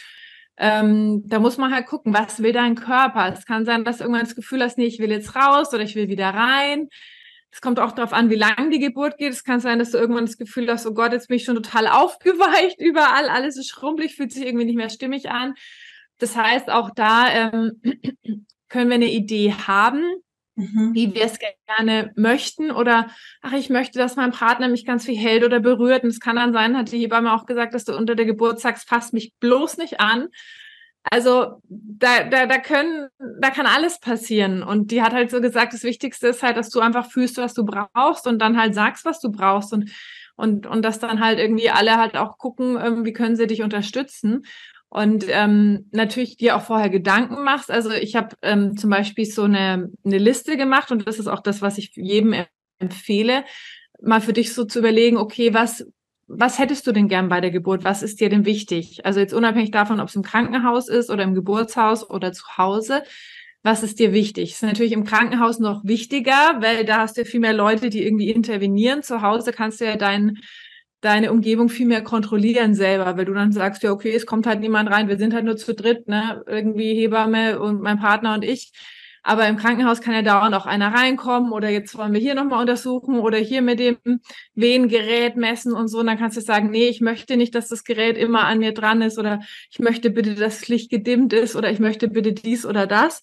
Ähm, 0.58 1.24
da 1.28 1.40
muss 1.40 1.58
man 1.58 1.74
halt 1.74 1.88
gucken, 1.88 2.14
was 2.14 2.42
will 2.42 2.54
dein 2.54 2.76
Körper. 2.76 3.34
Es 3.34 3.46
kann 3.46 3.66
sein, 3.66 3.84
dass 3.84 3.98
du 3.98 4.04
irgendwann 4.04 4.26
das 4.26 4.36
Gefühl 4.36 4.62
hast, 4.62 4.78
nee, 4.78 4.86
ich 4.86 5.00
will 5.00 5.12
jetzt 5.12 5.36
raus 5.36 5.74
oder 5.74 5.84
ich 5.84 5.96
will 5.96 6.10
wieder 6.10 6.30
rein. 6.30 6.90
Es 7.52 7.62
kommt 7.62 7.80
auch 7.80 7.92
darauf 7.92 8.14
an, 8.14 8.30
wie 8.30 8.36
lang 8.36 8.70
die 8.72 8.80
Geburt 8.80 9.18
geht. 9.18 9.34
Es 9.34 9.44
kann 9.44 9.60
sein, 9.60 9.80
dass 9.80 9.92
du 9.92 9.98
irgendwann 9.98 10.26
das 10.26 10.38
Gefühl 10.38 10.70
hast, 10.70 10.86
oh 10.86 10.94
Gott, 10.94 11.12
jetzt 11.12 11.28
bin 11.28 11.38
ich 11.38 11.44
schon 11.44 11.56
total 11.56 11.88
aufgeweicht 11.88 12.80
überall, 12.80 13.30
alles 13.30 13.58
ist 13.58 13.70
schrumpelig, 13.70 14.16
fühlt 14.16 14.32
sich 14.32 14.46
irgendwie 14.46 14.66
nicht 14.66 14.78
mehr 14.78 14.90
stimmig 14.90 15.30
an 15.30 15.56
Das 16.18 16.36
heißt, 16.36 16.70
auch 16.70 16.92
da 16.96 17.28
ähm, 17.30 17.82
können 18.70 18.90
wir 18.90 18.96
eine 18.96 19.12
Idee 19.12 19.54
haben, 19.54 20.04
mhm. 20.56 20.94
wie 20.94 21.14
wir 21.14 21.24
es 21.24 21.40
gerne 21.68 22.12
möchten 22.16 22.72
oder 22.72 23.08
ach, 23.42 23.54
ich 23.54 23.70
möchte, 23.70 24.00
dass 24.00 24.16
mein 24.16 24.32
Partner 24.32 24.68
mich 24.68 24.86
ganz 24.86 25.06
viel 25.06 25.18
hält 25.18 25.44
oder 25.44 25.60
berührt. 25.60 26.04
Und 26.04 26.10
es 26.10 26.20
kann 26.20 26.36
dann 26.36 26.54
sein, 26.54 26.78
hat 26.78 26.92
die 26.92 27.00
Hebamme 27.00 27.34
auch 27.34 27.46
gesagt, 27.46 27.74
dass 27.74 27.86
du 27.86 27.96
unter 27.96 28.16
der 28.16 28.26
Geburt 28.26 28.60
sagst, 28.60 28.88
fasst 28.88 29.14
mich 29.14 29.34
bloß 29.40 29.78
nicht 29.78 30.00
an. 30.00 30.28
Also 31.04 31.62
da, 31.68 32.26
da, 32.26 32.46
da 32.46 32.60
können, 32.60 33.08
da 33.40 33.50
kann 33.50 33.66
alles 33.66 34.00
passieren. 34.00 34.62
Und 34.62 34.92
die 34.92 35.02
hat 35.02 35.14
halt 35.14 35.32
so 35.32 35.42
gesagt, 35.42 35.74
das 35.74 35.84
Wichtigste 35.84 36.28
ist 36.28 36.44
halt, 36.44 36.58
dass 36.58 36.70
du 36.70 36.80
einfach 36.80 37.10
fühlst, 37.10 37.38
was 37.38 37.54
du 37.54 37.66
brauchst 37.66 38.28
und 38.28 38.40
dann 38.40 38.58
halt 38.58 38.76
sagst, 38.76 39.06
was 39.06 39.20
du 39.20 39.32
brauchst 39.32 39.74
und 39.74 39.92
und 40.38 40.66
und 40.66 40.84
dass 40.84 40.98
dann 40.98 41.20
halt 41.20 41.40
irgendwie 41.40 41.70
alle 41.70 41.98
halt 41.98 42.16
auch 42.16 42.38
gucken, 42.38 42.78
ähm, 42.82 43.06
wie 43.06 43.14
können 43.14 43.36
sie 43.36 43.48
dich 43.48 43.64
unterstützen 43.64 44.44
und 44.94 45.26
ähm, 45.30 45.88
natürlich 45.92 46.36
dir 46.36 46.58
auch 46.58 46.64
vorher 46.64 46.90
Gedanken 46.90 47.46
machst. 47.46 47.72
Also 47.72 47.92
ich 47.92 48.18
habe 48.18 48.36
ähm, 48.42 48.76
zum 48.76 48.90
Beispiel 48.90 49.26
so 49.26 49.44
eine, 49.44 49.90
eine 50.04 50.18
Liste 50.18 50.58
gemacht 50.58 50.92
und 50.92 51.08
das 51.08 51.18
ist 51.18 51.28
auch 51.28 51.40
das, 51.40 51.62
was 51.62 51.78
ich 51.78 51.94
jedem 51.96 52.36
empfehle, 52.78 53.46
mal 54.02 54.20
für 54.20 54.34
dich 54.34 54.54
so 54.54 54.66
zu 54.66 54.80
überlegen, 54.80 55.16
okay, 55.16 55.54
was, 55.54 55.88
was 56.28 56.60
hättest 56.60 56.86
du 56.88 56.92
denn 56.92 57.08
gern 57.08 57.30
bei 57.30 57.40
der 57.40 57.52
Geburt? 57.52 57.86
Was 57.86 58.04
ist 58.04 58.20
dir 58.20 58.28
denn 58.28 58.44
wichtig? 58.44 59.06
Also 59.06 59.22
jetzt 59.22 59.34
unabhängig 59.34 59.72
davon, 59.72 60.02
ob 60.02 60.10
es 60.10 60.16
im 60.16 60.24
Krankenhaus 60.24 60.90
ist 60.90 61.10
oder 61.10 61.24
im 61.24 61.36
Geburtshaus 61.36 62.10
oder 62.10 62.34
zu 62.34 62.58
Hause. 62.58 63.04
Was 63.64 63.84
ist 63.84 63.98
dir 63.98 64.12
wichtig? 64.12 64.52
Ist 64.52 64.64
natürlich 64.64 64.92
im 64.92 65.06
Krankenhaus 65.06 65.60
noch 65.60 65.86
wichtiger, 65.86 66.58
weil 66.60 66.84
da 66.84 66.98
hast 66.98 67.16
du 67.16 67.22
ja 67.22 67.26
viel 67.26 67.40
mehr 67.40 67.54
Leute, 67.54 67.90
die 67.90 68.04
irgendwie 68.04 68.30
intervenieren. 68.30 69.04
Zu 69.04 69.22
Hause 69.22 69.54
kannst 69.54 69.80
du 69.80 69.86
ja 69.86 69.96
deinen 69.96 70.40
deine 71.02 71.32
Umgebung 71.32 71.70
viel 71.70 71.88
mehr 71.88 72.04
kontrollieren 72.04 72.76
selber, 72.76 73.18
weil 73.18 73.26
du 73.26 73.34
dann 73.34 73.52
sagst, 73.52 73.84
ja, 73.84 73.92
okay, 73.92 74.14
es 74.16 74.26
kommt 74.26 74.48
halt 74.48 74.60
niemand 74.60 74.90
rein, 74.90 75.08
wir 75.08 75.18
sind 75.18 75.34
halt 75.34 75.46
nur 75.46 75.58
zu 75.58 75.74
dritt, 75.74 76.08
ne, 76.08 76.44
irgendwie 76.48 76.94
Hebamme 76.94 77.60
und 77.60 77.82
mein 77.82 78.00
Partner 78.00 78.36
und 78.36 78.44
ich. 78.44 78.72
Aber 79.24 79.48
im 79.48 79.58
Krankenhaus 79.58 80.02
kann 80.02 80.16
ja 80.16 80.24
dauernd 80.24 80.56
auch 80.56 80.66
einer 80.66 80.94
reinkommen 80.94 81.52
oder 81.52 81.70
jetzt 81.70 81.96
wollen 81.96 82.14
wir 82.14 82.20
hier 82.20 82.34
nochmal 82.34 82.62
untersuchen 82.62 83.20
oder 83.20 83.38
hier 83.38 83.62
mit 83.62 83.80
dem 83.80 83.98
Wehengerät 84.56 85.36
messen 85.36 85.74
und 85.74 85.90
so. 85.90 86.00
Und 86.00 86.08
dann 86.08 86.18
kannst 86.18 86.38
du 86.38 86.42
sagen, 86.42 86.72
nee, 86.72 86.88
ich 86.88 87.02
möchte 87.02 87.38
nicht, 87.38 87.54
dass 87.54 87.68
das 87.68 87.84
Gerät 87.84 88.18
immer 88.18 88.46
an 88.46 88.60
mir 88.60 88.74
dran 88.74 89.02
ist 89.04 89.20
oder 89.20 89.42
ich 89.70 89.80
möchte 89.80 90.10
bitte, 90.10 90.34
dass 90.34 90.60
das 90.62 90.68
Licht 90.70 90.90
gedimmt 90.90 91.34
ist 91.34 91.56
oder 91.56 91.70
ich 91.70 91.80
möchte 91.80 92.08
bitte 92.08 92.34
dies 92.34 92.66
oder 92.66 92.88
das. 92.88 93.22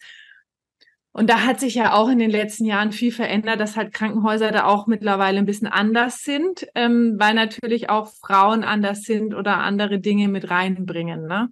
Und 1.19 1.29
da 1.29 1.45
hat 1.45 1.59
sich 1.59 1.75
ja 1.75 1.95
auch 1.95 2.09
in 2.09 2.21
den 2.21 2.31
letzten 2.31 2.64
Jahren 2.64 2.93
viel 2.93 3.11
verändert, 3.11 3.59
dass 3.59 3.77
halt 3.77 3.93
Krankenhäuser 3.93 4.53
da 4.53 4.66
auch 4.66 4.87
mittlerweile 4.87 5.39
ein 5.39 5.47
bisschen 5.47 5.66
anders 5.66 6.23
sind, 6.23 6.69
ähm, 6.77 7.16
weil 7.19 7.35
natürlich 7.35 7.91
auch 7.91 8.12
Frauen 8.21 8.62
anders 8.62 9.03
sind 9.03 9.35
oder 9.35 9.57
andere 9.57 9.99
Dinge 9.99 10.29
mit 10.29 10.49
reinbringen. 10.49 11.27
Ne? 11.27 11.49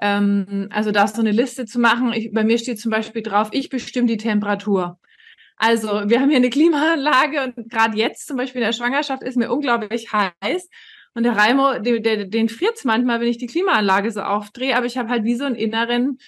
Ähm, 0.00 0.68
also 0.70 0.92
da 0.92 1.08
so 1.08 1.20
eine 1.20 1.32
Liste 1.32 1.66
zu 1.66 1.80
machen. 1.80 2.12
Ich, 2.12 2.30
bei 2.30 2.44
mir 2.44 2.56
steht 2.56 2.78
zum 2.78 2.92
Beispiel 2.92 3.22
drauf, 3.22 3.48
ich 3.50 3.68
bestimme 3.68 4.06
die 4.06 4.16
Temperatur. 4.16 5.00
Also 5.56 5.88
wir 6.06 6.20
haben 6.20 6.28
hier 6.28 6.36
eine 6.36 6.50
Klimaanlage 6.50 7.42
und 7.42 7.68
gerade 7.68 7.98
jetzt 7.98 8.28
zum 8.28 8.36
Beispiel 8.36 8.60
in 8.60 8.66
der 8.66 8.72
Schwangerschaft 8.72 9.24
ist 9.24 9.36
mir 9.36 9.50
unglaublich 9.50 10.12
heiß. 10.12 10.68
Und 11.14 11.24
der 11.24 11.36
Raimo, 11.36 11.80
den, 11.80 12.00
den, 12.04 12.30
den 12.30 12.48
friert 12.48 12.78
manchmal, 12.84 13.20
wenn 13.20 13.26
ich 13.26 13.38
die 13.38 13.48
Klimaanlage 13.48 14.12
so 14.12 14.20
aufdrehe, 14.20 14.76
aber 14.76 14.86
ich 14.86 14.96
habe 14.98 15.08
halt 15.08 15.24
wie 15.24 15.34
so 15.34 15.46
einen 15.46 15.56
inneren 15.56 16.18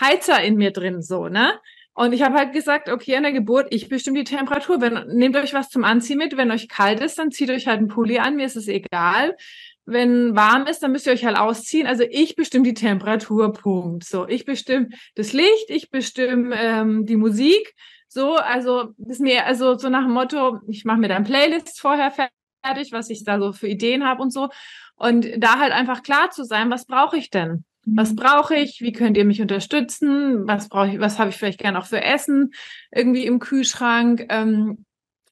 Heizer 0.00 0.42
in 0.42 0.56
mir 0.56 0.70
drin, 0.70 1.02
so, 1.02 1.28
ne? 1.28 1.52
Und 1.94 2.12
ich 2.14 2.22
habe 2.22 2.36
halt 2.36 2.52
gesagt, 2.52 2.88
okay, 2.88 3.16
an 3.16 3.22
der 3.22 3.32
Geburt, 3.32 3.66
ich 3.70 3.88
bestimme 3.88 4.18
die 4.18 4.24
Temperatur. 4.24 4.80
Wenn, 4.80 5.06
nehmt 5.08 5.36
euch 5.36 5.52
was 5.52 5.68
zum 5.68 5.84
Anziehen 5.84 6.16
mit. 6.16 6.36
Wenn 6.36 6.50
euch 6.50 6.68
kalt 6.68 7.00
ist, 7.00 7.18
dann 7.18 7.30
zieht 7.30 7.50
euch 7.50 7.66
halt 7.66 7.78
einen 7.78 7.88
Pulli 7.88 8.18
an. 8.18 8.36
Mir 8.36 8.46
ist 8.46 8.56
es 8.56 8.66
egal. 8.66 9.36
Wenn 9.84 10.34
warm 10.34 10.66
ist, 10.66 10.82
dann 10.82 10.92
müsst 10.92 11.06
ihr 11.06 11.12
euch 11.12 11.24
halt 11.26 11.36
ausziehen. 11.36 11.86
Also 11.86 12.04
ich 12.08 12.34
bestimme 12.34 12.64
die 12.64 12.74
Temperatur, 12.74 13.52
Punkt. 13.52 14.04
So, 14.04 14.26
ich 14.26 14.46
bestimme 14.46 14.88
das 15.16 15.34
Licht, 15.34 15.68
ich 15.68 15.90
bestimme 15.90 16.56
ähm, 16.58 17.04
die 17.04 17.16
Musik. 17.16 17.74
So, 18.08 18.36
also 18.36 18.94
das 18.96 19.16
ist 19.16 19.20
mir, 19.20 19.44
also 19.44 19.76
so 19.76 19.88
nach 19.90 20.04
dem 20.04 20.12
Motto, 20.12 20.60
ich 20.68 20.84
mache 20.84 20.98
mir 20.98 21.08
dann 21.08 21.24
Playlists 21.24 21.78
vorher 21.78 22.10
fertig, 22.10 22.92
was 22.92 23.10
ich 23.10 23.24
da 23.24 23.38
so 23.38 23.52
für 23.52 23.68
Ideen 23.68 24.04
habe 24.04 24.22
und 24.22 24.32
so. 24.32 24.48
Und 24.96 25.26
da 25.36 25.58
halt 25.58 25.72
einfach 25.72 26.02
klar 26.02 26.30
zu 26.30 26.44
sein, 26.44 26.70
was 26.70 26.86
brauche 26.86 27.18
ich 27.18 27.28
denn? 27.28 27.64
Was 27.84 28.12
mhm. 28.12 28.16
brauche 28.16 28.54
ich? 28.54 28.80
Wie 28.80 28.92
könnt 28.92 29.16
ihr 29.16 29.24
mich 29.24 29.40
unterstützen? 29.40 30.46
Was 30.46 30.68
brauche 30.68 30.88
ich? 30.88 31.00
Was 31.00 31.18
habe 31.18 31.30
ich 31.30 31.36
vielleicht 31.36 31.60
gerne 31.60 31.78
auch 31.78 31.86
für 31.86 32.02
Essen 32.02 32.52
irgendwie 32.90 33.26
im 33.26 33.38
Kühlschrank? 33.38 34.26
Ähm, 34.28 34.84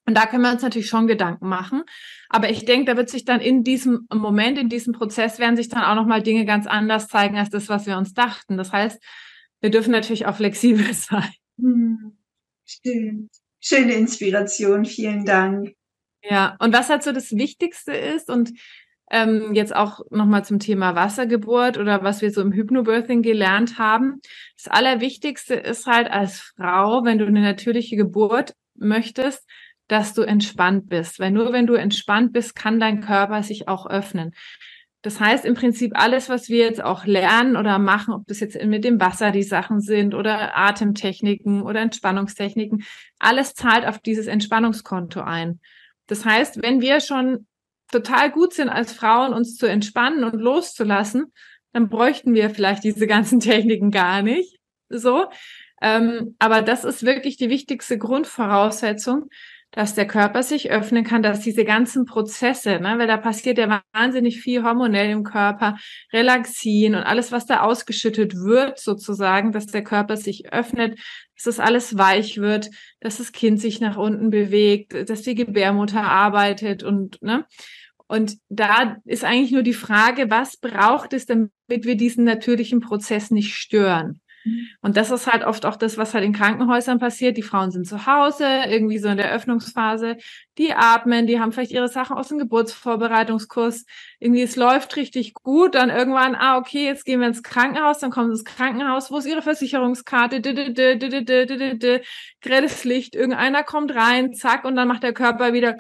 und 0.07 0.17
da 0.17 0.27
können 0.27 0.43
wir 0.43 0.51
uns 0.51 0.63
natürlich 0.63 0.89
schon 0.89 1.07
Gedanken 1.07 1.49
machen. 1.49 1.85
Aber 2.29 2.51
ich 2.51 2.65
denke, 2.65 2.87
da 2.87 2.97
wird 2.97 3.11
sich 3.11 3.25
dann 3.25 3.41
in 3.41 3.63
diesem 3.63 4.09
Moment, 4.13 4.59
in 4.59 4.69
diesem 4.69 4.93
Prozess 4.93 5.39
werden 5.39 5.57
sich 5.57 5.69
dann 5.69 5.85
auch 5.85 5.95
nochmal 5.95 6.23
Dinge 6.23 6.45
ganz 6.45 6.67
anders 6.67 7.07
zeigen 7.07 7.37
als 7.39 7.51
das, 7.51 7.69
was 7.69 7.87
wir 7.87 7.97
uns 7.97 8.13
dachten. 8.13 8.57
Das 8.57 8.73
heißt, 8.73 9.01
wir 9.61 9.71
dürfen 9.71 9.93
natürlich 9.93 10.27
auch 10.27 10.37
flexibel 10.37 10.93
sein. 10.95 11.31
Mhm. 11.57 12.17
Stimmt. 12.65 13.31
Schöne 13.61 13.95
Inspiration. 13.95 14.85
Vielen 14.85 15.25
Dank. 15.25 15.75
Ja, 16.23 16.57
und 16.59 16.75
was 16.75 16.89
halt 16.89 17.03
so 17.03 17.13
das 17.13 17.33
Wichtigste 17.33 17.93
ist 17.93 18.31
und 18.31 18.53
ähm, 19.11 19.55
jetzt 19.55 19.75
auch 19.75 20.01
nochmal 20.11 20.45
zum 20.45 20.59
Thema 20.61 20.95
Wassergeburt 20.95 21.79
oder 21.79 22.03
was 22.03 22.23
wir 22.23 22.31
so 22.31 22.41
im 22.41 22.53
Hypnobirthing 22.53 23.23
gelernt 23.23 23.79
haben. 23.79 24.21
Das 24.57 24.69
Allerwichtigste 24.69 25.55
ist 25.55 25.87
halt 25.87 26.11
als 26.11 26.41
Frau, 26.41 27.05
wenn 27.05 27.19
du 27.19 27.27
eine 27.27 27.43
natürliche 27.43 27.97
Geburt 27.97 28.55
möchtest, 28.77 29.47
dass 29.89 30.15
du 30.15 30.23
entspannt 30.23 30.89
bist. 30.89 31.19
Weil 31.19 31.33
nur 31.33 31.53
wenn 31.53 31.67
du 31.67 31.75
entspannt 31.75 32.33
bist, 32.33 32.55
kann 32.55 32.79
dein 32.79 33.01
Körper 33.01 33.43
sich 33.43 33.67
auch 33.67 33.87
öffnen. 33.87 34.33
Das 35.03 35.19
heißt 35.19 35.47
im 35.47 35.55
Prinzip 35.55 35.93
alles, 35.95 36.29
was 36.29 36.49
wir 36.49 36.59
jetzt 36.59 36.85
auch 36.85 37.07
lernen 37.07 37.57
oder 37.57 37.79
machen, 37.79 38.13
ob 38.13 38.27
das 38.27 38.41
jetzt 38.41 38.63
mit 38.63 38.85
dem 38.85 39.01
Wasser 39.01 39.31
die 39.31 39.43
Sachen 39.43 39.81
sind 39.81 40.15
oder 40.15 40.57
Atemtechniken 40.57 41.63
oder 41.63 41.81
Entspannungstechniken, 41.81 42.85
alles 43.19 43.55
zahlt 43.55 43.87
auf 43.87 43.99
dieses 43.99 44.27
Entspannungskonto 44.27 45.23
ein. 45.23 45.61
Das 46.07 46.25
heißt, 46.25 46.63
wenn 46.63 46.81
wir 46.83 47.01
schon 47.01 47.47
total 47.91 48.31
gut 48.31 48.55
sind 48.55 48.69
als 48.69 48.93
Frauen, 48.93 49.33
uns 49.33 49.57
zu 49.57 49.67
entspannen 49.67 50.25
und 50.25 50.41
loszulassen, 50.41 51.33
dann 51.73 51.89
bräuchten 51.89 52.35
wir 52.35 52.51
vielleicht 52.51 52.85
diese 52.85 53.07
ganzen 53.07 53.41
Techniken 53.41 53.91
gar 53.91 54.23
nicht. 54.23 54.59
So. 54.89 55.27
Ähm, 55.83 56.37
aber 56.39 56.63
das 56.63 56.85
ist 56.85 57.05
wirklich 57.05 57.37
die 57.37 57.49
wichtigste 57.49 57.97
Grundvoraussetzung, 57.97 59.31
dass 59.73 59.95
der 59.95 60.07
Körper 60.07 60.43
sich 60.43 60.71
öffnen 60.71 61.05
kann, 61.05 61.23
dass 61.23 61.41
diese 61.41 61.65
ganzen 61.65 62.05
Prozesse, 62.05 62.81
ne, 62.81 62.97
weil 62.99 63.07
da 63.07 63.17
passiert 63.17 63.59
ja 63.59 63.83
wahnsinnig 63.93 64.41
viel 64.41 64.63
hormonell 64.65 65.11
im 65.11 65.23
Körper, 65.23 65.77
relaxieren 66.13 66.97
und 66.97 67.03
alles, 67.03 67.31
was 67.31 67.47
da 67.47 67.61
ausgeschüttet 67.61 68.35
wird, 68.35 68.79
sozusagen, 68.79 69.53
dass 69.53 69.67
der 69.67 69.85
Körper 69.85 70.17
sich 70.17 70.53
öffnet, 70.53 70.99
dass 71.37 71.45
das 71.45 71.61
alles 71.61 71.97
weich 71.97 72.39
wird, 72.39 72.71
dass 73.01 73.19
das 73.19 73.33
Kind 73.33 73.61
sich 73.61 73.81
nach 73.81 73.97
unten 73.97 74.31
bewegt, 74.31 75.09
dass 75.09 75.23
die 75.23 75.35
Gebärmutter 75.35 76.03
arbeitet 76.03 76.83
und, 76.83 77.23
ne, 77.23 77.47
und 78.09 78.39
da 78.49 78.97
ist 79.05 79.23
eigentlich 79.23 79.53
nur 79.53 79.63
die 79.63 79.73
Frage, 79.73 80.31
was 80.31 80.57
braucht 80.57 81.13
es, 81.13 81.27
damit 81.27 81.53
wir 81.69 81.95
diesen 81.95 82.25
natürlichen 82.25 82.81
Prozess 82.81 83.31
nicht 83.31 83.55
stören? 83.55 84.21
Und 84.81 84.97
das 84.97 85.11
ist 85.11 85.27
halt 85.27 85.45
oft 85.45 85.67
auch 85.67 85.77
das, 85.77 85.99
was 85.99 86.15
halt 86.15 86.25
in 86.25 86.33
Krankenhäusern 86.33 86.99
passiert. 86.99 87.37
Die 87.37 87.43
Frauen 87.43 87.71
sind 87.71 87.87
zu 87.87 88.07
Hause, 88.07 88.47
irgendwie 88.69 88.99
so 88.99 89.09
in 89.09 89.19
der 89.19 89.33
Öffnungsphase, 89.33 90.17
die 90.57 90.73
atmen, 90.73 91.27
die 91.27 91.41
haben 91.41 91.53
vielleicht 91.53 91.73
ihre 91.73 91.89
Sachen 91.89 92.17
aus 92.17 92.29
dem 92.29 92.39
Geburtsvorbereitungskurs. 92.39 93.85
Irgendwie, 94.19 94.43
es 94.43 94.57
läuft 94.57 94.97
richtig 94.97 95.35
gut. 95.35 95.75
Dann 95.75 95.91
irgendwann, 95.91 96.35
ah, 96.35 96.57
okay, 96.59 96.85
jetzt 96.85 97.05
gehen 97.05 97.21
wir 97.21 97.29
ins 97.29 97.43
Krankenhaus, 97.43 97.99
dann 97.99 98.11
kommen 98.11 98.29
sie 98.29 98.41
ins 98.41 98.45
Krankenhaus, 98.45 99.11
wo 99.11 99.19
ist 99.19 99.27
ihre 99.27 99.43
Versicherungskarte? 99.43 100.41
Grelles 102.41 102.85
Licht, 102.85 103.15
irgendeiner 103.15 103.63
kommt 103.63 103.95
rein, 103.95 104.33
zack, 104.35 104.65
und 104.65 104.77
dann 104.77 104.89
macht 104.89 105.03
der 105.03 105.13
Körper 105.13 105.53
wieder. 105.53 105.77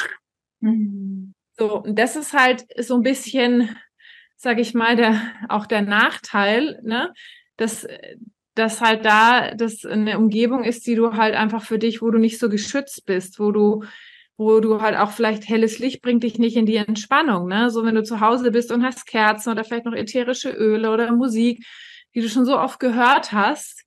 Mhm. 0.60 1.34
So, 1.58 1.82
und 1.82 1.98
das 1.98 2.16
ist 2.16 2.32
halt 2.32 2.66
so 2.78 2.96
ein 2.96 3.02
bisschen, 3.02 3.76
sag 4.36 4.58
ich 4.58 4.74
mal, 4.74 4.96
der, 4.96 5.20
auch 5.48 5.66
der 5.66 5.82
Nachteil, 5.82 6.80
ne, 6.82 7.12
dass, 7.56 7.86
dass 8.54 8.80
halt 8.80 9.04
da 9.04 9.54
das 9.54 9.84
eine 9.84 10.18
Umgebung 10.18 10.64
ist, 10.64 10.86
die 10.86 10.94
du 10.94 11.12
halt 11.14 11.34
einfach 11.34 11.62
für 11.62 11.78
dich, 11.78 12.02
wo 12.02 12.10
du 12.10 12.18
nicht 12.18 12.38
so 12.38 12.48
geschützt 12.48 13.06
bist, 13.06 13.38
wo 13.38 13.52
du, 13.52 13.84
wo 14.36 14.60
du 14.60 14.80
halt 14.80 14.96
auch 14.96 15.12
vielleicht 15.12 15.48
helles 15.48 15.78
Licht 15.78 16.02
bringt 16.02 16.22
dich 16.24 16.38
nicht 16.38 16.56
in 16.56 16.66
die 16.66 16.76
Entspannung, 16.76 17.48
ne? 17.48 17.70
So 17.70 17.84
wenn 17.84 17.94
du 17.94 18.02
zu 18.02 18.20
Hause 18.20 18.50
bist 18.50 18.72
und 18.72 18.84
hast 18.84 19.06
Kerzen 19.06 19.50
oder 19.50 19.64
vielleicht 19.64 19.86
noch 19.86 19.94
ätherische 19.94 20.50
Öle 20.50 20.90
oder 20.90 21.12
Musik, 21.12 21.64
die 22.14 22.20
du 22.20 22.28
schon 22.28 22.44
so 22.44 22.58
oft 22.58 22.80
gehört 22.80 23.32
hast, 23.32 23.84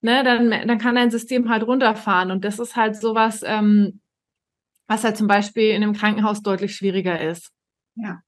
ne, 0.00 0.22
dann, 0.22 0.50
dann 0.50 0.78
kann 0.78 0.94
dein 0.94 1.10
System 1.10 1.48
halt 1.48 1.66
runterfahren. 1.66 2.30
Und 2.30 2.44
das 2.44 2.58
ist 2.58 2.76
halt 2.76 2.96
sowas, 2.96 3.42
ähm, 3.44 4.00
was 4.86 5.04
halt 5.04 5.16
zum 5.16 5.26
Beispiel 5.26 5.70
in 5.70 5.82
einem 5.82 5.94
Krankenhaus 5.94 6.42
deutlich 6.42 6.76
schwieriger 6.76 7.20
ist. 7.20 7.50
Ja. 7.96 8.23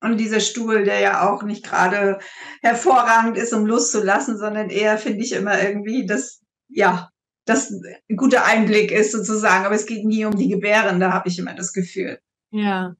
Und 0.00 0.16
dieser 0.16 0.40
Stuhl, 0.40 0.84
der 0.84 1.00
ja 1.00 1.28
auch 1.28 1.42
nicht 1.42 1.64
gerade 1.64 2.18
hervorragend 2.62 3.36
ist, 3.36 3.52
um 3.52 3.66
loszulassen, 3.66 4.38
sondern 4.38 4.70
eher, 4.70 4.96
finde 4.96 5.22
ich, 5.22 5.32
immer 5.32 5.62
irgendwie 5.62 6.06
das, 6.06 6.40
ja, 6.68 7.10
das 7.44 7.70
ein 7.70 8.16
guter 8.16 8.44
Einblick 8.46 8.92
ist 8.92 9.12
sozusagen. 9.12 9.66
Aber 9.66 9.74
es 9.74 9.86
geht 9.86 10.04
nie 10.04 10.24
um 10.24 10.36
die 10.36 10.48
Gebären, 10.48 11.00
da 11.00 11.12
habe 11.12 11.28
ich 11.28 11.38
immer 11.38 11.54
das 11.54 11.72
Gefühl. 11.72 12.18
Ja. 12.50 12.94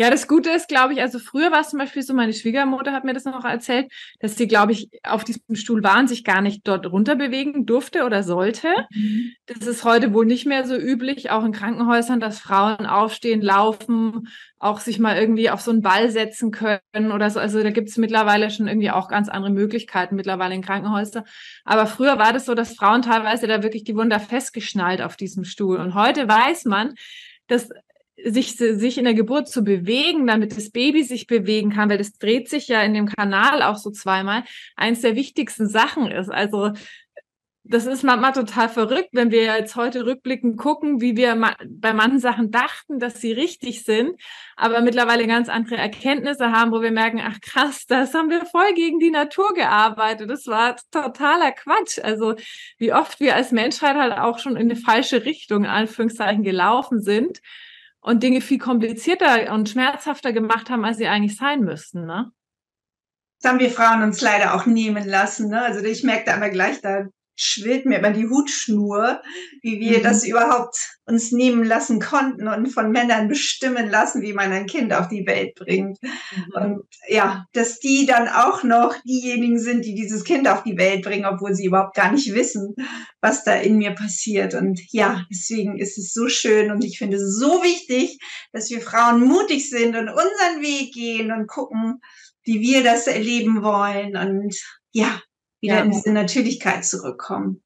Ja, 0.00 0.08
das 0.08 0.26
Gute 0.26 0.48
ist, 0.48 0.68
glaube 0.68 0.94
ich, 0.94 1.02
also 1.02 1.18
früher 1.18 1.52
war 1.52 1.60
es 1.60 1.68
zum 1.68 1.78
Beispiel 1.78 2.00
so, 2.00 2.14
meine 2.14 2.32
Schwiegermutter 2.32 2.92
hat 2.94 3.04
mir 3.04 3.12
das 3.12 3.26
noch 3.26 3.44
erzählt, 3.44 3.92
dass 4.18 4.34
sie, 4.34 4.46
glaube 4.48 4.72
ich, 4.72 4.88
auf 5.02 5.24
diesem 5.24 5.56
Stuhl 5.56 5.84
war 5.84 5.98
und 5.98 6.08
sich 6.08 6.24
gar 6.24 6.40
nicht 6.40 6.66
dort 6.66 6.90
runter 6.90 7.16
bewegen 7.16 7.66
durfte 7.66 8.06
oder 8.06 8.22
sollte. 8.22 8.68
Mhm. 8.94 9.32
Das 9.44 9.66
ist 9.66 9.84
heute 9.84 10.14
wohl 10.14 10.24
nicht 10.24 10.46
mehr 10.46 10.64
so 10.64 10.74
üblich, 10.74 11.30
auch 11.30 11.44
in 11.44 11.52
Krankenhäusern, 11.52 12.18
dass 12.18 12.38
Frauen 12.40 12.86
aufstehen, 12.86 13.42
laufen, 13.42 14.28
auch 14.58 14.80
sich 14.80 14.98
mal 14.98 15.18
irgendwie 15.18 15.50
auf 15.50 15.60
so 15.60 15.70
einen 15.70 15.82
Ball 15.82 16.10
setzen 16.10 16.50
können 16.50 17.12
oder 17.12 17.28
so. 17.28 17.38
Also 17.38 17.62
da 17.62 17.68
gibt 17.68 17.90
es 17.90 17.98
mittlerweile 17.98 18.50
schon 18.50 18.68
irgendwie 18.68 18.90
auch 18.90 19.06
ganz 19.06 19.28
andere 19.28 19.52
Möglichkeiten 19.52 20.16
mittlerweile 20.16 20.54
in 20.54 20.62
Krankenhäusern. 20.62 21.24
Aber 21.66 21.84
früher 21.84 22.18
war 22.18 22.32
das 22.32 22.46
so, 22.46 22.54
dass 22.54 22.74
Frauen 22.74 23.02
teilweise 23.02 23.46
da 23.46 23.62
wirklich 23.62 23.84
die 23.84 23.96
Wunder 23.96 24.18
festgeschnallt 24.18 25.02
auf 25.02 25.16
diesem 25.18 25.44
Stuhl. 25.44 25.76
Und 25.76 25.92
heute 25.92 26.26
weiß 26.26 26.64
man, 26.64 26.94
dass 27.48 27.68
sich, 28.24 28.56
sich 28.56 28.98
in 28.98 29.04
der 29.04 29.14
Geburt 29.14 29.48
zu 29.48 29.62
bewegen, 29.62 30.26
damit 30.26 30.56
das 30.56 30.70
Baby 30.70 31.02
sich 31.02 31.26
bewegen 31.26 31.70
kann, 31.70 31.90
weil 31.90 31.98
das 31.98 32.12
dreht 32.12 32.48
sich 32.48 32.68
ja 32.68 32.82
in 32.82 32.94
dem 32.94 33.06
Kanal 33.06 33.62
auch 33.62 33.76
so 33.76 33.90
zweimal, 33.90 34.44
eins 34.76 35.00
der 35.00 35.16
wichtigsten 35.16 35.68
Sachen 35.68 36.10
ist. 36.10 36.30
Also 36.30 36.72
das 37.70 37.86
ist 37.86 38.02
manchmal 38.02 38.32
total 38.32 38.68
verrückt, 38.68 39.10
wenn 39.12 39.30
wir 39.30 39.44
jetzt 39.44 39.76
heute 39.76 40.04
rückblickend 40.04 40.56
gucken, 40.56 41.00
wie 41.00 41.16
wir 41.16 41.40
bei 41.68 41.92
manchen 41.92 42.18
Sachen 42.18 42.50
dachten, 42.50 42.98
dass 42.98 43.20
sie 43.20 43.32
richtig 43.32 43.84
sind, 43.84 44.20
aber 44.56 44.80
mittlerweile 44.80 45.26
ganz 45.28 45.48
andere 45.48 45.76
Erkenntnisse 45.76 46.50
haben, 46.50 46.72
wo 46.72 46.82
wir 46.82 46.90
merken, 46.90 47.20
ach 47.22 47.40
krass, 47.40 47.86
das 47.86 48.12
haben 48.12 48.28
wir 48.28 48.44
voll 48.46 48.74
gegen 48.74 48.98
die 48.98 49.10
Natur 49.10 49.52
gearbeitet. 49.54 50.30
Das 50.30 50.48
war 50.48 50.76
totaler 50.90 51.52
Quatsch. 51.52 52.00
Also 52.02 52.34
wie 52.78 52.92
oft 52.92 53.20
wir 53.20 53.36
als 53.36 53.52
Menschheit 53.52 53.94
halt 53.94 54.14
auch 54.14 54.40
schon 54.40 54.56
in 54.56 54.62
eine 54.62 54.76
falsche 54.76 55.24
Richtung, 55.24 55.64
in 55.64 55.70
Anführungszeichen, 55.70 56.42
gelaufen 56.42 57.00
sind 57.00 57.40
und 58.00 58.22
Dinge 58.22 58.40
viel 58.40 58.58
komplizierter 58.58 59.52
und 59.52 59.68
schmerzhafter 59.68 60.32
gemacht 60.32 60.70
haben, 60.70 60.84
als 60.84 60.98
sie 60.98 61.06
eigentlich 61.06 61.36
sein 61.36 61.60
müssten, 61.60 62.06
ne? 62.06 62.32
Das 63.42 63.50
haben 63.50 63.58
wir 63.58 63.70
Frauen 63.70 64.02
uns 64.02 64.20
leider 64.20 64.54
auch 64.54 64.66
nehmen 64.66 65.06
lassen. 65.08 65.48
Ne? 65.48 65.62
Also 65.62 65.82
ich 65.82 66.04
merkte 66.04 66.34
aber 66.34 66.50
gleich, 66.50 66.82
da 66.82 67.06
schwillt 67.40 67.86
mir 67.86 67.98
immer 67.98 68.10
die 68.10 68.28
Hutschnur, 68.28 69.22
wie 69.62 69.80
wir 69.80 69.98
mhm. 69.98 70.02
das 70.02 70.24
überhaupt 70.24 70.98
uns 71.06 71.32
nehmen 71.32 71.64
lassen 71.64 71.98
konnten 71.98 72.46
und 72.46 72.68
von 72.68 72.92
Männern 72.92 73.28
bestimmen 73.28 73.88
lassen, 73.88 74.22
wie 74.22 74.32
man 74.32 74.52
ein 74.52 74.66
Kind 74.66 74.92
auf 74.92 75.08
die 75.08 75.26
Welt 75.26 75.54
bringt. 75.54 75.98
Mhm. 76.02 76.52
Und 76.54 76.82
ja, 77.08 77.46
dass 77.52 77.80
die 77.80 78.06
dann 78.06 78.28
auch 78.28 78.62
noch 78.62 78.94
diejenigen 79.02 79.58
sind, 79.58 79.84
die 79.84 79.94
dieses 79.94 80.24
Kind 80.24 80.46
auf 80.48 80.62
die 80.62 80.76
Welt 80.76 81.02
bringen, 81.02 81.24
obwohl 81.24 81.54
sie 81.54 81.66
überhaupt 81.66 81.96
gar 81.96 82.12
nicht 82.12 82.34
wissen, 82.34 82.74
was 83.20 83.42
da 83.42 83.54
in 83.54 83.78
mir 83.78 83.92
passiert. 83.92 84.54
Und 84.54 84.80
ja, 84.92 85.24
deswegen 85.30 85.78
ist 85.78 85.98
es 85.98 86.12
so 86.12 86.28
schön 86.28 86.70
und 86.70 86.84
ich 86.84 86.98
finde 86.98 87.16
es 87.16 87.38
so 87.38 87.62
wichtig, 87.62 88.18
dass 88.52 88.70
wir 88.70 88.80
Frauen 88.80 89.26
mutig 89.26 89.70
sind 89.70 89.96
und 89.96 90.08
unseren 90.08 90.60
Weg 90.60 90.92
gehen 90.92 91.32
und 91.32 91.48
gucken, 91.48 92.00
wie 92.44 92.60
wir 92.60 92.84
das 92.84 93.06
erleben 93.06 93.62
wollen. 93.62 94.16
Und 94.16 94.56
ja, 94.92 95.20
wieder 95.60 95.76
ja. 95.76 95.82
in 95.82 95.90
diese 95.90 96.12
Natürlichkeit 96.12 96.84
zurückkommen. 96.84 97.62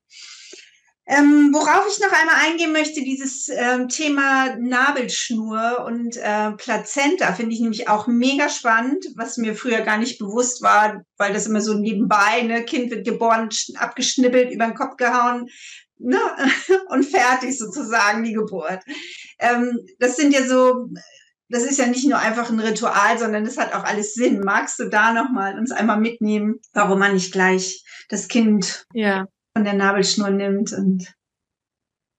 Ähm, 1.06 1.50
worauf 1.52 1.86
ich 1.86 2.00
noch 2.00 2.18
einmal 2.18 2.36
eingehen 2.46 2.72
möchte, 2.72 3.02
dieses 3.02 3.50
ähm, 3.50 3.90
Thema 3.90 4.56
Nabelschnur 4.56 5.84
und 5.84 6.16
äh, 6.16 6.52
Plazenta 6.52 7.34
finde 7.34 7.52
ich 7.54 7.60
nämlich 7.60 7.88
auch 7.88 8.06
mega 8.06 8.48
spannend, 8.48 9.04
was 9.14 9.36
mir 9.36 9.54
früher 9.54 9.82
gar 9.82 9.98
nicht 9.98 10.18
bewusst 10.18 10.62
war, 10.62 11.04
weil 11.18 11.34
das 11.34 11.46
immer 11.46 11.60
so 11.60 11.74
nebenbei, 11.74 12.40
ne, 12.42 12.64
Kind 12.64 12.90
wird 12.90 13.06
geboren, 13.06 13.50
abgeschnippelt, 13.76 14.50
über 14.50 14.64
den 14.64 14.74
Kopf 14.74 14.96
gehauen, 14.96 15.50
ne, 15.98 16.18
und 16.88 17.04
fertig 17.04 17.58
sozusagen 17.58 18.24
die 18.24 18.32
Geburt. 18.32 18.82
Ähm, 19.38 19.80
das 19.98 20.16
sind 20.16 20.32
ja 20.32 20.46
so, 20.46 20.88
das 21.48 21.64
ist 21.64 21.78
ja 21.78 21.86
nicht 21.86 22.08
nur 22.08 22.18
einfach 22.18 22.50
ein 22.50 22.60
Ritual, 22.60 23.18
sondern 23.18 23.44
es 23.44 23.58
hat 23.58 23.74
auch 23.74 23.84
alles 23.84 24.14
Sinn. 24.14 24.40
Magst 24.40 24.78
du 24.78 24.88
da 24.88 25.12
nochmal 25.12 25.58
uns 25.58 25.72
einmal 25.72 26.00
mitnehmen, 26.00 26.60
warum 26.72 26.98
man 26.98 27.14
nicht 27.14 27.32
gleich 27.32 27.84
das 28.08 28.28
Kind 28.28 28.86
ja. 28.92 29.26
von 29.54 29.64
der 29.64 29.74
Nabelschnur 29.74 30.30
nimmt 30.30 30.72
und 30.72 31.14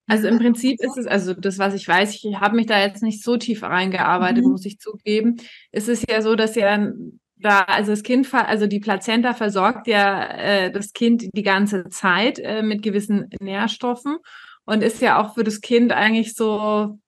also 0.08 0.28
im 0.28 0.38
Prinzip 0.38 0.80
ist 0.82 0.98
es, 0.98 1.08
also 1.08 1.34
das, 1.34 1.58
was 1.58 1.74
ich 1.74 1.88
weiß, 1.88 2.14
ich 2.14 2.40
habe 2.40 2.56
mich 2.56 2.68
da 2.68 2.80
jetzt 2.80 3.02
nicht 3.02 3.24
so 3.24 3.38
tief 3.38 3.64
reingearbeitet, 3.64 4.44
mhm. 4.44 4.52
muss 4.52 4.66
ich 4.66 4.78
zugeben. 4.78 5.38
Es 5.72 5.88
ist 5.88 6.10
ja 6.10 6.22
so, 6.22 6.36
dass 6.36 6.54
ja 6.54 6.92
da, 7.38 7.62
also 7.62 7.92
das 7.92 8.04
Kind, 8.04 8.32
also 8.32 8.68
die 8.68 8.80
Plazenta 8.80 9.34
versorgt 9.34 9.88
ja 9.88 10.26
äh, 10.28 10.72
das 10.72 10.94
Kind 10.94 11.26
die 11.34 11.44
ganze 11.44 11.90
Zeit 11.90 12.40
äh, 12.40 12.62
mit 12.62 12.84
gewissen 12.84 13.30
Nährstoffen 13.42 14.18
und 14.66 14.84
ist 14.84 15.02
ja 15.02 15.20
auch 15.20 15.34
für 15.34 15.44
das 15.44 15.62
Kind 15.62 15.92
eigentlich 15.92 16.36
so 16.36 17.00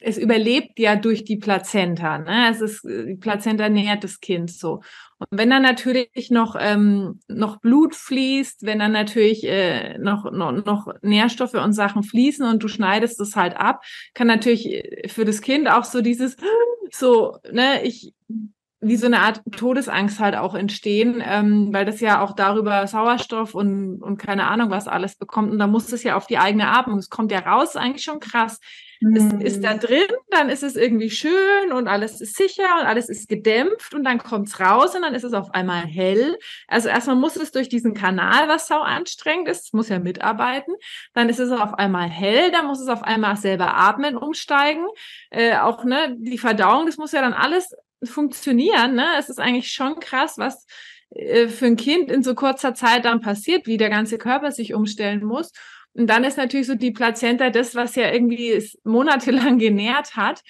es 0.00 0.18
überlebt 0.18 0.78
ja 0.78 0.96
durch 0.96 1.24
die 1.24 1.36
Plazenta. 1.36 2.18
Ne? 2.18 2.50
Es 2.50 2.60
ist, 2.60 2.84
die 2.84 3.16
Plazenta 3.16 3.68
nährt 3.68 4.04
das 4.04 4.20
Kind 4.20 4.50
so. 4.50 4.82
Und 5.18 5.26
wenn 5.30 5.50
dann 5.50 5.62
natürlich 5.62 6.30
noch, 6.30 6.56
ähm, 6.58 7.20
noch 7.26 7.58
Blut 7.60 7.96
fließt, 7.96 8.62
wenn 8.62 8.78
dann 8.78 8.92
natürlich 8.92 9.44
äh, 9.44 9.98
noch, 9.98 10.30
noch, 10.30 10.52
noch 10.64 10.88
Nährstoffe 11.02 11.54
und 11.54 11.72
Sachen 11.72 12.04
fließen 12.04 12.46
und 12.46 12.62
du 12.62 12.68
schneidest 12.68 13.20
es 13.20 13.34
halt 13.34 13.56
ab, 13.56 13.82
kann 14.14 14.28
natürlich 14.28 14.72
äh, 14.72 15.08
für 15.08 15.24
das 15.24 15.40
Kind 15.40 15.68
auch 15.68 15.84
so 15.84 16.00
dieses, 16.00 16.36
so, 16.92 17.36
ne, 17.50 17.82
ich, 17.82 18.12
wie 18.80 18.96
so 18.96 19.06
eine 19.06 19.20
Art 19.20 19.42
Todesangst 19.56 20.20
halt 20.20 20.36
auch 20.36 20.54
entstehen, 20.54 21.20
ähm, 21.26 21.72
weil 21.72 21.84
das 21.84 22.00
ja 22.00 22.22
auch 22.22 22.36
darüber 22.36 22.86
Sauerstoff 22.86 23.54
und, 23.54 24.00
und 24.00 24.18
keine 24.18 24.46
Ahnung 24.46 24.70
was 24.70 24.86
alles 24.86 25.16
bekommt. 25.16 25.50
Und 25.50 25.58
da 25.58 25.66
muss 25.66 25.92
es 25.92 26.04
ja 26.04 26.16
auf 26.16 26.28
die 26.28 26.38
eigene 26.38 26.68
Atmung. 26.68 26.98
Es 26.98 27.10
kommt 27.10 27.32
ja 27.32 27.40
raus, 27.40 27.74
eigentlich 27.74 28.04
schon 28.04 28.20
krass. 28.20 28.60
Mhm. 29.00 29.40
Es 29.40 29.54
ist 29.54 29.64
da 29.64 29.74
drin, 29.74 30.08
dann 30.30 30.48
ist 30.48 30.62
es 30.62 30.76
irgendwie 30.76 31.10
schön 31.10 31.72
und 31.72 31.88
alles 31.88 32.20
ist 32.20 32.36
sicher 32.36 32.80
und 32.80 32.86
alles 32.86 33.08
ist 33.08 33.28
gedämpft 33.28 33.94
und 33.94 34.04
dann 34.04 34.18
kommt 34.18 34.48
es 34.48 34.60
raus 34.60 34.94
und 34.94 35.02
dann 35.02 35.14
ist 35.14 35.24
es 35.24 35.34
auf 35.34 35.54
einmal 35.54 35.84
hell. 35.84 36.36
Also 36.66 36.88
erstmal 36.88 37.16
muss 37.16 37.36
es 37.36 37.52
durch 37.52 37.68
diesen 37.68 37.94
Kanal, 37.94 38.48
was 38.48 38.66
sau 38.66 38.80
anstrengend 38.80 39.48
ist, 39.48 39.72
muss 39.72 39.88
ja 39.88 39.98
mitarbeiten. 39.98 40.74
Dann 41.14 41.28
ist 41.28 41.38
es 41.38 41.50
auf 41.52 41.74
einmal 41.74 42.08
hell, 42.08 42.50
dann 42.50 42.66
muss 42.66 42.80
es 42.80 42.88
auf 42.88 43.02
einmal 43.02 43.36
selber 43.36 43.76
atmen, 43.76 44.16
umsteigen. 44.16 44.86
Äh, 45.30 45.56
auch 45.58 45.84
ne, 45.84 46.16
die 46.18 46.38
Verdauung, 46.38 46.86
das 46.86 46.96
muss 46.96 47.12
ja 47.12 47.20
dann 47.20 47.34
alles 47.34 47.74
funktionieren. 48.02 48.94
Ne? 48.94 49.06
Es 49.18 49.28
ist 49.28 49.40
eigentlich 49.40 49.70
schon 49.70 50.00
krass, 50.00 50.38
was 50.38 50.66
äh, 51.10 51.48
für 51.48 51.66
ein 51.66 51.76
Kind 51.76 52.10
in 52.10 52.22
so 52.22 52.34
kurzer 52.34 52.74
Zeit 52.74 53.04
dann 53.04 53.20
passiert, 53.20 53.66
wie 53.66 53.76
der 53.76 53.90
ganze 53.90 54.18
Körper 54.18 54.52
sich 54.52 54.74
umstellen 54.74 55.24
muss. 55.24 55.52
Und 55.98 56.06
dann 56.06 56.22
ist 56.22 56.38
natürlich 56.38 56.68
so 56.68 56.76
die 56.76 56.92
Plazenta 56.92 57.50
das, 57.50 57.74
was 57.74 57.96
ja 57.96 58.12
irgendwie 58.12 58.64
monatelang 58.84 59.58
genährt 59.58 60.14
hat. 60.14 60.42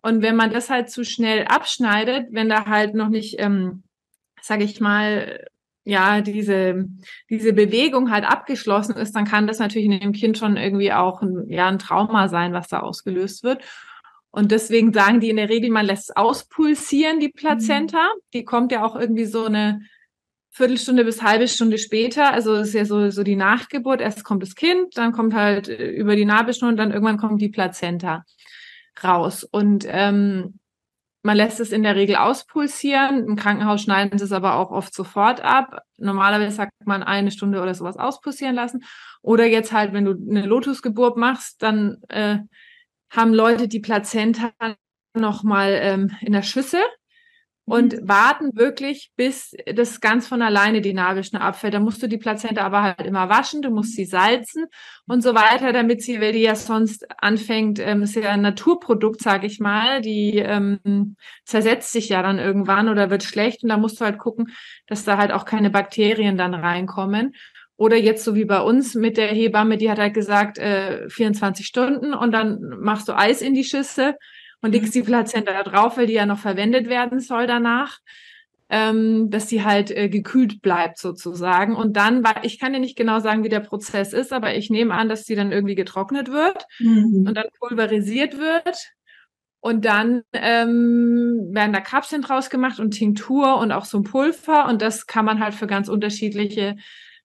Und 0.00 0.22
wenn 0.22 0.34
man 0.34 0.50
das 0.50 0.70
halt 0.70 0.88
zu 0.88 1.04
schnell 1.04 1.44
abschneidet, 1.44 2.28
wenn 2.30 2.48
da 2.48 2.64
halt 2.64 2.94
noch 2.94 3.10
nicht, 3.10 3.38
ähm, 3.38 3.82
sage 4.40 4.64
ich 4.64 4.80
mal, 4.80 5.46
ja, 5.84 6.22
diese, 6.22 6.86
diese 7.28 7.52
Bewegung 7.52 8.10
halt 8.10 8.24
abgeschlossen 8.24 8.96
ist, 8.96 9.14
dann 9.14 9.26
kann 9.26 9.46
das 9.46 9.58
natürlich 9.58 9.90
in 9.90 10.00
dem 10.00 10.12
Kind 10.12 10.38
schon 10.38 10.56
irgendwie 10.56 10.94
auch 10.94 11.20
ein, 11.20 11.50
ja, 11.50 11.68
ein 11.68 11.78
Trauma 11.78 12.28
sein, 12.28 12.54
was 12.54 12.68
da 12.68 12.80
ausgelöst 12.80 13.44
wird. 13.44 13.62
Und 14.30 14.52
deswegen 14.52 14.94
sagen 14.94 15.20
die 15.20 15.28
in 15.28 15.36
der 15.36 15.50
Regel, 15.50 15.70
man 15.70 15.84
lässt 15.84 16.16
auspulsieren, 16.16 17.20
die 17.20 17.28
Plazenta. 17.28 18.10
Die 18.32 18.44
kommt 18.44 18.72
ja 18.72 18.82
auch 18.82 18.96
irgendwie 18.96 19.26
so 19.26 19.44
eine 19.44 19.82
Viertelstunde 20.56 21.04
bis 21.04 21.20
halbe 21.20 21.48
Stunde 21.48 21.78
später, 21.78 22.32
also 22.32 22.54
das 22.54 22.68
ist 22.68 22.74
ja 22.74 22.84
so, 22.84 23.10
so 23.10 23.24
die 23.24 23.34
Nachgeburt, 23.34 24.00
erst 24.00 24.22
kommt 24.22 24.40
das 24.40 24.54
Kind, 24.54 24.96
dann 24.96 25.10
kommt 25.10 25.34
halt 25.34 25.68
äh, 25.68 25.90
über 25.90 26.14
die 26.14 26.24
Nabelschnur 26.24 26.70
und 26.70 26.76
dann 26.76 26.92
irgendwann 26.92 27.18
kommt 27.18 27.42
die 27.42 27.48
Plazenta 27.48 28.24
raus. 29.02 29.42
Und 29.42 29.84
ähm, 29.88 30.60
man 31.24 31.36
lässt 31.36 31.58
es 31.58 31.72
in 31.72 31.82
der 31.82 31.96
Regel 31.96 32.14
auspulsieren. 32.14 33.26
Im 33.26 33.34
Krankenhaus 33.34 33.82
schneiden 33.82 34.16
sie 34.16 34.26
es 34.26 34.30
aber 34.30 34.54
auch 34.54 34.70
oft 34.70 34.94
sofort 34.94 35.40
ab. 35.40 35.82
Normalerweise 35.96 36.54
sagt 36.54 36.72
man 36.84 37.02
eine 37.02 37.32
Stunde 37.32 37.60
oder 37.60 37.74
sowas 37.74 37.96
auspulsieren 37.96 38.54
lassen. 38.54 38.84
Oder 39.22 39.46
jetzt 39.46 39.72
halt, 39.72 39.92
wenn 39.92 40.04
du 40.04 40.12
eine 40.12 40.46
Lotusgeburt 40.46 41.16
machst, 41.16 41.62
dann 41.64 42.00
äh, 42.10 42.38
haben 43.10 43.34
Leute 43.34 43.66
die 43.66 43.80
Plazenta 43.80 44.52
nochmal 45.14 45.76
ähm, 45.80 46.12
in 46.20 46.32
der 46.32 46.42
Schüssel 46.42 46.82
und 47.66 47.94
mhm. 47.94 48.08
warten 48.08 48.56
wirklich, 48.56 49.12
bis 49.16 49.56
das 49.74 50.00
ganz 50.00 50.26
von 50.26 50.42
alleine 50.42 50.80
die 50.80 50.92
Nabelschnur 50.92 51.40
abfällt. 51.40 51.74
Da 51.74 51.80
musst 51.80 52.02
du 52.02 52.08
die 52.08 52.18
Plazenta 52.18 52.62
aber 52.62 52.82
halt 52.82 53.02
immer 53.02 53.28
waschen, 53.28 53.62
du 53.62 53.70
musst 53.70 53.94
sie 53.94 54.04
salzen 54.04 54.66
und 55.06 55.22
so 55.22 55.34
weiter, 55.34 55.72
damit 55.72 56.02
sie, 56.02 56.20
weil 56.20 56.32
die 56.32 56.42
ja 56.42 56.54
sonst 56.56 57.06
anfängt, 57.22 57.78
ähm, 57.78 58.02
ist 58.02 58.16
ja 58.16 58.30
ein 58.30 58.42
Naturprodukt, 58.42 59.22
sag 59.22 59.44
ich 59.44 59.60
mal, 59.60 60.02
die 60.02 60.38
ähm, 60.38 61.16
zersetzt 61.44 61.92
sich 61.92 62.10
ja 62.10 62.22
dann 62.22 62.38
irgendwann 62.38 62.88
oder 62.88 63.08
wird 63.10 63.22
schlecht 63.22 63.62
und 63.62 63.70
da 63.70 63.78
musst 63.78 64.00
du 64.00 64.04
halt 64.04 64.18
gucken, 64.18 64.52
dass 64.86 65.04
da 65.04 65.16
halt 65.16 65.32
auch 65.32 65.46
keine 65.46 65.70
Bakterien 65.70 66.36
dann 66.36 66.54
reinkommen. 66.54 67.34
Oder 67.76 67.96
jetzt 67.96 68.22
so 68.22 68.36
wie 68.36 68.44
bei 68.44 68.60
uns 68.60 68.94
mit 68.94 69.16
der 69.16 69.26
Hebamme, 69.28 69.76
die 69.76 69.90
hat 69.90 69.98
halt 69.98 70.14
gesagt, 70.14 70.58
äh, 70.58 71.08
24 71.08 71.66
Stunden 71.66 72.14
und 72.14 72.30
dann 72.30 72.60
machst 72.78 73.08
du 73.08 73.16
Eis 73.16 73.42
in 73.42 73.54
die 73.54 73.64
Schüsse 73.64 74.14
und 74.64 74.72
legst 74.72 74.94
die 74.94 75.02
Plazenta 75.02 75.52
da 75.52 75.62
drauf, 75.62 75.98
weil 75.98 76.06
die 76.06 76.14
ja 76.14 76.24
noch 76.24 76.38
verwendet 76.38 76.88
werden 76.88 77.20
soll 77.20 77.46
danach, 77.46 77.98
ähm, 78.70 79.28
dass 79.28 79.46
sie 79.46 79.62
halt 79.62 79.90
äh, 79.90 80.08
gekühlt 80.08 80.62
bleibt 80.62 80.96
sozusagen. 80.96 81.76
Und 81.76 81.98
dann, 81.98 82.24
weil 82.24 82.46
ich 82.46 82.58
kann 82.58 82.72
dir 82.72 82.80
nicht 82.80 82.96
genau 82.96 83.20
sagen, 83.20 83.44
wie 83.44 83.50
der 83.50 83.60
Prozess 83.60 84.14
ist, 84.14 84.32
aber 84.32 84.54
ich 84.54 84.70
nehme 84.70 84.94
an, 84.94 85.10
dass 85.10 85.26
sie 85.26 85.34
dann 85.34 85.52
irgendwie 85.52 85.74
getrocknet 85.74 86.32
wird 86.32 86.64
mhm. 86.78 87.26
und 87.28 87.34
dann 87.34 87.44
pulverisiert 87.60 88.38
wird. 88.38 88.78
Und 89.60 89.84
dann 89.84 90.22
ähm, 90.32 91.50
werden 91.50 91.74
da 91.74 91.80
Kapseln 91.82 92.22
draus 92.22 92.48
gemacht 92.48 92.80
und 92.80 92.92
Tinktur 92.92 93.58
und 93.58 93.70
auch 93.70 93.84
so 93.84 93.98
ein 93.98 94.04
Pulver. 94.04 94.66
Und 94.66 94.80
das 94.80 95.06
kann 95.06 95.26
man 95.26 95.40
halt 95.40 95.52
für 95.52 95.66
ganz 95.66 95.90
unterschiedliche 95.90 96.76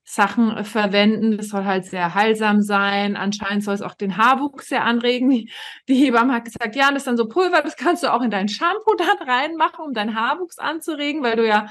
Sachen 0.10 0.58
äh, 0.58 0.64
verwenden. 0.64 1.38
Das 1.38 1.50
soll 1.50 1.66
halt 1.66 1.86
sehr 1.86 2.16
heilsam 2.16 2.64
sein. 2.64 3.16
Anscheinend 3.16 3.64
soll 3.64 3.76
es 3.76 3.84
auch 3.84 3.94
den 3.94 4.18
Haarwuchs 4.18 4.70
sehr 4.70 4.84
anregen. 4.84 5.30
Die, 5.30 5.52
die 5.88 5.96
Hebamme 5.96 6.34
hat 6.34 6.46
gesagt, 6.46 6.76
ja, 6.76 6.90
das 6.90 7.02
ist 7.02 7.08
dann 7.08 7.18
so 7.18 7.28
Pulver, 7.28 7.62
das 7.62 7.76
kannst 7.76 8.02
du 8.02 8.12
auch 8.12 8.24
in 8.24 8.32
dein 8.32 8.48
Shampoo 8.48 8.96
dann 8.98 9.18
reinmachen, 9.30 9.86
um 9.86 9.94
deinen 9.94 10.16
Haarwuchs 10.16 10.58
anzuregen, 10.58 11.22
weil 11.22 11.36
du 11.36 11.48
ja, 11.48 11.68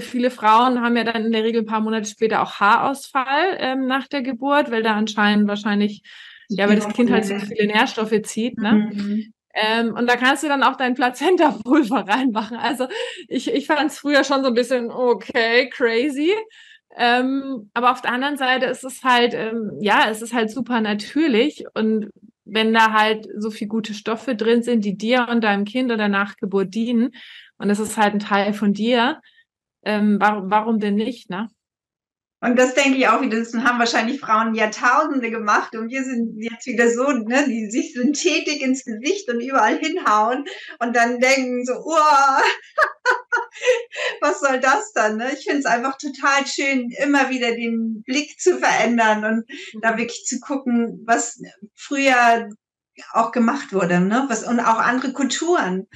viele 0.00 0.30
Frauen 0.30 0.80
haben 0.80 0.96
ja 0.96 1.04
dann 1.04 1.26
in 1.26 1.32
der 1.32 1.44
Regel 1.44 1.62
ein 1.62 1.66
paar 1.66 1.82
Monate 1.82 2.08
später 2.08 2.42
auch 2.42 2.58
Haarausfall 2.58 3.58
ähm, 3.58 3.86
nach 3.86 4.08
der 4.08 4.22
Geburt, 4.22 4.70
weil 4.70 4.82
da 4.82 4.94
anscheinend 4.94 5.46
wahrscheinlich, 5.46 6.02
ja, 6.48 6.68
weil 6.68 6.76
das 6.76 6.88
Kind 6.88 7.10
halt 7.10 7.26
so 7.26 7.38
viele 7.38 7.66
Nährstoffe 7.66 8.20
zieht, 8.22 8.58
ne? 8.58 8.90
Mhm. 8.92 9.32
Ähm, 9.54 9.94
und 9.94 10.08
da 10.08 10.16
kannst 10.16 10.42
du 10.42 10.48
dann 10.48 10.64
auch 10.64 10.76
dein 10.76 10.94
Plazenta-Pulver 10.94 12.08
reinmachen. 12.08 12.56
Also 12.56 12.88
ich, 13.28 13.52
ich 13.52 13.66
fand 13.66 13.92
es 13.92 13.98
früher 13.98 14.24
schon 14.24 14.42
so 14.42 14.48
ein 14.48 14.54
bisschen, 14.54 14.90
okay, 14.90 15.68
crazy. 15.70 16.32
Ähm, 16.96 17.70
aber 17.74 17.92
auf 17.92 18.02
der 18.02 18.12
anderen 18.12 18.36
Seite 18.36 18.66
ist 18.66 18.84
es 18.84 19.02
halt, 19.02 19.34
ähm, 19.34 19.72
ja, 19.80 20.08
es 20.10 20.22
ist 20.22 20.32
halt 20.32 20.50
super 20.50 20.80
natürlich. 20.80 21.64
Und 21.74 22.10
wenn 22.44 22.72
da 22.72 22.92
halt 22.92 23.26
so 23.36 23.50
viel 23.50 23.68
gute 23.68 23.94
Stoffe 23.94 24.36
drin 24.36 24.62
sind, 24.62 24.84
die 24.84 24.96
dir 24.96 25.28
und 25.30 25.42
deinem 25.42 25.64
Kind 25.64 25.90
oder 25.92 26.08
Nachgeburt 26.08 26.74
dienen, 26.74 27.10
und 27.58 27.70
es 27.70 27.78
ist 27.78 27.96
halt 27.96 28.14
ein 28.14 28.18
Teil 28.20 28.52
von 28.52 28.72
dir, 28.72 29.20
ähm, 29.84 30.18
warum, 30.20 30.50
warum 30.50 30.78
denn 30.80 30.96
nicht, 30.96 31.30
ne? 31.30 31.48
Und 32.44 32.58
das 32.58 32.74
denke 32.74 32.98
ich 32.98 33.08
auch 33.08 33.22
wieder, 33.22 33.38
das 33.38 33.54
haben 33.54 33.78
wahrscheinlich 33.78 34.20
Frauen 34.20 34.54
Jahrtausende 34.54 35.30
gemacht 35.30 35.74
und 35.74 35.88
wir 35.88 36.04
sind 36.04 36.34
jetzt 36.36 36.66
wieder 36.66 36.90
so, 36.90 37.10
ne, 37.10 37.46
die 37.48 37.70
sich 37.70 37.94
synthetik 37.94 38.60
ins 38.60 38.84
Gesicht 38.84 39.30
und 39.30 39.40
überall 39.40 39.78
hinhauen 39.78 40.44
und 40.78 40.94
dann 40.94 41.20
denken 41.20 41.64
so, 41.64 41.72
was 44.20 44.40
soll 44.40 44.60
das 44.60 44.92
dann? 44.92 45.16
Ne? 45.16 45.32
Ich 45.32 45.44
finde 45.44 45.60
es 45.60 45.64
einfach 45.64 45.96
total 45.96 46.46
schön, 46.46 46.90
immer 47.02 47.30
wieder 47.30 47.52
den 47.52 48.02
Blick 48.02 48.38
zu 48.38 48.58
verändern 48.58 49.24
und 49.24 49.46
da 49.80 49.92
mhm. 49.92 49.98
wirklich 49.98 50.26
zu 50.26 50.38
gucken, 50.38 51.02
was 51.06 51.40
früher 51.74 52.50
auch 53.12 53.32
gemacht 53.32 53.72
wurde, 53.72 54.00
ne? 54.00 54.26
Was 54.28 54.46
und 54.46 54.60
auch 54.60 54.78
andere 54.78 55.14
Kulturen. 55.14 55.86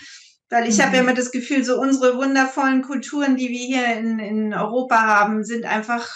Weil 0.49 0.66
ich 0.66 0.78
mhm. 0.78 0.82
habe 0.82 0.96
ja 0.96 1.03
immer 1.03 1.12
das 1.12 1.30
Gefühl, 1.30 1.62
so 1.62 1.78
unsere 1.78 2.16
wundervollen 2.16 2.80
Kulturen, 2.80 3.36
die 3.36 3.51
wir 3.51 3.59
hier 3.59 3.86
in, 3.99 4.18
in 4.18 4.55
Europa 4.55 5.03
haben, 5.03 5.44
sind 5.44 5.66
einfach 5.66 6.09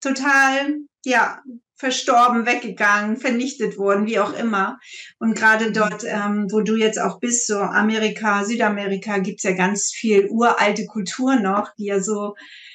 total, 0.00 0.78
ja, 1.04 1.42
verstorben, 1.80 2.44
weggegangen, 2.44 3.16
vernichtet 3.16 3.78
worden, 3.78 4.06
wie 4.06 4.18
auch 4.18 4.34
immer. 4.34 4.78
Und 5.18 5.34
gerade 5.34 5.68
mhm. 5.68 5.72
dort, 5.72 6.04
ähm, 6.04 6.46
wo 6.50 6.60
du 6.60 6.76
jetzt 6.76 7.00
auch 7.00 7.18
bist, 7.20 7.46
so 7.46 7.58
Amerika, 7.58 8.44
Südamerika, 8.44 9.18
gibt's 9.18 9.44
ja 9.44 9.52
ganz 9.52 9.90
viel 9.90 10.28
uralte 10.28 10.84
Kultur 10.84 11.36
noch, 11.36 11.74
die 11.78 11.86
ja 11.86 12.02
so, 12.02 12.34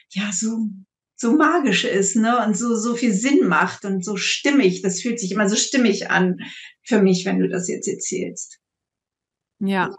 ja, 0.10 0.32
so, 0.34 0.68
so 1.16 1.34
magisch 1.34 1.86
ist, 1.86 2.16
ne? 2.16 2.44
Und 2.46 2.58
so, 2.58 2.76
so 2.76 2.96
viel 2.96 3.14
Sinn 3.14 3.48
macht 3.48 3.86
und 3.86 4.04
so 4.04 4.18
stimmig. 4.18 4.82
Das 4.82 5.02
fühlt 5.02 5.20
sich 5.20 5.32
immer 5.32 5.48
so 5.48 5.56
stimmig 5.56 6.10
an 6.10 6.40
für 6.84 7.00
mich, 7.00 7.26
wenn 7.26 7.40
du 7.40 7.48
das 7.48 7.70
jetzt 7.70 7.88
erzählst. 7.88 8.60
Ja. 9.60 9.96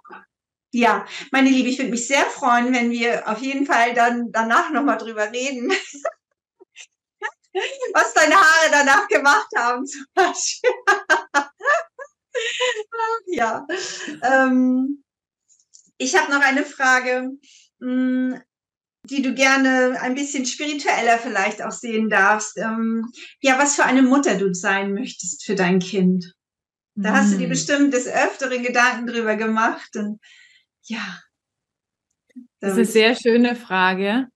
Ja, 0.73 1.07
meine 1.31 1.49
Liebe, 1.49 1.69
ich 1.69 1.79
würde 1.79 1.93
mich 1.93 2.07
sehr 2.07 2.25
freuen, 2.25 2.75
wenn 2.75 2.91
wir 2.91 3.29
auf 3.29 3.41
jeden 3.41 3.65
Fall 3.67 3.95
dann 3.95 4.31
danach 4.33 4.73
nochmal 4.73 4.99
drüber 4.99 5.33
reden. 5.33 5.73
was 7.93 8.15
deine 8.15 8.35
Haare 8.35 8.71
danach 8.71 9.09
gemacht 9.09 9.49
haben, 9.57 9.87
zum 9.87 10.05
Beispiel. 10.15 10.71
ja. 13.27 13.67
Ähm, 14.23 15.05
ich 15.99 16.17
habe 16.17 16.31
noch 16.31 16.43
eine 16.43 16.65
Frage, 16.65 17.31
hm, 17.81 18.41
die 19.05 19.23
du 19.23 19.35
gerne 19.35 20.01
ein 20.01 20.15
bisschen 20.15 20.47
spiritueller 20.47 21.19
vielleicht 21.19 21.63
auch 21.63 21.73
sehen 21.73 22.11
darfst. 22.11 22.59
Ähm, 22.59 23.11
ja, 23.41 23.59
was 23.59 23.77
für 23.77 23.85
eine 23.85 24.03
Mutter 24.03 24.37
du 24.37 24.53
sein 24.53 24.93
möchtest 24.93 25.45
für 25.45 25.55
dein 25.55 25.79
Kind. 25.79 26.35
Da 26.95 27.13
hast 27.13 27.33
du 27.33 27.37
dir 27.37 27.45
hm. 27.45 27.51
bestimmt 27.51 27.95
des 27.95 28.07
Öfteren 28.07 28.63
Gedanken 28.63 29.07
drüber 29.07 29.37
gemacht. 29.37 29.95
Und 29.97 30.21
ja. 30.85 31.21
Das 32.61 32.73
ist 32.73 32.77
eine 32.77 32.87
sehr 32.87 33.15
schöne 33.15 33.55
Frage. 33.55 34.29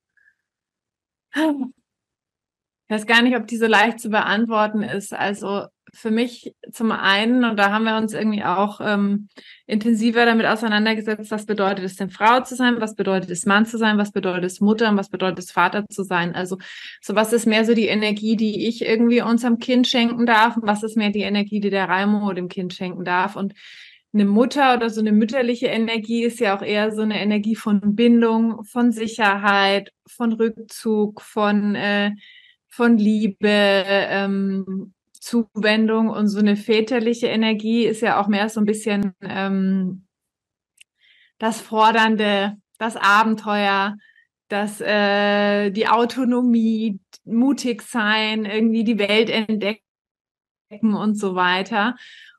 Ich 2.90 2.96
weiß 2.96 3.06
gar 3.06 3.22
nicht, 3.22 3.36
ob 3.36 3.46
die 3.46 3.56
so 3.56 3.68
leicht 3.68 4.00
zu 4.00 4.10
beantworten 4.10 4.82
ist. 4.82 5.14
Also 5.14 5.66
für 5.94 6.10
mich 6.10 6.56
zum 6.72 6.90
einen, 6.90 7.44
und 7.44 7.56
da 7.56 7.70
haben 7.70 7.84
wir 7.84 7.96
uns 7.96 8.12
irgendwie 8.12 8.42
auch 8.42 8.80
ähm, 8.82 9.28
intensiver 9.68 10.26
damit 10.26 10.44
auseinandergesetzt, 10.44 11.30
was 11.30 11.46
bedeutet 11.46 11.84
es 11.84 11.94
denn 11.94 12.10
Frau 12.10 12.40
zu 12.40 12.56
sein, 12.56 12.80
was 12.80 12.96
bedeutet 12.96 13.30
es 13.30 13.46
Mann 13.46 13.64
zu 13.64 13.78
sein, 13.78 13.96
was 13.96 14.10
bedeutet 14.10 14.42
es 14.42 14.60
Mutter 14.60 14.88
und 14.88 14.96
was 14.96 15.08
bedeutet 15.08 15.38
es 15.38 15.52
Vater 15.52 15.86
zu 15.88 16.02
sein. 16.02 16.34
Also 16.34 16.58
so 17.00 17.14
was 17.14 17.32
ist 17.32 17.46
mehr 17.46 17.64
so 17.64 17.74
die 17.74 17.86
Energie, 17.86 18.34
die 18.34 18.66
ich 18.66 18.84
irgendwie 18.84 19.22
unserem 19.22 19.60
Kind 19.60 19.86
schenken 19.86 20.26
darf 20.26 20.56
und 20.56 20.66
was 20.66 20.82
ist 20.82 20.96
mehr 20.96 21.10
die 21.10 21.22
Energie, 21.22 21.60
die 21.60 21.70
der 21.70 21.88
Raimo 21.88 22.32
dem 22.32 22.48
Kind 22.48 22.74
schenken 22.74 23.04
darf. 23.04 23.36
Und 23.36 23.54
eine 24.12 24.24
Mutter 24.24 24.74
oder 24.74 24.90
so 24.90 25.00
eine 25.00 25.12
mütterliche 25.12 25.68
Energie 25.68 26.24
ist 26.24 26.40
ja 26.40 26.58
auch 26.58 26.62
eher 26.62 26.90
so 26.90 27.02
eine 27.02 27.20
Energie 27.20 27.54
von 27.54 27.94
Bindung, 27.94 28.64
von 28.64 28.90
Sicherheit, 28.90 29.92
von 30.08 30.32
Rückzug, 30.32 31.20
von 31.20 31.76
äh, 31.76 32.10
von 32.70 32.96
Liebe, 32.96 33.48
ähm, 33.48 34.94
Zuwendung 35.12 36.08
und 36.08 36.28
so 36.28 36.38
eine 36.38 36.56
väterliche 36.56 37.26
Energie 37.26 37.84
ist 37.84 38.00
ja 38.00 38.20
auch 38.20 38.28
mehr 38.28 38.48
so 38.48 38.60
ein 38.60 38.66
bisschen 38.66 39.14
ähm, 39.20 40.06
das 41.38 41.60
Fordernde, 41.60 42.56
das 42.78 42.96
Abenteuer, 42.96 43.96
das 44.48 44.80
äh, 44.80 45.70
die 45.70 45.88
Autonomie, 45.88 47.00
mutig 47.24 47.82
sein, 47.82 48.44
irgendwie 48.44 48.84
die 48.84 48.98
Welt 48.98 49.30
entdecken 49.30 49.82
und 50.94 51.16
so 51.16 51.34
weiter. 51.34 51.96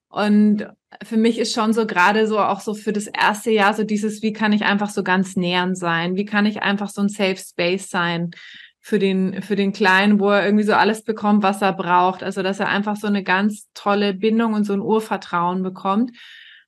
Und 0.09 0.67
für 1.03 1.17
mich 1.17 1.39
ist 1.39 1.53
schon 1.53 1.73
so 1.73 1.85
gerade 1.85 2.27
so 2.27 2.39
auch 2.39 2.59
so 2.59 2.73
für 2.73 2.91
das 2.91 3.07
erste 3.07 3.51
Jahr 3.51 3.73
so 3.73 3.83
dieses, 3.83 4.21
wie 4.21 4.33
kann 4.33 4.51
ich 4.51 4.63
einfach 4.63 4.89
so 4.89 5.03
ganz 5.03 5.35
nähern 5.35 5.75
sein? 5.75 6.15
Wie 6.15 6.25
kann 6.25 6.45
ich 6.45 6.61
einfach 6.61 6.89
so 6.89 7.01
ein 7.01 7.09
Safe 7.09 7.37
Space 7.37 7.89
sein? 7.89 8.31
Für 8.83 8.97
den, 8.97 9.43
für 9.43 9.55
den 9.55 9.73
Kleinen, 9.73 10.19
wo 10.19 10.31
er 10.31 10.43
irgendwie 10.43 10.63
so 10.63 10.73
alles 10.73 11.03
bekommt, 11.03 11.43
was 11.43 11.61
er 11.61 11.71
braucht. 11.71 12.23
Also, 12.23 12.41
dass 12.41 12.59
er 12.59 12.67
einfach 12.67 12.95
so 12.95 13.07
eine 13.07 13.23
ganz 13.23 13.71
tolle 13.75 14.15
Bindung 14.15 14.53
und 14.53 14.63
so 14.63 14.73
ein 14.73 14.81
Urvertrauen 14.81 15.61
bekommt, 15.61 16.17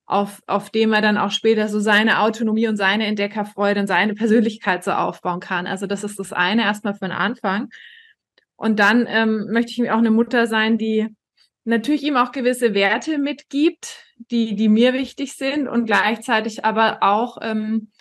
auf, 0.06 0.42
auf 0.46 0.70
dem 0.70 0.94
er 0.94 1.02
dann 1.02 1.18
auch 1.18 1.32
später 1.32 1.68
so 1.68 1.80
seine 1.80 2.20
Autonomie 2.20 2.68
und 2.68 2.78
seine 2.78 3.08
Entdeckerfreude 3.08 3.82
und 3.82 3.88
seine 3.88 4.14
Persönlichkeit 4.14 4.84
so 4.84 4.92
aufbauen 4.92 5.40
kann. 5.40 5.66
Also, 5.66 5.88
das 5.88 6.04
ist 6.04 6.20
das 6.20 6.32
eine 6.32 6.62
erstmal 6.62 6.94
für 6.94 7.06
den 7.06 7.12
Anfang. 7.12 7.70
Und 8.56 8.80
dann 8.80 9.08
ähm, 9.10 9.48
möchte 9.52 9.72
ich 9.72 9.92
auch 9.92 9.98
eine 9.98 10.12
Mutter 10.12 10.46
sein, 10.46 10.78
die 10.78 11.08
natürlich 11.66 12.04
ihm 12.04 12.16
auch 12.16 12.32
gewisse 12.32 12.76
Werte 12.76 13.18
mitgibt, 13.18 13.98
die, 14.32 14.56
die 14.56 14.70
mir 14.70 14.94
wichtig 14.94 15.34
sind 15.34 15.68
und 15.68 15.86
gleichzeitig 15.86 16.64
aber 16.64 17.00
auch 17.02 17.40
ähm, 17.42 17.92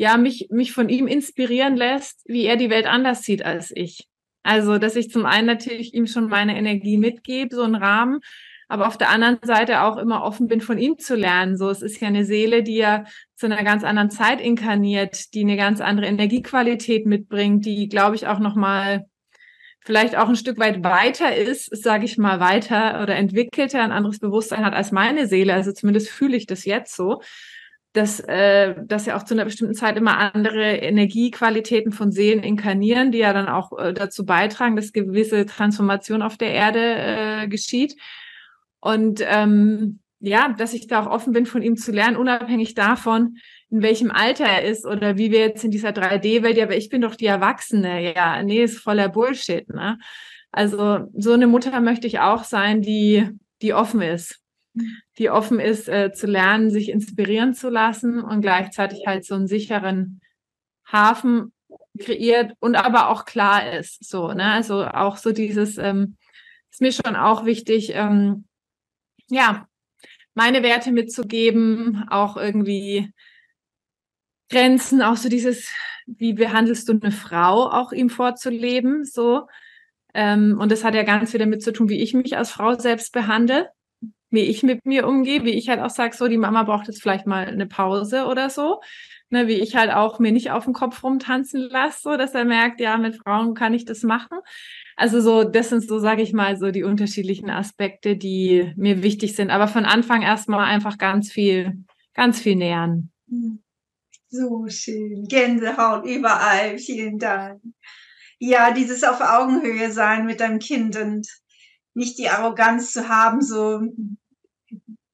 ja, 0.00 0.16
mich, 0.16 0.48
mich 0.50 0.72
von 0.72 0.88
ihm 0.88 1.06
inspirieren 1.06 1.76
lässt, 1.76 2.22
wie 2.24 2.46
er 2.46 2.56
die 2.56 2.70
Welt 2.70 2.86
anders 2.86 3.22
sieht 3.22 3.44
als 3.44 3.70
ich. 3.70 4.08
Also, 4.42 4.78
dass 4.78 4.96
ich 4.96 5.10
zum 5.10 5.26
einen 5.26 5.46
natürlich 5.46 5.92
ihm 5.92 6.06
schon 6.06 6.28
meine 6.28 6.56
Energie 6.56 6.96
mitgebe, 6.96 7.54
so 7.54 7.64
einen 7.64 7.74
Rahmen, 7.74 8.20
aber 8.66 8.88
auf 8.88 8.96
der 8.96 9.10
anderen 9.10 9.36
Seite 9.42 9.82
auch 9.82 9.98
immer 9.98 10.22
offen 10.22 10.48
bin, 10.48 10.62
von 10.62 10.78
ihm 10.78 10.98
zu 10.98 11.16
lernen. 11.16 11.58
So, 11.58 11.68
es 11.68 11.82
ist 11.82 12.00
ja 12.00 12.08
eine 12.08 12.24
Seele, 12.24 12.62
die 12.62 12.76
ja 12.76 13.04
zu 13.36 13.44
einer 13.44 13.62
ganz 13.62 13.84
anderen 13.84 14.08
Zeit 14.08 14.40
inkarniert, 14.40 15.34
die 15.34 15.42
eine 15.42 15.58
ganz 15.58 15.82
andere 15.82 16.06
Energiequalität 16.06 17.04
mitbringt, 17.04 17.66
die, 17.66 17.86
glaube 17.90 18.16
ich, 18.16 18.26
auch 18.26 18.38
nochmal 18.38 19.04
vielleicht 19.80 20.16
auch 20.16 20.30
ein 20.30 20.36
Stück 20.36 20.58
weit 20.58 20.82
weiter 20.82 21.36
ist, 21.36 21.76
sage 21.76 22.06
ich 22.06 22.16
mal, 22.16 22.40
weiter 22.40 23.02
oder 23.02 23.16
entwickelter, 23.16 23.82
ein 23.82 23.92
anderes 23.92 24.18
Bewusstsein 24.18 24.64
hat 24.64 24.72
als 24.72 24.92
meine 24.92 25.26
Seele. 25.26 25.52
Also 25.52 25.72
zumindest 25.72 26.08
fühle 26.08 26.38
ich 26.38 26.46
das 26.46 26.64
jetzt 26.64 26.96
so 26.96 27.20
dass, 27.92 28.20
äh, 28.20 28.74
dass 28.84 29.06
ja 29.06 29.16
auch 29.16 29.24
zu 29.24 29.34
einer 29.34 29.44
bestimmten 29.44 29.74
Zeit 29.74 29.96
immer 29.96 30.18
andere 30.18 30.76
Energiequalitäten 30.76 31.92
von 31.92 32.12
Seelen 32.12 32.42
inkarnieren, 32.42 33.10
die 33.10 33.18
ja 33.18 33.32
dann 33.32 33.48
auch 33.48 33.76
äh, 33.78 33.92
dazu 33.92 34.24
beitragen, 34.24 34.76
dass 34.76 34.92
gewisse 34.92 35.44
Transformation 35.46 36.22
auf 36.22 36.36
der 36.36 36.52
Erde 36.52 36.80
äh, 36.80 37.48
geschieht. 37.48 37.96
Und 38.78 39.22
ähm, 39.26 40.00
ja, 40.20 40.54
dass 40.56 40.74
ich 40.74 40.86
da 40.86 41.02
auch 41.02 41.10
offen 41.10 41.32
bin, 41.32 41.46
von 41.46 41.62
ihm 41.62 41.76
zu 41.76 41.90
lernen, 41.90 42.16
unabhängig 42.16 42.74
davon, 42.74 43.38
in 43.70 43.82
welchem 43.82 44.10
Alter 44.10 44.44
er 44.44 44.64
ist 44.64 44.86
oder 44.86 45.16
wie 45.16 45.30
wir 45.32 45.40
jetzt 45.40 45.64
in 45.64 45.70
dieser 45.70 45.90
3D-Welt, 45.90 46.56
ja, 46.56 46.64
aber 46.64 46.76
ich 46.76 46.90
bin 46.90 47.00
doch 47.00 47.16
die 47.16 47.26
Erwachsene, 47.26 48.14
ja, 48.14 48.42
nee, 48.42 48.62
ist 48.62 48.78
voller 48.78 49.08
Bullshit, 49.08 49.68
ne? 49.68 49.98
Also 50.52 51.06
so 51.16 51.32
eine 51.32 51.46
Mutter 51.46 51.80
möchte 51.80 52.08
ich 52.08 52.18
auch 52.18 52.42
sein, 52.44 52.82
die, 52.82 53.28
die 53.62 53.72
offen 53.72 54.02
ist 54.02 54.40
die 55.18 55.30
offen 55.30 55.60
ist, 55.60 55.88
äh, 55.88 56.12
zu 56.12 56.26
lernen, 56.26 56.70
sich 56.70 56.90
inspirieren 56.90 57.54
zu 57.54 57.68
lassen 57.68 58.20
und 58.20 58.40
gleichzeitig 58.40 59.06
halt 59.06 59.24
so 59.24 59.34
einen 59.34 59.46
sicheren 59.46 60.20
Hafen 60.90 61.52
kreiert 61.98 62.54
und 62.60 62.76
aber 62.76 63.08
auch 63.08 63.24
klar 63.24 63.72
ist. 63.72 64.04
So, 64.08 64.32
ne? 64.32 64.52
Also 64.52 64.84
auch 64.84 65.16
so 65.16 65.32
dieses, 65.32 65.78
ähm, 65.78 66.16
ist 66.70 66.80
mir 66.80 66.92
schon 66.92 67.16
auch 67.16 67.44
wichtig, 67.44 67.92
ähm, 67.94 68.44
ja, 69.28 69.68
meine 70.34 70.62
Werte 70.62 70.92
mitzugeben, 70.92 72.06
auch 72.08 72.36
irgendwie 72.36 73.12
Grenzen, 74.48 75.02
auch 75.02 75.16
so 75.16 75.28
dieses, 75.28 75.72
wie 76.06 76.32
behandelst 76.32 76.88
du 76.88 76.98
eine 77.00 77.12
Frau, 77.12 77.70
auch 77.70 77.92
ihm 77.92 78.10
vorzuleben, 78.10 79.04
so. 79.04 79.46
Ähm, 80.12 80.58
und 80.58 80.72
das 80.72 80.82
hat 80.82 80.94
ja 80.94 81.04
ganz 81.04 81.30
viel 81.30 81.40
damit 81.40 81.62
zu 81.62 81.72
tun, 81.72 81.88
wie 81.88 82.02
ich 82.02 82.14
mich 82.14 82.36
als 82.36 82.50
Frau 82.50 82.76
selbst 82.76 83.12
behandle, 83.12 83.70
wie 84.30 84.40
ich 84.40 84.62
mit 84.62 84.86
mir 84.86 85.06
umgehe, 85.06 85.44
wie 85.44 85.50
ich 85.50 85.68
halt 85.68 85.80
auch 85.80 85.90
sage, 85.90 86.16
so, 86.16 86.28
die 86.28 86.38
Mama 86.38 86.62
braucht 86.62 86.86
jetzt 86.86 87.02
vielleicht 87.02 87.26
mal 87.26 87.46
eine 87.46 87.66
Pause 87.66 88.24
oder 88.24 88.50
so. 88.50 88.80
Ne, 89.32 89.46
wie 89.46 89.60
ich 89.60 89.76
halt 89.76 89.92
auch 89.92 90.18
mir 90.18 90.32
nicht 90.32 90.50
auf 90.50 90.64
den 90.64 90.74
Kopf 90.74 91.04
rumtanzen 91.04 91.60
lasse, 91.70 92.00
so 92.02 92.16
dass 92.16 92.34
er 92.34 92.44
merkt, 92.44 92.80
ja, 92.80 92.96
mit 92.96 93.16
Frauen 93.16 93.54
kann 93.54 93.74
ich 93.74 93.84
das 93.84 94.02
machen. 94.02 94.38
Also 94.96 95.20
so, 95.20 95.44
das 95.44 95.68
sind 95.68 95.86
so, 95.86 96.00
sage 96.00 96.22
ich 96.22 96.32
mal, 96.32 96.56
so 96.56 96.72
die 96.72 96.82
unterschiedlichen 96.82 97.48
Aspekte, 97.48 98.16
die 98.16 98.72
mir 98.76 99.04
wichtig 99.04 99.36
sind. 99.36 99.50
Aber 99.50 99.68
von 99.68 99.84
Anfang 99.84 100.22
erstmal 100.22 100.64
einfach 100.64 100.98
ganz 100.98 101.30
viel, 101.30 101.84
ganz 102.12 102.40
viel 102.40 102.56
nähern. 102.56 103.12
Hm. 103.28 103.62
So 104.30 104.66
schön. 104.68 105.26
Gänsehaut 105.28 106.06
überall. 106.06 106.78
Vielen 106.78 107.18
Dank. 107.18 107.60
Ja, 108.38 108.72
dieses 108.72 109.04
auf 109.04 109.20
Augenhöhe 109.20 109.90
sein 109.92 110.24
mit 110.24 110.40
deinem 110.40 110.58
Kind 110.58 110.96
und 110.96 111.26
nicht 111.94 112.18
die 112.18 112.28
Arroganz 112.28 112.92
zu 112.92 113.08
haben, 113.08 113.42
so 113.42 113.80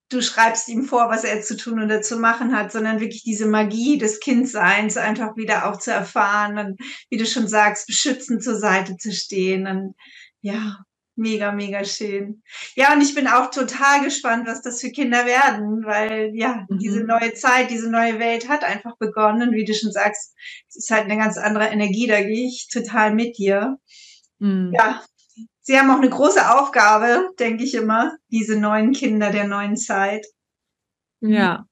du 0.08 0.22
schreibst 0.22 0.68
ihm 0.68 0.84
vor, 0.84 1.08
was 1.10 1.24
er 1.24 1.42
zu 1.42 1.56
tun 1.56 1.82
oder 1.82 2.00
zu 2.02 2.16
machen 2.16 2.56
hat, 2.56 2.72
sondern 2.72 3.00
wirklich 3.00 3.22
diese 3.24 3.46
Magie 3.46 3.98
des 3.98 4.20
Kindseins 4.20 4.96
einfach 4.96 5.36
wieder 5.36 5.68
auch 5.68 5.78
zu 5.78 5.92
erfahren 5.92 6.58
und 6.58 6.80
wie 7.10 7.16
du 7.16 7.26
schon 7.26 7.48
sagst, 7.48 7.86
beschützend 7.86 8.42
zur 8.42 8.58
Seite 8.58 8.96
zu 8.96 9.12
stehen 9.12 9.66
und 9.66 9.94
ja, 10.40 10.78
Mega, 11.18 11.50
mega 11.50 11.82
schön. 11.82 12.42
Ja, 12.74 12.92
und 12.92 13.00
ich 13.00 13.14
bin 13.14 13.26
auch 13.26 13.50
total 13.50 14.04
gespannt, 14.04 14.46
was 14.46 14.60
das 14.60 14.82
für 14.82 14.90
Kinder 14.90 15.24
werden, 15.24 15.82
weil 15.86 16.32
ja, 16.34 16.66
mhm. 16.68 16.78
diese 16.78 17.04
neue 17.04 17.32
Zeit, 17.32 17.70
diese 17.70 17.90
neue 17.90 18.18
Welt 18.18 18.50
hat 18.50 18.62
einfach 18.62 18.98
begonnen. 18.98 19.52
Wie 19.52 19.64
du 19.64 19.72
schon 19.72 19.92
sagst, 19.92 20.34
es 20.68 20.76
ist 20.76 20.90
halt 20.90 21.04
eine 21.04 21.16
ganz 21.16 21.38
andere 21.38 21.68
Energie, 21.68 22.06
da 22.06 22.20
gehe 22.20 22.46
ich 22.46 22.68
total 22.70 23.14
mit 23.14 23.38
dir. 23.38 23.78
Mhm. 24.40 24.72
Ja, 24.74 25.02
sie 25.66 25.76
haben 25.76 25.90
auch 25.90 25.98
eine 25.98 26.08
große 26.08 26.48
Aufgabe, 26.56 27.30
denke 27.40 27.64
ich 27.64 27.74
immer, 27.74 28.16
diese 28.30 28.58
neuen 28.58 28.92
Kinder 28.92 29.32
der 29.32 29.48
neuen 29.48 29.76
Zeit. 29.76 30.24
Ja. 31.20 31.66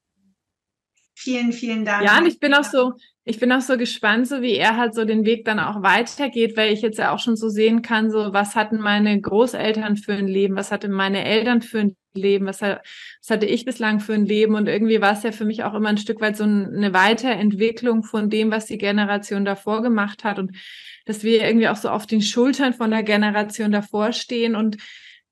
Vielen, 1.14 1.52
vielen 1.52 1.84
Dank. 1.84 2.04
Ja, 2.04 2.18
und 2.18 2.26
ich 2.26 2.40
bin 2.40 2.54
auch 2.54 2.64
so, 2.64 2.94
ich 3.22 3.38
bin 3.38 3.52
auch 3.52 3.60
so 3.60 3.78
gespannt, 3.78 4.26
so 4.26 4.42
wie 4.42 4.56
er 4.56 4.76
halt 4.76 4.94
so 4.94 5.04
den 5.04 5.24
Weg 5.24 5.44
dann 5.44 5.60
auch 5.60 5.82
weitergeht, 5.84 6.56
weil 6.56 6.72
ich 6.72 6.82
jetzt 6.82 6.98
ja 6.98 7.14
auch 7.14 7.20
schon 7.20 7.36
so 7.36 7.48
sehen 7.48 7.82
kann, 7.82 8.10
so 8.10 8.32
was 8.32 8.56
hatten 8.56 8.78
meine 8.78 9.18
Großeltern 9.20 9.96
für 9.96 10.14
ein 10.14 10.26
Leben, 10.26 10.56
was 10.56 10.72
hatten 10.72 10.90
meine 10.90 11.24
Eltern 11.24 11.62
für 11.62 11.78
ein 11.78 11.96
Leben, 12.14 12.46
was, 12.46 12.62
was 12.62 12.80
hatte 13.28 13.46
ich 13.46 13.64
bislang 13.64 14.00
für 14.00 14.14
ein 14.14 14.26
Leben 14.26 14.56
und 14.56 14.66
irgendwie 14.66 15.00
war 15.00 15.12
es 15.12 15.22
ja 15.22 15.30
für 15.30 15.44
mich 15.44 15.62
auch 15.62 15.74
immer 15.74 15.88
ein 15.88 15.98
Stück 15.98 16.20
weit 16.20 16.36
so 16.36 16.44
eine 16.44 16.92
Weiterentwicklung 16.92 18.02
von 18.02 18.28
dem, 18.28 18.50
was 18.50 18.66
die 18.66 18.78
Generation 18.78 19.44
davor 19.44 19.82
gemacht 19.82 20.24
hat 20.24 20.40
und 20.40 20.56
dass 21.04 21.22
wir 21.22 21.42
irgendwie 21.42 21.68
auch 21.68 21.76
so 21.76 21.88
auf 21.90 22.06
den 22.06 22.22
Schultern 22.22 22.74
von 22.74 22.90
der 22.90 23.02
Generation 23.02 23.72
davor 23.72 24.12
stehen 24.12 24.56
und 24.56 24.76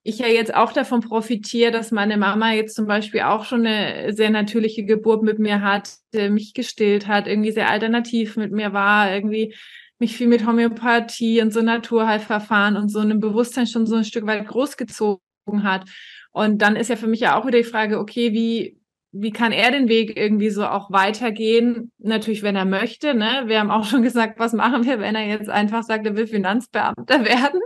ich 0.04 0.18
ja 0.18 0.26
jetzt 0.26 0.52
auch 0.52 0.72
davon 0.72 1.00
profitiere, 1.00 1.70
dass 1.70 1.92
meine 1.92 2.16
Mama 2.16 2.52
jetzt 2.52 2.74
zum 2.74 2.86
Beispiel 2.86 3.20
auch 3.20 3.44
schon 3.44 3.64
eine 3.64 4.12
sehr 4.12 4.30
natürliche 4.30 4.84
Geburt 4.84 5.22
mit 5.22 5.38
mir 5.38 5.62
hat, 5.62 5.90
mich 6.12 6.54
gestillt 6.54 7.06
hat, 7.06 7.28
irgendwie 7.28 7.52
sehr 7.52 7.70
alternativ 7.70 8.36
mit 8.36 8.50
mir 8.50 8.72
war, 8.72 9.14
irgendwie 9.14 9.54
mich 10.00 10.16
viel 10.16 10.26
mit 10.26 10.44
Homöopathie 10.44 11.40
und 11.40 11.52
so 11.52 11.62
Naturheilverfahren 11.62 12.76
und 12.76 12.88
so 12.88 12.98
einem 12.98 13.20
Bewusstsein 13.20 13.68
schon 13.68 13.86
so 13.86 13.94
ein 13.94 14.04
Stück 14.04 14.26
weit 14.26 14.46
großgezogen 14.48 15.20
hat. 15.62 15.88
Und 16.32 16.60
dann 16.62 16.74
ist 16.74 16.90
ja 16.90 16.96
für 16.96 17.06
mich 17.06 17.20
ja 17.20 17.38
auch 17.38 17.46
wieder 17.46 17.58
die 17.58 17.64
Frage, 17.64 18.00
okay, 18.00 18.32
wie, 18.32 18.81
wie 19.12 19.30
kann 19.30 19.52
er 19.52 19.70
den 19.70 19.88
Weg 19.88 20.16
irgendwie 20.16 20.50
so 20.50 20.66
auch 20.66 20.90
weitergehen? 20.90 21.92
Natürlich, 21.98 22.42
wenn 22.42 22.56
er 22.56 22.64
möchte. 22.64 23.14
Ne? 23.14 23.44
Wir 23.46 23.60
haben 23.60 23.70
auch 23.70 23.84
schon 23.84 24.02
gesagt, 24.02 24.38
was 24.38 24.54
machen 24.54 24.84
wir, 24.84 25.00
wenn 25.00 25.14
er 25.14 25.26
jetzt 25.26 25.50
einfach 25.50 25.82
sagt, 25.82 26.06
er 26.06 26.16
will 26.16 26.26
Finanzbeamter 26.26 27.24
werden? 27.24 27.60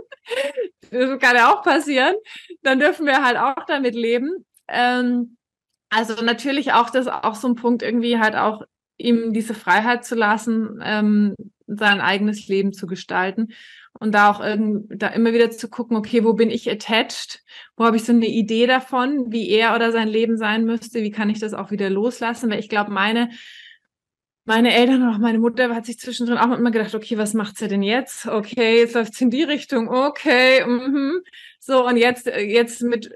das 0.91 1.19
kann 1.19 1.35
ja 1.35 1.53
auch 1.53 1.63
passieren. 1.63 2.15
Dann 2.63 2.79
dürfen 2.79 3.05
wir 3.05 3.23
halt 3.23 3.37
auch 3.37 3.65
damit 3.65 3.95
leben. 3.95 4.45
Ähm, 4.67 5.37
also 5.89 6.21
natürlich 6.21 6.73
auch 6.73 6.89
das 6.89 7.07
auch 7.07 7.35
so 7.35 7.47
ein 7.47 7.55
Punkt 7.55 7.81
irgendwie 7.81 8.19
halt 8.19 8.35
auch 8.35 8.63
ihm 8.97 9.31
diese 9.31 9.53
Freiheit 9.53 10.03
zu 10.03 10.15
lassen, 10.15 10.81
ähm, 10.83 11.35
sein 11.65 12.01
eigenes 12.01 12.47
Leben 12.47 12.73
zu 12.73 12.87
gestalten 12.87 13.53
und 13.99 14.13
da 14.13 14.31
auch 14.31 14.39
irgendwie, 14.39 14.95
da 14.97 15.07
immer 15.07 15.33
wieder 15.33 15.51
zu 15.51 15.69
gucken, 15.69 15.97
okay, 15.97 16.23
wo 16.23 16.33
bin 16.33 16.49
ich 16.49 16.69
attached? 16.69 17.43
Wo 17.75 17.85
habe 17.85 17.97
ich 17.97 18.03
so 18.03 18.13
eine 18.13 18.27
Idee 18.27 18.67
davon, 18.67 19.31
wie 19.31 19.49
er 19.49 19.75
oder 19.75 19.91
sein 19.91 20.07
Leben 20.07 20.37
sein 20.37 20.65
müsste? 20.65 21.01
Wie 21.01 21.11
kann 21.11 21.29
ich 21.29 21.39
das 21.39 21.53
auch 21.53 21.71
wieder 21.71 21.89
loslassen? 21.89 22.49
Weil 22.49 22.59
ich 22.59 22.69
glaube, 22.69 22.91
meine 22.91 23.29
meine 24.47 24.73
Eltern 24.73 25.03
und 25.03 25.13
auch 25.13 25.17
meine 25.17 25.39
Mutter 25.39 25.75
hat 25.75 25.85
sich 25.85 25.99
zwischendrin 25.99 26.37
auch 26.37 26.57
immer 26.57 26.71
gedacht, 26.71 26.95
okay, 26.95 27.17
was 27.17 27.33
macht 27.33 27.57
sie 27.57 27.67
denn 27.67 27.83
jetzt? 27.83 28.27
Okay, 28.27 28.79
jetzt 28.79 28.95
läuft's 28.95 29.19
in 29.19 29.29
die 29.29 29.43
Richtung, 29.43 29.89
okay, 29.89 30.65
mhm. 30.65 31.21
So, 31.59 31.85
und 31.85 31.97
jetzt, 31.97 32.27
jetzt 32.27 32.81
mit 32.81 33.11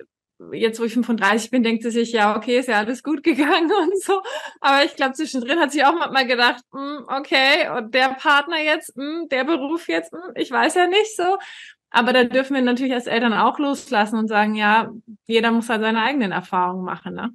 jetzt, 0.52 0.80
wo 0.80 0.84
ich 0.84 0.94
35 0.94 1.52
bin, 1.52 1.64
denkt 1.64 1.84
sie 1.84 1.92
sich, 1.92 2.12
ja, 2.12 2.36
okay, 2.36 2.60
ist 2.60 2.68
ja 2.68 2.78
alles 2.78 3.04
gut 3.04 3.24
gegangen 3.24 3.72
und 3.82 4.02
so. 4.02 4.22
Aber 4.60 4.84
ich 4.84 4.96
glaube, 4.96 5.14
zwischendrin 5.14 5.60
hat 5.60 5.72
sie 5.72 5.84
auch 5.84 5.94
mal 5.94 6.28
gedacht, 6.28 6.64
mm, 6.72 7.04
okay, 7.08 7.70
und 7.78 7.94
der 7.94 8.10
Partner 8.10 8.62
jetzt, 8.62 8.96
mm, 8.96 9.28
der 9.30 9.44
Beruf 9.44 9.88
jetzt, 9.88 10.14
mm, 10.14 10.36
ich 10.36 10.52
weiß 10.52 10.76
ja 10.76 10.88
nicht 10.88 11.16
so. 11.16 11.38
Aber 11.90 12.14
da 12.14 12.24
dürfen 12.24 12.56
wir 12.56 12.62
natürlich 12.62 12.94
als 12.94 13.08
Eltern 13.08 13.34
auch 13.34 13.60
loslassen 13.60 14.18
und 14.18 14.28
sagen, 14.28 14.56
ja, 14.56 14.90
jeder 15.28 15.52
muss 15.52 15.70
halt 15.70 15.82
seine 15.82 16.02
eigenen 16.02 16.32
Erfahrungen 16.32 16.86
machen, 16.86 17.16
ne? 17.16 17.32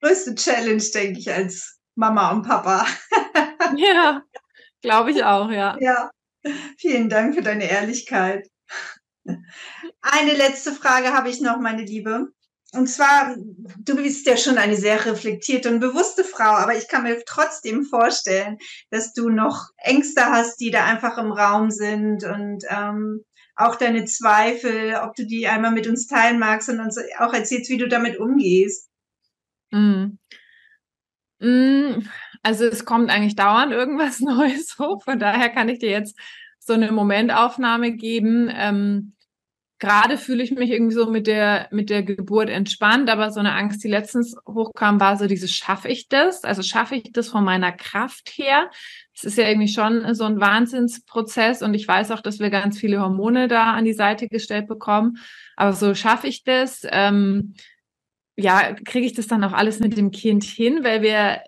Größte 0.00 0.34
Challenge, 0.36 0.82
denke 0.94 1.18
ich, 1.18 1.32
als 1.32 1.78
Mama 1.96 2.30
und 2.30 2.42
Papa. 2.46 2.86
ja, 3.76 4.22
glaube 4.80 5.10
ich 5.10 5.24
auch, 5.24 5.50
ja. 5.50 5.76
Ja, 5.80 6.10
vielen 6.78 7.08
Dank 7.08 7.34
für 7.34 7.42
deine 7.42 7.68
Ehrlichkeit. 7.68 8.48
Eine 10.00 10.34
letzte 10.34 10.72
Frage 10.72 11.12
habe 11.12 11.28
ich 11.30 11.40
noch, 11.40 11.58
meine 11.58 11.82
Liebe. 11.82 12.28
Und 12.72 12.86
zwar, 12.86 13.34
du 13.78 13.96
bist 13.96 14.26
ja 14.26 14.36
schon 14.36 14.56
eine 14.56 14.76
sehr 14.76 15.04
reflektierte 15.04 15.68
und 15.70 15.80
bewusste 15.80 16.22
Frau, 16.22 16.52
aber 16.52 16.76
ich 16.76 16.86
kann 16.86 17.02
mir 17.02 17.20
trotzdem 17.26 17.84
vorstellen, 17.84 18.58
dass 18.90 19.12
du 19.12 19.28
noch 19.28 19.70
Ängste 19.78 20.26
hast, 20.26 20.60
die 20.60 20.70
da 20.70 20.84
einfach 20.84 21.18
im 21.18 21.32
Raum 21.32 21.72
sind 21.72 22.22
und 22.22 22.64
ähm, 22.68 23.24
auch 23.56 23.74
deine 23.74 24.04
Zweifel, 24.04 24.94
ob 25.02 25.16
du 25.16 25.26
die 25.26 25.48
einmal 25.48 25.72
mit 25.72 25.88
uns 25.88 26.06
teilen 26.06 26.38
magst 26.38 26.68
und 26.68 26.78
uns 26.78 26.96
auch 27.18 27.34
erzählst, 27.34 27.70
wie 27.70 27.78
du 27.78 27.88
damit 27.88 28.18
umgehst. 28.18 28.88
Mm. 29.72 30.18
Mm. 31.40 32.08
Also 32.42 32.64
es 32.66 32.84
kommt 32.84 33.10
eigentlich 33.10 33.36
dauernd 33.36 33.72
irgendwas 33.72 34.20
Neues 34.20 34.78
hoch, 34.78 35.02
von 35.02 35.18
daher 35.18 35.50
kann 35.50 35.68
ich 35.68 35.80
dir 35.80 35.90
jetzt 35.90 36.16
so 36.70 36.74
eine 36.74 36.92
Momentaufnahme 36.92 37.92
geben. 37.92 38.48
Ähm, 38.54 39.14
Gerade 39.80 40.18
fühle 40.18 40.44
ich 40.44 40.52
mich 40.52 40.70
irgendwie 40.70 40.94
so 40.94 41.10
mit 41.10 41.26
der, 41.26 41.66
mit 41.72 41.90
der 41.90 42.02
Geburt 42.02 42.48
entspannt, 42.48 43.08
aber 43.10 43.32
so 43.32 43.40
eine 43.40 43.54
Angst, 43.54 43.82
die 43.82 43.88
letztens 43.88 44.36
hochkam, 44.46 45.00
war 45.00 45.16
so 45.16 45.26
dieses, 45.26 45.50
schaffe 45.50 45.88
ich 45.88 46.08
das? 46.08 46.44
Also 46.44 46.62
schaffe 46.62 46.96
ich 46.96 47.12
das 47.12 47.28
von 47.28 47.42
meiner 47.42 47.72
Kraft 47.72 48.30
her? 48.36 48.70
Es 49.14 49.24
ist 49.24 49.38
ja 49.38 49.48
irgendwie 49.48 49.72
schon 49.72 50.14
so 50.14 50.24
ein 50.24 50.38
Wahnsinnsprozess 50.38 51.62
und 51.62 51.74
ich 51.74 51.88
weiß 51.88 52.10
auch, 52.12 52.20
dass 52.20 52.38
wir 52.38 52.50
ganz 52.50 52.78
viele 52.78 53.00
Hormone 53.00 53.48
da 53.48 53.72
an 53.72 53.84
die 53.84 53.94
Seite 53.94 54.28
gestellt 54.28 54.68
bekommen. 54.68 55.16
Aber 55.56 55.72
so 55.72 55.94
schaffe 55.94 56.28
ich 56.28 56.44
das? 56.44 56.82
Ähm, 56.90 57.54
ja, 58.36 58.74
kriege 58.84 59.06
ich 59.06 59.14
das 59.14 59.26
dann 59.26 59.42
auch 59.42 59.54
alles 59.54 59.80
mit 59.80 59.96
dem 59.96 60.10
Kind 60.10 60.44
hin, 60.44 60.84
weil 60.84 61.02
wir 61.02 61.40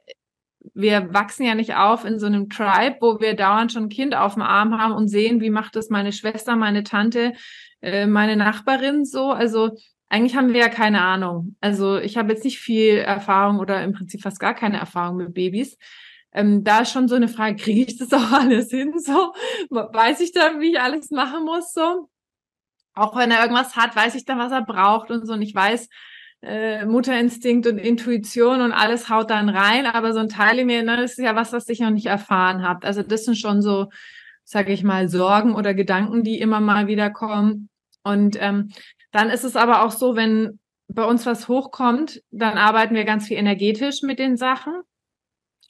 wir 0.74 1.12
wachsen 1.12 1.44
ja 1.44 1.54
nicht 1.54 1.74
auf 1.74 2.04
in 2.04 2.18
so 2.18 2.26
einem 2.26 2.48
Tribe, 2.48 2.98
wo 3.00 3.20
wir 3.20 3.34
dauernd 3.34 3.72
schon 3.72 3.84
ein 3.84 3.88
Kind 3.88 4.14
auf 4.14 4.34
dem 4.34 4.42
Arm 4.42 4.78
haben 4.78 4.92
und 4.92 5.08
sehen, 5.08 5.40
wie 5.40 5.50
macht 5.50 5.76
das 5.76 5.90
meine 5.90 6.12
Schwester, 6.12 6.56
meine 6.56 6.84
Tante, 6.84 7.32
äh, 7.80 8.06
meine 8.06 8.36
Nachbarin 8.36 9.04
so. 9.04 9.30
Also 9.30 9.70
eigentlich 10.08 10.36
haben 10.36 10.52
wir 10.52 10.60
ja 10.60 10.68
keine 10.68 11.00
Ahnung. 11.00 11.56
Also 11.60 11.98
ich 11.98 12.16
habe 12.16 12.32
jetzt 12.32 12.44
nicht 12.44 12.58
viel 12.58 12.96
Erfahrung 12.96 13.58
oder 13.58 13.82
im 13.82 13.92
Prinzip 13.92 14.22
fast 14.22 14.40
gar 14.40 14.54
keine 14.54 14.78
Erfahrung 14.78 15.16
mit 15.16 15.34
Babys. 15.34 15.76
Ähm, 16.32 16.64
da 16.64 16.80
ist 16.80 16.92
schon 16.92 17.08
so 17.08 17.14
eine 17.14 17.28
Frage, 17.28 17.56
kriege 17.56 17.82
ich 17.82 17.98
das 17.98 18.12
auch 18.12 18.32
alles 18.32 18.70
hin? 18.70 18.92
So, 18.98 19.32
weiß 19.70 20.20
ich 20.20 20.32
dann, 20.32 20.60
wie 20.60 20.72
ich 20.72 20.80
alles 20.80 21.10
machen 21.10 21.44
muss? 21.44 21.72
So, 21.72 22.08
auch 22.94 23.16
wenn 23.16 23.30
er 23.30 23.42
irgendwas 23.42 23.76
hat, 23.76 23.96
weiß 23.96 24.14
ich 24.14 24.24
dann, 24.24 24.38
was 24.38 24.52
er 24.52 24.62
braucht 24.62 25.10
und 25.10 25.26
so. 25.26 25.32
Und 25.32 25.42
ich 25.42 25.54
weiß, 25.54 25.88
äh, 26.42 26.84
Mutterinstinkt 26.84 27.66
und 27.66 27.78
Intuition 27.78 28.60
und 28.60 28.72
alles 28.72 29.08
haut 29.08 29.30
dann 29.30 29.48
rein, 29.48 29.86
aber 29.86 30.12
so 30.12 30.18
ein 30.18 30.28
Teil 30.28 30.58
in 30.58 30.66
mir, 30.66 30.82
ne, 30.82 30.96
das 30.96 31.12
ist 31.12 31.24
ja 31.24 31.36
was, 31.36 31.52
was 31.52 31.68
ich 31.68 31.80
noch 31.80 31.90
nicht 31.90 32.06
erfahren 32.06 32.62
habe. 32.62 32.86
Also 32.86 33.02
das 33.02 33.24
sind 33.24 33.36
schon 33.36 33.62
so, 33.62 33.88
sage 34.44 34.72
ich 34.72 34.82
mal, 34.82 35.08
Sorgen 35.08 35.54
oder 35.54 35.72
Gedanken, 35.72 36.24
die 36.24 36.40
immer 36.40 36.60
mal 36.60 36.88
wieder 36.88 37.10
kommen. 37.10 37.68
Und 38.02 38.36
ähm, 38.40 38.70
dann 39.12 39.30
ist 39.30 39.44
es 39.44 39.54
aber 39.54 39.84
auch 39.84 39.92
so, 39.92 40.16
wenn 40.16 40.58
bei 40.88 41.04
uns 41.04 41.26
was 41.26 41.48
hochkommt, 41.48 42.22
dann 42.30 42.58
arbeiten 42.58 42.94
wir 42.94 43.04
ganz 43.04 43.28
viel 43.28 43.36
energetisch 43.36 44.02
mit 44.02 44.18
den 44.18 44.36
Sachen. 44.36 44.82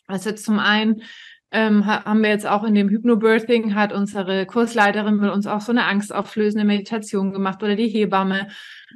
Also 0.07 0.33
zum 0.33 0.59
einen 0.59 1.03
ähm, 1.51 1.87
haben 1.87 2.23
wir 2.23 2.31
jetzt 2.31 2.47
auch 2.47 2.65
in 2.65 2.75
dem 2.75 2.89
Hypnobirthing, 2.89 3.75
hat 3.75 3.93
unsere 3.93 4.47
Kursleiterin 4.47 5.17
mit 5.17 5.31
uns 5.31 5.47
auch 5.47 5.61
so 5.61 5.71
eine 5.71 5.85
angstauflösende 5.85 6.65
Meditation 6.65 7.33
gemacht 7.33 7.63
oder 7.63 7.77
die 7.77 7.89
Hebamme 7.89 8.49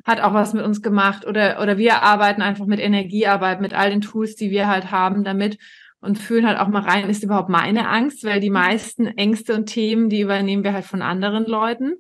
hat 0.05 0.21
auch 0.21 0.35
was 0.35 0.55
mit 0.55 0.65
uns 0.65 0.83
gemacht 0.83 1.27
oder, 1.27 1.61
oder 1.63 1.79
wir 1.79 2.03
arbeiten 2.03 2.43
einfach 2.43 2.67
mit 2.67 2.81
Energiearbeit, 2.81 3.61
mit 3.61 3.75
all 3.75 3.91
den 3.91 4.01
Tools, 4.01 4.37
die 4.37 4.51
wir 4.51 4.69
halt 4.69 4.91
haben 4.91 5.25
damit 5.25 5.59
und 6.01 6.19
fühlen 6.19 6.47
halt 6.47 6.59
auch 6.59 6.69
mal 6.69 6.83
rein, 6.83 7.09
ist 7.09 7.25
überhaupt 7.25 7.49
meine 7.49 7.89
Angst, 7.89 8.25
weil 8.25 8.41
die 8.41 8.51
meisten 8.51 9.07
Ängste 9.07 9.55
und 9.55 9.67
Themen, 9.67 10.09
die 10.09 10.21
übernehmen 10.21 10.65
wir 10.65 10.73
halt 10.73 10.85
von 10.85 11.03
anderen 11.03 11.45
Leuten. 11.47 11.95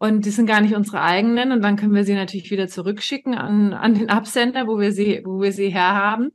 Und 0.00 0.26
die 0.26 0.30
sind 0.30 0.46
gar 0.46 0.60
nicht 0.60 0.76
unsere 0.76 1.02
eigenen. 1.02 1.50
Und 1.50 1.60
dann 1.62 1.76
können 1.76 1.94
wir 1.94 2.04
sie 2.04 2.14
natürlich 2.14 2.50
wieder 2.52 2.68
zurückschicken 2.68 3.34
an, 3.34 3.72
an 3.72 3.94
den 3.94 4.10
Absender, 4.10 4.68
wo 4.68 4.78
wir 4.78 4.92
sie, 4.92 5.22
wo 5.24 5.40
wir 5.40 5.52
sie 5.52 5.70
herhaben. 5.70 6.30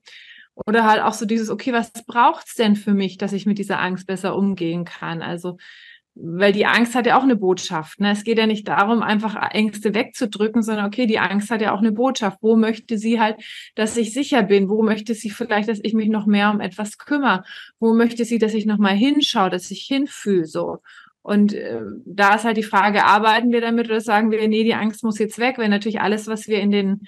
Oder 0.53 0.83
halt 0.83 1.01
auch 1.01 1.13
so 1.13 1.25
dieses, 1.25 1.49
okay, 1.49 1.71
was 1.71 1.91
braucht's 2.05 2.55
denn 2.55 2.75
für 2.75 2.93
mich, 2.93 3.17
dass 3.17 3.33
ich 3.33 3.45
mit 3.45 3.57
dieser 3.57 3.79
Angst 3.79 4.05
besser 4.05 4.35
umgehen 4.35 4.83
kann? 4.83 5.21
Also, 5.21 5.57
weil 6.15 6.53
die 6.53 6.65
Angst 6.65 6.93
hat 6.93 7.07
ja 7.07 7.17
auch 7.17 7.23
eine 7.23 7.35
Botschaft. 7.35 7.99
Ne? 7.99 8.11
Es 8.11 8.23
geht 8.23 8.37
ja 8.37 8.45
nicht 8.45 8.67
darum, 8.67 9.01
einfach 9.01 9.35
Ängste 9.51 9.95
wegzudrücken, 9.95 10.61
sondern 10.61 10.85
okay, 10.85 11.07
die 11.07 11.19
Angst 11.19 11.49
hat 11.49 11.61
ja 11.61 11.73
auch 11.73 11.79
eine 11.79 11.91
Botschaft. 11.91 12.37
Wo 12.41 12.55
möchte 12.55 12.97
sie 12.97 13.19
halt, 13.19 13.37
dass 13.75 13.97
ich 13.97 14.13
sicher 14.13 14.43
bin? 14.43 14.69
Wo 14.69 14.83
möchte 14.83 15.15
sie 15.15 15.31
vielleicht, 15.31 15.69
dass 15.69 15.79
ich 15.81 15.93
mich 15.93 16.09
noch 16.09 16.27
mehr 16.27 16.51
um 16.51 16.59
etwas 16.59 16.97
kümmere? 16.99 17.43
Wo 17.79 17.93
möchte 17.93 18.25
sie, 18.25 18.37
dass 18.37 18.53
ich 18.53 18.65
noch 18.65 18.77
mal 18.77 18.93
hinschaue, 18.95 19.49
dass 19.49 19.71
ich 19.71 19.85
hinfühle 19.87 20.45
so? 20.45 20.79
Und 21.23 21.53
äh, 21.53 21.81
da 22.05 22.35
ist 22.35 22.43
halt 22.43 22.57
die 22.57 22.63
Frage, 22.63 23.05
arbeiten 23.05 23.51
wir 23.51 23.61
damit 23.61 23.87
oder 23.87 24.01
sagen 24.01 24.29
wir, 24.29 24.45
nee, 24.47 24.63
die 24.63 24.75
Angst 24.75 25.03
muss 25.03 25.17
jetzt 25.17 25.39
weg, 25.39 25.57
weil 25.57 25.69
natürlich 25.69 26.01
alles, 26.01 26.27
was 26.27 26.47
wir 26.47 26.59
in 26.59 26.69
den, 26.69 27.07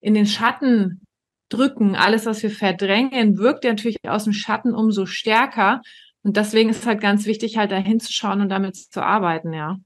in 0.00 0.14
den 0.14 0.26
Schatten 0.26 1.02
drücken, 1.48 1.94
alles, 1.94 2.26
was 2.26 2.42
wir 2.42 2.50
verdrängen, 2.50 3.38
wirkt 3.38 3.64
ja 3.64 3.70
natürlich 3.70 3.98
aus 4.06 4.24
dem 4.24 4.32
Schatten 4.32 4.74
umso 4.74 5.04
stärker. 5.04 5.82
Und 6.26 6.36
deswegen 6.36 6.70
ist 6.70 6.80
es 6.80 6.86
halt 6.86 7.00
ganz 7.00 7.24
wichtig, 7.26 7.56
halt 7.56 7.70
da 7.70 7.76
hinzuschauen 7.76 8.40
und 8.40 8.48
damit 8.48 8.74
zu 8.74 9.00
arbeiten, 9.00 9.52
ja. 9.52 9.76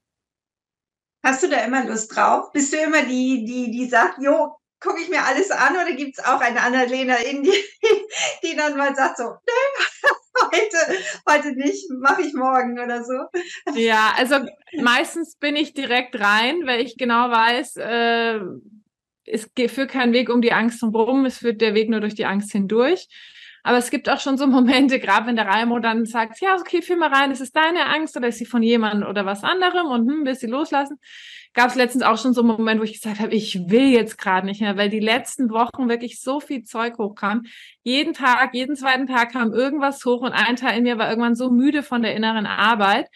Hast 1.22 1.42
du 1.42 1.48
da 1.48 1.58
immer 1.58 1.84
Lust 1.84 2.16
drauf? 2.16 2.50
Bist 2.54 2.72
du 2.72 2.78
immer 2.78 3.02
die, 3.02 3.44
die, 3.44 3.70
die 3.70 3.86
sagt, 3.86 4.22
jo, 4.22 4.56
gucke 4.80 5.02
ich 5.02 5.10
mir 5.10 5.22
alles 5.22 5.50
an 5.50 5.74
oder 5.74 5.92
gibt 5.92 6.16
es 6.16 6.24
auch 6.24 6.40
eine 6.40 6.62
Annalena 6.62 7.16
in 7.16 7.42
die, 7.42 7.52
die 8.42 8.56
dann 8.56 8.78
mal 8.78 8.96
sagt 8.96 9.18
so, 9.18 9.24
nee, 9.24 10.08
heute, 10.44 10.98
heute 11.28 11.52
nicht, 11.56 11.90
mache 12.00 12.22
ich 12.22 12.32
morgen 12.32 12.80
oder 12.80 13.04
so. 13.04 13.18
Ja, 13.74 14.14
also 14.16 14.36
meistens 14.80 15.36
bin 15.36 15.56
ich 15.56 15.74
direkt 15.74 16.18
rein, 16.18 16.62
weil 16.64 16.80
ich 16.80 16.96
genau 16.96 17.30
weiß, 17.30 17.76
äh, 17.76 18.40
es 19.26 19.50
führt 19.70 19.90
kein 19.90 20.14
Weg 20.14 20.30
um 20.30 20.40
die 20.40 20.54
Angst 20.54 20.80
herum, 20.80 21.26
es 21.26 21.36
führt 21.36 21.60
der 21.60 21.74
Weg 21.74 21.90
nur 21.90 22.00
durch 22.00 22.14
die 22.14 22.24
Angst 22.24 22.50
hindurch. 22.50 23.08
Aber 23.62 23.78
es 23.78 23.90
gibt 23.90 24.08
auch 24.08 24.20
schon 24.20 24.38
so 24.38 24.46
Momente, 24.46 24.98
gerade 25.00 25.26
wenn 25.26 25.36
der 25.36 25.46
Raimo 25.46 25.78
dann 25.78 26.06
sagt, 26.06 26.40
ja, 26.40 26.56
okay, 26.56 26.82
fühl 26.82 26.96
mal 26.96 27.12
rein, 27.12 27.30
ist 27.30 27.40
es 27.40 27.52
deine 27.52 27.86
Angst 27.86 28.16
oder 28.16 28.28
ist 28.28 28.38
sie 28.38 28.46
von 28.46 28.62
jemandem 28.62 29.08
oder 29.08 29.26
was 29.26 29.44
anderem 29.44 29.86
und 29.86 30.08
hm, 30.08 30.24
willst 30.24 30.40
sie 30.40 30.46
loslassen? 30.46 30.98
Gab 31.52 31.70
es 31.70 31.74
letztens 31.74 32.04
auch 32.04 32.16
schon 32.16 32.32
so 32.32 32.42
einen 32.42 32.50
Moment, 32.50 32.80
wo 32.80 32.84
ich 32.84 32.92
gesagt 32.92 33.18
habe, 33.18 33.34
ich 33.34 33.68
will 33.68 33.90
jetzt 33.90 34.18
gerade 34.18 34.46
nicht 34.46 34.60
mehr, 34.60 34.76
weil 34.76 34.88
die 34.88 35.00
letzten 35.00 35.50
Wochen 35.50 35.88
wirklich 35.88 36.20
so 36.20 36.38
viel 36.38 36.62
Zeug 36.62 36.96
hochkam. 36.98 37.42
Jeden 37.82 38.14
Tag, 38.14 38.54
jeden 38.54 38.76
zweiten 38.76 39.08
Tag 39.08 39.32
kam 39.32 39.52
irgendwas 39.52 40.04
hoch 40.04 40.20
und 40.20 40.32
ein 40.32 40.54
Teil 40.56 40.78
in 40.78 40.84
mir 40.84 40.96
war 40.96 41.08
irgendwann 41.10 41.34
so 41.34 41.50
müde 41.50 41.82
von 41.82 42.02
der 42.02 42.14
inneren 42.14 42.46
Arbeit, 42.46 43.08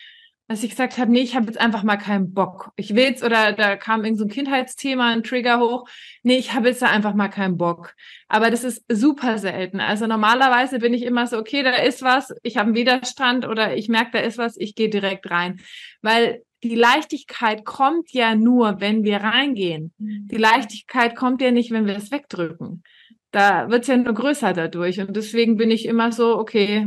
dass 0.46 0.62
ich 0.62 0.70
gesagt 0.70 0.98
habe, 0.98 1.10
nee, 1.10 1.22
ich 1.22 1.34
habe 1.34 1.46
jetzt 1.46 1.58
einfach 1.58 1.82
mal 1.84 1.96
keinen 1.96 2.34
Bock. 2.34 2.70
Ich 2.76 2.94
will 2.94 3.04
jetzt, 3.04 3.24
oder 3.24 3.52
da 3.52 3.76
kam 3.76 4.04
irgend 4.04 4.18
so 4.18 4.26
ein 4.26 4.30
Kindheitsthema, 4.30 5.10
ein 5.10 5.22
Trigger 5.22 5.58
hoch. 5.58 5.88
Nee, 6.22 6.36
ich 6.36 6.52
habe 6.52 6.68
jetzt 6.68 6.82
da 6.82 6.88
einfach 6.88 7.14
mal 7.14 7.28
keinen 7.28 7.56
Bock. 7.56 7.94
Aber 8.28 8.50
das 8.50 8.62
ist 8.62 8.84
super 8.88 9.38
selten. 9.38 9.80
Also 9.80 10.06
normalerweise 10.06 10.80
bin 10.80 10.92
ich 10.92 11.02
immer 11.02 11.26
so, 11.26 11.38
okay, 11.38 11.62
da 11.62 11.76
ist 11.76 12.02
was, 12.02 12.34
ich 12.42 12.58
habe 12.58 12.66
einen 12.66 12.76
Widerstand 12.76 13.46
oder 13.48 13.74
ich 13.74 13.88
merke, 13.88 14.10
da 14.12 14.18
ist 14.18 14.36
was, 14.36 14.56
ich 14.58 14.74
gehe 14.74 14.90
direkt 14.90 15.30
rein. 15.30 15.60
Weil 16.02 16.42
die 16.62 16.74
Leichtigkeit 16.74 17.64
kommt 17.64 18.12
ja 18.12 18.34
nur, 18.34 18.80
wenn 18.80 19.02
wir 19.02 19.18
reingehen. 19.18 19.94
Die 19.98 20.36
Leichtigkeit 20.36 21.16
kommt 21.16 21.40
ja 21.40 21.52
nicht, 21.52 21.70
wenn 21.70 21.86
wir 21.86 21.96
es 21.96 22.10
wegdrücken. 22.10 22.82
Da 23.30 23.70
wird 23.70 23.82
es 23.82 23.88
ja 23.88 23.96
nur 23.96 24.14
größer 24.14 24.52
dadurch. 24.52 25.00
Und 25.00 25.16
deswegen 25.16 25.56
bin 25.56 25.70
ich 25.70 25.86
immer 25.86 26.12
so, 26.12 26.38
okay, 26.38 26.86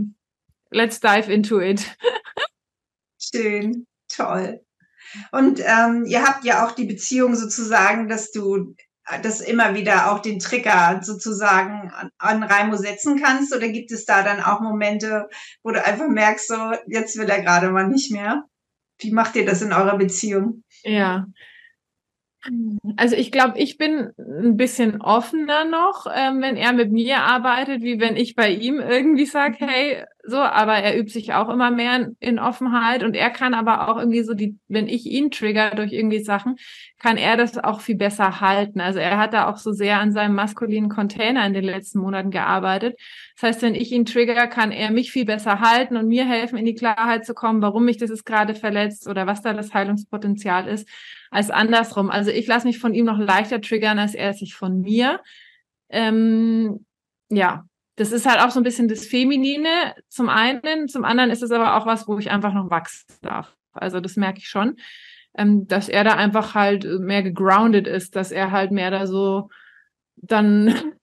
let's 0.69 0.99
dive 0.99 1.31
into 1.31 1.59
it. 1.59 1.97
Schön, 3.33 3.85
toll. 4.13 4.61
Und 5.31 5.61
ähm, 5.63 6.05
ihr 6.05 6.23
habt 6.23 6.43
ja 6.43 6.65
auch 6.65 6.71
die 6.71 6.85
Beziehung 6.85 7.35
sozusagen, 7.35 8.07
dass 8.07 8.31
du 8.31 8.75
das 9.23 9.39
immer 9.39 9.73
wieder 9.73 10.11
auch 10.11 10.19
den 10.19 10.39
Trigger 10.39 10.99
sozusagen 11.01 11.91
an, 11.91 12.09
an 12.17 12.43
Raimo 12.43 12.75
setzen 12.75 13.17
kannst? 13.21 13.55
Oder 13.55 13.69
gibt 13.69 13.91
es 13.91 14.05
da 14.05 14.21
dann 14.21 14.41
auch 14.41 14.59
Momente, 14.59 15.29
wo 15.63 15.71
du 15.71 15.83
einfach 15.83 16.09
merkst, 16.09 16.47
so, 16.47 16.73
jetzt 16.87 17.17
will 17.17 17.29
er 17.29 17.41
gerade 17.41 17.69
mal 17.69 17.87
nicht 17.87 18.11
mehr? 18.11 18.43
Wie 18.99 19.11
macht 19.11 19.35
ihr 19.35 19.45
das 19.45 19.61
in 19.61 19.71
eurer 19.71 19.97
Beziehung? 19.97 20.63
Ja, 20.83 21.25
also 22.95 23.15
ich 23.15 23.31
glaube, 23.31 23.57
ich 23.57 23.77
bin 23.77 24.11
ein 24.17 24.57
bisschen 24.57 25.01
offener 25.01 25.65
noch, 25.65 26.05
ähm, 26.13 26.41
wenn 26.41 26.55
er 26.55 26.73
mit 26.73 26.91
mir 26.91 27.17
arbeitet, 27.17 27.81
wie 27.81 27.99
wenn 27.99 28.15
ich 28.15 28.35
bei 28.35 28.49
ihm 28.49 28.79
irgendwie 28.79 29.25
sage, 29.25 29.57
mhm. 29.59 29.69
hey, 29.69 30.05
so, 30.29 30.37
aber 30.39 30.73
er 30.73 30.99
übt 30.99 31.09
sich 31.09 31.33
auch 31.33 31.47
immer 31.47 31.71
mehr 31.71 32.11
in, 32.19 32.37
Offenheit 32.37 33.01
und 33.01 33.15
er 33.15 33.29
kann 33.29 33.53
aber 33.53 33.87
auch 33.87 33.97
irgendwie 33.97 34.23
so 34.23 34.33
die, 34.33 34.57
wenn 34.67 34.89
ich 34.89 35.05
ihn 35.05 35.31
trigger 35.31 35.71
durch 35.71 35.93
irgendwie 35.93 36.21
Sachen, 36.21 36.57
kann 36.99 37.15
er 37.15 37.37
das 37.37 37.57
auch 37.57 37.79
viel 37.79 37.95
besser 37.95 38.41
halten. 38.41 38.81
Also 38.81 38.99
er 38.99 39.17
hat 39.17 39.33
da 39.33 39.49
auch 39.49 39.55
so 39.55 39.71
sehr 39.71 40.01
an 40.01 40.11
seinem 40.11 40.35
maskulinen 40.35 40.89
Container 40.89 41.45
in 41.45 41.53
den 41.53 41.63
letzten 41.63 41.99
Monaten 41.99 42.29
gearbeitet. 42.29 42.99
Das 43.35 43.49
heißt, 43.49 43.61
wenn 43.61 43.73
ich 43.73 43.93
ihn 43.93 44.05
trigger, 44.05 44.47
kann 44.47 44.73
er 44.73 44.91
mich 44.91 45.13
viel 45.13 45.23
besser 45.23 45.61
halten 45.61 45.95
und 45.95 46.09
mir 46.09 46.27
helfen, 46.27 46.57
in 46.57 46.65
die 46.65 46.75
Klarheit 46.75 47.25
zu 47.25 47.33
kommen, 47.33 47.61
warum 47.61 47.85
mich 47.85 47.97
das 47.97 48.09
ist 48.09 48.25
gerade 48.25 48.53
verletzt 48.53 49.07
oder 49.07 49.27
was 49.27 49.41
da 49.41 49.53
das 49.53 49.73
Heilungspotenzial 49.73 50.67
ist, 50.67 50.89
als 51.31 51.49
andersrum. 51.49 52.09
Also 52.09 52.31
ich 52.31 52.47
lasse 52.47 52.67
mich 52.67 52.79
von 52.79 52.93
ihm 52.93 53.05
noch 53.05 53.17
leichter 53.17 53.61
triggern, 53.61 53.97
als 53.97 54.13
er 54.13 54.33
sich 54.33 54.55
von 54.55 54.81
mir. 54.81 55.21
Ähm, 55.89 56.85
ja, 57.29 57.63
das 57.97 58.11
ist 58.11 58.25
halt 58.25 58.39
auch 58.39 58.51
so 58.51 58.59
ein 58.59 58.63
bisschen 58.63 58.87
das 58.87 59.05
Feminine 59.05 59.95
zum 60.07 60.29
einen, 60.29 60.87
zum 60.87 61.03
anderen 61.03 61.29
ist 61.29 61.43
es 61.43 61.51
aber 61.51 61.75
auch 61.75 61.85
was, 61.85 62.07
wo 62.07 62.17
ich 62.17 62.31
einfach 62.31 62.53
noch 62.53 62.69
wachsen 62.69 63.13
darf. 63.21 63.55
Also 63.73 63.99
das 63.99 64.15
merke 64.15 64.39
ich 64.39 64.47
schon, 64.47 64.77
ähm, 65.35 65.67
dass 65.67 65.89
er 65.89 66.03
da 66.03 66.13
einfach 66.13 66.55
halt 66.55 66.85
mehr 66.99 67.23
gegroundet 67.23 67.87
ist, 67.87 68.15
dass 68.15 68.31
er 68.31 68.51
halt 68.51 68.71
mehr 68.71 68.91
da 68.91 69.07
so 69.07 69.49
dann, 70.15 70.93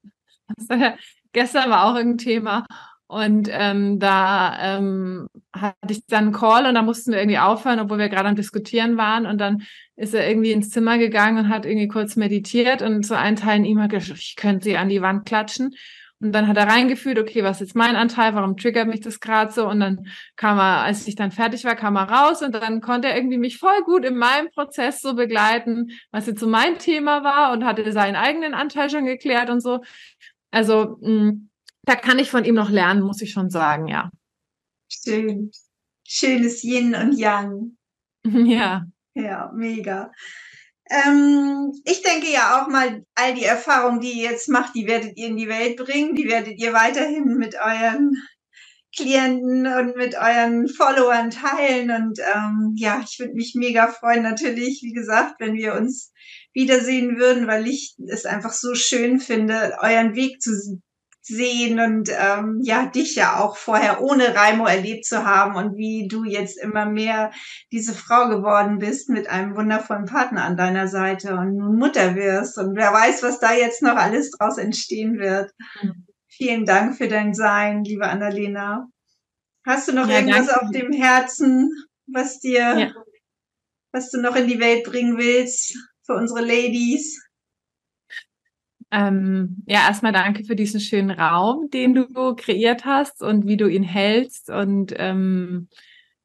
gestern 1.33 1.71
war 1.71 1.85
auch 1.85 1.95
ein 1.95 2.17
Thema 2.17 2.65
und 3.07 3.49
ähm, 3.51 3.99
da 3.99 4.77
ähm, 4.77 5.29
hatte 5.53 5.77
ich 5.91 6.07
dann 6.07 6.25
einen 6.25 6.33
Call 6.33 6.67
und 6.67 6.75
da 6.75 6.83
mussten 6.83 7.13
wir 7.13 7.19
irgendwie 7.19 7.39
aufhören, 7.39 7.79
obwohl 7.81 7.99
wir 7.99 8.09
gerade 8.09 8.29
am 8.29 8.35
Diskutieren 8.35 8.97
waren. 8.97 9.27
Und 9.27 9.39
dann 9.39 9.63
ist 9.95 10.15
er 10.15 10.29
irgendwie 10.29 10.53
ins 10.53 10.71
Zimmer 10.71 10.99
gegangen 10.99 11.39
und 11.39 11.49
hat 11.49 11.67
irgendwie 11.67 11.89
kurz 11.89 12.17
meditiert 12.17 12.83
und 12.83 13.05
so 13.05 13.15
ein 13.15 13.37
Teil 13.37 13.59
in 13.59 13.67
ihm 13.67 13.81
hat 13.81 13.91
gesagt, 13.91 14.19
ich 14.19 14.37
könnte 14.37 14.65
sie 14.65 14.77
an 14.77 14.89
die 14.89 15.03
Wand 15.03 15.27
klatschen. 15.27 15.75
Und 16.21 16.33
dann 16.33 16.49
hat 16.49 16.57
er 16.57 16.69
reingefühlt, 16.69 17.19
okay, 17.19 17.43
was 17.43 17.57
ist 17.61 17.69
jetzt 17.69 17.77
mein 17.77 17.97
Anteil, 17.97 18.35
warum 18.35 18.57
triggert 18.57 18.89
mich 18.89 19.01
das 19.01 19.21
gerade 19.21 19.53
so? 19.53 19.69
Und 19.69 19.81
dann 19.81 20.07
kam 20.37 20.59
er, 20.59 20.83
als 20.83 21.07
ich 21.07 21.17
dann 21.17 21.33
fertig 21.33 21.65
war, 21.65 21.77
kam 21.77 21.97
er 21.97 22.09
raus 22.09 22.41
und 22.41 22.55
dann 22.55 22.81
konnte 22.81 23.09
er 23.09 23.17
irgendwie 23.17 23.37
mich 23.39 23.59
voll 23.59 23.83
gut 23.85 24.05
in 24.05 24.17
meinem 24.17 24.49
Prozess 24.51 25.01
so 25.01 25.15
begleiten, 25.15 25.91
was 26.13 26.27
jetzt 26.27 26.41
so 26.41 26.47
mein 26.47 26.79
Thema 26.79 27.25
war 27.25 27.53
und 27.53 27.65
hatte 27.65 27.91
seinen 27.93 28.17
eigenen 28.17 28.55
Anteil 28.55 28.89
schon 28.89 29.05
geklärt 29.05 29.51
und 29.51 29.61
so. 29.61 29.81
Also 30.51 30.99
mh, 31.01 31.33
da 31.83 31.97
kann 31.97 32.19
ich 32.19 32.31
von 32.31 32.45
ihm 32.45 32.55
noch 32.55 32.71
lernen, 32.71 33.03
muss 33.03 33.21
ich 33.21 33.33
schon 33.33 33.51
sagen, 33.51 33.89
ja. 33.89 34.11
Schön. 34.89 35.51
Schönes 36.07 36.63
Yin 36.63 36.95
und 36.95 37.19
Yang. 37.19 37.77
Ja. 38.27 38.87
Ja, 39.15 39.53
mega. 39.55 40.11
Ähm, 40.91 41.73
ich 41.85 42.03
denke 42.03 42.31
ja 42.31 42.63
auch 42.63 42.69
mal, 42.69 43.05
all 43.15 43.35
die 43.35 43.45
Erfahrungen, 43.45 44.01
die 44.01 44.13
ihr 44.13 44.31
jetzt 44.31 44.49
macht, 44.49 44.75
die 44.75 44.87
werdet 44.87 45.17
ihr 45.17 45.29
in 45.29 45.37
die 45.37 45.49
Welt 45.49 45.77
bringen, 45.77 46.15
die 46.15 46.29
werdet 46.29 46.59
ihr 46.59 46.73
weiterhin 46.73 47.37
mit 47.39 47.55
euren 47.55 48.13
Klienten 48.97 49.67
und 49.67 49.97
mit 49.97 50.15
euren 50.15 50.69
Followern 50.69 51.31
teilen. 51.31 51.91
Und 51.91 52.19
ähm, 52.21 52.75
ja, 52.77 53.03
ich 53.05 53.19
würde 53.19 53.35
mich 53.35 53.55
mega 53.55 53.89
freuen, 53.89 54.23
natürlich, 54.23 54.81
wie 54.83 54.93
gesagt, 54.93 55.37
wenn 55.41 55.55
wir 55.55 55.75
uns 55.75 56.13
wiedersehen 56.53 57.19
würden, 57.19 57.47
weil 57.47 57.67
ich 57.67 57.97
es 58.07 58.27
einfach 58.27 58.53
so 58.53 58.75
schön 58.75 59.21
finde, 59.21 59.77
euren 59.81 60.15
Weg 60.15 60.41
zu 60.41 60.81
sehen 61.27 61.81
und 61.81 62.11
ähm, 62.11 62.61
ja, 62.63 62.85
dich 62.85 63.17
ja 63.17 63.41
auch 63.41 63.57
vorher 63.57 64.03
ohne 64.03 64.35
Raimo 64.35 64.67
erlebt 64.67 65.07
zu 65.07 65.25
haben 65.25 65.57
und 65.57 65.77
wie 65.77 66.07
du 66.07 66.25
jetzt 66.25 66.59
immer 66.59 66.85
mehr 66.85 67.33
diese 67.73 67.95
Frau 67.95 68.29
geworden 68.29 68.79
bist 68.79 69.09
mit 69.09 69.31
einem 69.31 69.57
wundervollen 69.57 70.05
Partner 70.05 70.45
an 70.45 70.59
deiner 70.59 70.87
Seite 70.87 71.35
und 71.37 71.57
nun 71.57 71.79
Mutter 71.79 72.15
wirst 72.15 72.59
und 72.59 72.77
wer 72.77 72.93
weiß, 72.93 73.23
was 73.23 73.41
da 73.41 73.55
jetzt 73.55 73.83
noch 73.83 73.97
alles 73.97 74.33
draus 74.33 74.59
entstehen 74.59 75.19
wird. 75.19 75.51
Mhm. 75.83 76.07
Vielen 76.29 76.67
Dank 76.67 76.97
für 76.97 77.09
dein 77.09 77.33
Sein, 77.33 77.85
liebe 77.85 78.07
Annalena. 78.07 78.87
Hast 79.65 79.89
du 79.89 79.93
noch 79.93 80.09
ja, 80.09 80.17
irgendwas 80.17 80.49
danke. 80.49 80.63
auf 80.63 80.71
dem 80.73 80.93
Herzen, 80.93 81.71
was 82.07 82.39
dir, 82.41 82.79
ja. 82.79 82.95
was 83.93 84.11
du 84.11 84.21
noch 84.21 84.37
in 84.37 84.47
die 84.47 84.61
Welt 84.61 84.85
bringen 84.85 85.17
willst 85.17 85.75
für 86.05 86.15
unsere 86.15 86.41
Ladies? 86.41 87.24
Ähm, 88.91 89.63
ja, 89.67 89.81
erstmal 89.89 90.13
danke 90.13 90.45
für 90.45 90.57
diesen 90.57 90.81
schönen 90.81 91.11
Raum, 91.11 91.71
den 91.71 91.95
du 91.95 92.35
kreiert 92.35 92.85
hast 92.85 93.23
und 93.23 93.47
wie 93.47 93.57
du 93.57 93.67
ihn 93.67 93.83
hältst 93.83 94.51
und 94.51 94.95
ähm, 94.97 95.69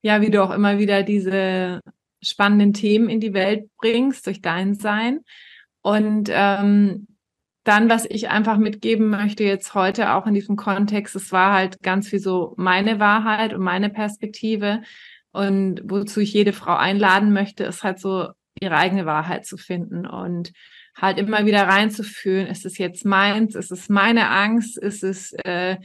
ja, 0.02 0.22
wie 0.22 0.30
du 0.30 0.44
auch 0.44 0.52
immer 0.52 0.78
wieder 0.80 1.04
diese 1.04 1.82
spannenden 2.22 2.74
Themen 2.74 3.10
in 3.10 3.20
die 3.20 3.34
Welt 3.34 3.70
bringst 3.78 4.28
durch 4.28 4.42
dein 4.42 4.76
Sein. 4.76 5.22
Und 5.82 6.30
ähm, 6.32 7.08
dann, 7.64 7.90
was 7.90 8.06
ich 8.06 8.30
einfach 8.30 8.58
mitgeben 8.58 9.10
möchte 9.10 9.44
jetzt 9.44 9.74
heute 9.76 10.14
auch 10.14 10.26
in 10.26 10.34
diesem 10.34 10.56
Kontext, 10.56 11.16
es 11.16 11.32
war 11.32 11.54
halt 11.54 11.82
ganz 11.82 12.10
viel 12.10 12.20
so 12.20 12.54
meine 12.58 13.00
Wahrheit 13.00 13.54
und 13.54 13.62
meine 13.62 13.90
Perspektive. 13.90 14.82
Und 15.32 15.82
wozu 15.84 16.22
ich 16.22 16.34
jede 16.34 16.54
Frau 16.54 16.76
einladen 16.76 17.32
möchte, 17.32 17.64
ist 17.64 17.84
halt 17.84 18.00
so 18.00 18.30
ihre 18.60 18.76
eigene 18.76 19.06
Wahrheit 19.06 19.46
zu 19.46 19.58
finden 19.58 20.06
und 20.06 20.52
halt 21.02 21.18
immer 21.18 21.46
wieder 21.46 21.64
reinzufühlen, 21.64 22.48
ist 22.48 22.66
es 22.66 22.78
jetzt 22.78 23.06
meins, 23.06 23.56
ist 23.56 23.72
es 23.72 23.90
meine 23.90 24.30
Angst, 24.30 24.78
ist 24.78 25.04
es, 25.04 25.34
äh, 25.46 25.78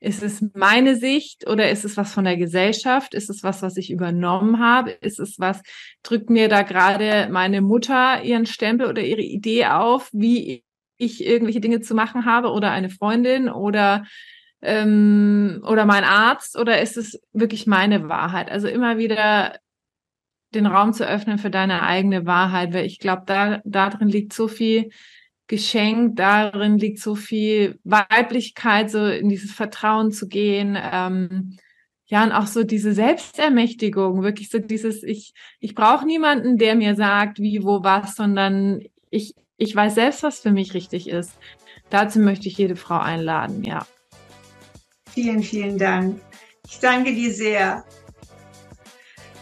ist 0.00 0.22
es 0.22 0.44
meine 0.54 0.96
Sicht 0.96 1.48
oder 1.48 1.70
ist 1.70 1.84
es 1.84 1.96
was 1.96 2.12
von 2.12 2.24
der 2.24 2.36
Gesellschaft? 2.36 3.14
Ist 3.14 3.30
es 3.30 3.42
was, 3.42 3.62
was 3.62 3.76
ich 3.76 3.90
übernommen 3.90 4.58
habe? 4.58 4.90
Ist 4.90 5.20
es 5.20 5.38
was, 5.38 5.62
drückt 6.02 6.28
mir 6.28 6.48
da 6.48 6.62
gerade 6.62 7.28
meine 7.30 7.60
Mutter 7.60 8.22
ihren 8.22 8.46
Stempel 8.46 8.88
oder 8.88 9.02
ihre 9.02 9.22
Idee 9.22 9.66
auf, 9.66 10.08
wie 10.12 10.64
ich 10.96 11.24
irgendwelche 11.24 11.60
Dinge 11.60 11.80
zu 11.80 11.94
machen 11.94 12.24
habe 12.24 12.50
oder 12.50 12.70
eine 12.70 12.90
Freundin 12.90 13.48
oder 13.48 14.04
ähm, 14.62 15.62
oder 15.66 15.84
mein 15.86 16.04
Arzt 16.04 16.56
oder 16.58 16.80
ist 16.80 16.96
es 16.96 17.20
wirklich 17.32 17.66
meine 17.66 18.08
Wahrheit? 18.08 18.50
Also 18.50 18.68
immer 18.68 18.98
wieder 18.98 19.58
den 20.54 20.66
Raum 20.66 20.92
zu 20.92 21.06
öffnen 21.06 21.38
für 21.38 21.50
deine 21.50 21.82
eigene 21.82 22.26
Wahrheit, 22.26 22.72
weil 22.72 22.86
ich 22.86 22.98
glaube, 22.98 23.22
da 23.26 23.60
darin 23.64 24.08
liegt 24.08 24.32
so 24.32 24.48
viel 24.48 24.90
Geschenk, 25.46 26.16
darin 26.16 26.78
liegt 26.78 26.98
so 26.98 27.14
viel 27.14 27.78
Weiblichkeit, 27.84 28.90
so 28.90 29.06
in 29.06 29.28
dieses 29.28 29.52
Vertrauen 29.52 30.12
zu 30.12 30.28
gehen. 30.28 30.78
Ähm, 30.80 31.58
ja, 32.06 32.24
und 32.24 32.32
auch 32.32 32.46
so 32.46 32.62
diese 32.62 32.92
Selbstermächtigung, 32.92 34.22
wirklich 34.22 34.50
so 34.50 34.58
dieses, 34.58 35.02
ich, 35.02 35.34
ich 35.60 35.74
brauche 35.74 36.06
niemanden, 36.06 36.58
der 36.58 36.74
mir 36.74 36.94
sagt, 36.94 37.38
wie, 37.38 37.62
wo, 37.62 37.82
was, 37.82 38.14
sondern 38.14 38.82
ich, 39.10 39.34
ich 39.56 39.74
weiß 39.74 39.94
selbst, 39.94 40.22
was 40.22 40.40
für 40.40 40.52
mich 40.52 40.74
richtig 40.74 41.08
ist. 41.08 41.32
Dazu 41.90 42.18
möchte 42.18 42.48
ich 42.48 42.58
jede 42.58 42.76
Frau 42.76 42.98
einladen, 42.98 43.64
ja. 43.64 43.86
Vielen, 45.10 45.42
vielen 45.42 45.78
Dank. 45.78 46.20
Ich 46.66 46.78
danke 46.78 47.14
dir 47.14 47.32
sehr. 47.32 47.84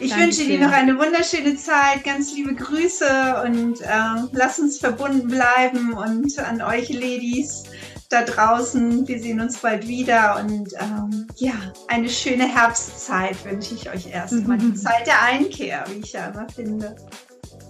Ich 0.00 0.10
Danke 0.10 0.24
wünsche 0.24 0.44
dir 0.46 0.58
noch 0.58 0.72
eine 0.72 0.98
wunderschöne 0.98 1.56
Zeit, 1.56 2.04
ganz 2.04 2.34
liebe 2.34 2.54
Grüße 2.54 3.42
und 3.44 3.82
äh, 3.82 4.28
lass 4.32 4.58
uns 4.58 4.78
verbunden 4.78 5.28
bleiben 5.28 5.92
und 5.92 6.38
an 6.38 6.62
euch 6.62 6.88
Ladies 6.88 7.64
da 8.08 8.22
draußen, 8.22 9.06
wir 9.06 9.20
sehen 9.20 9.40
uns 9.40 9.58
bald 9.58 9.86
wieder 9.86 10.42
und 10.42 10.72
ähm, 10.80 11.28
ja, 11.36 11.52
eine 11.86 12.08
schöne 12.08 12.48
Herbstzeit 12.48 13.36
wünsche 13.44 13.74
ich 13.74 13.88
euch 13.88 14.06
erstmal. 14.06 14.58
Die 14.58 14.74
Zeit 14.74 15.06
der 15.06 15.22
Einkehr, 15.22 15.84
wie 15.88 16.00
ich 16.00 16.12
ja 16.12 16.28
immer 16.28 16.48
finde. 16.48 16.96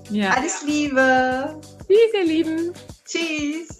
Ja. 0.08 0.30
Alles 0.30 0.62
Liebe. 0.64 1.60
Tschüss, 1.86 2.14
ihr 2.14 2.24
Lieben. 2.24 2.72
Tschüss. 3.04 3.79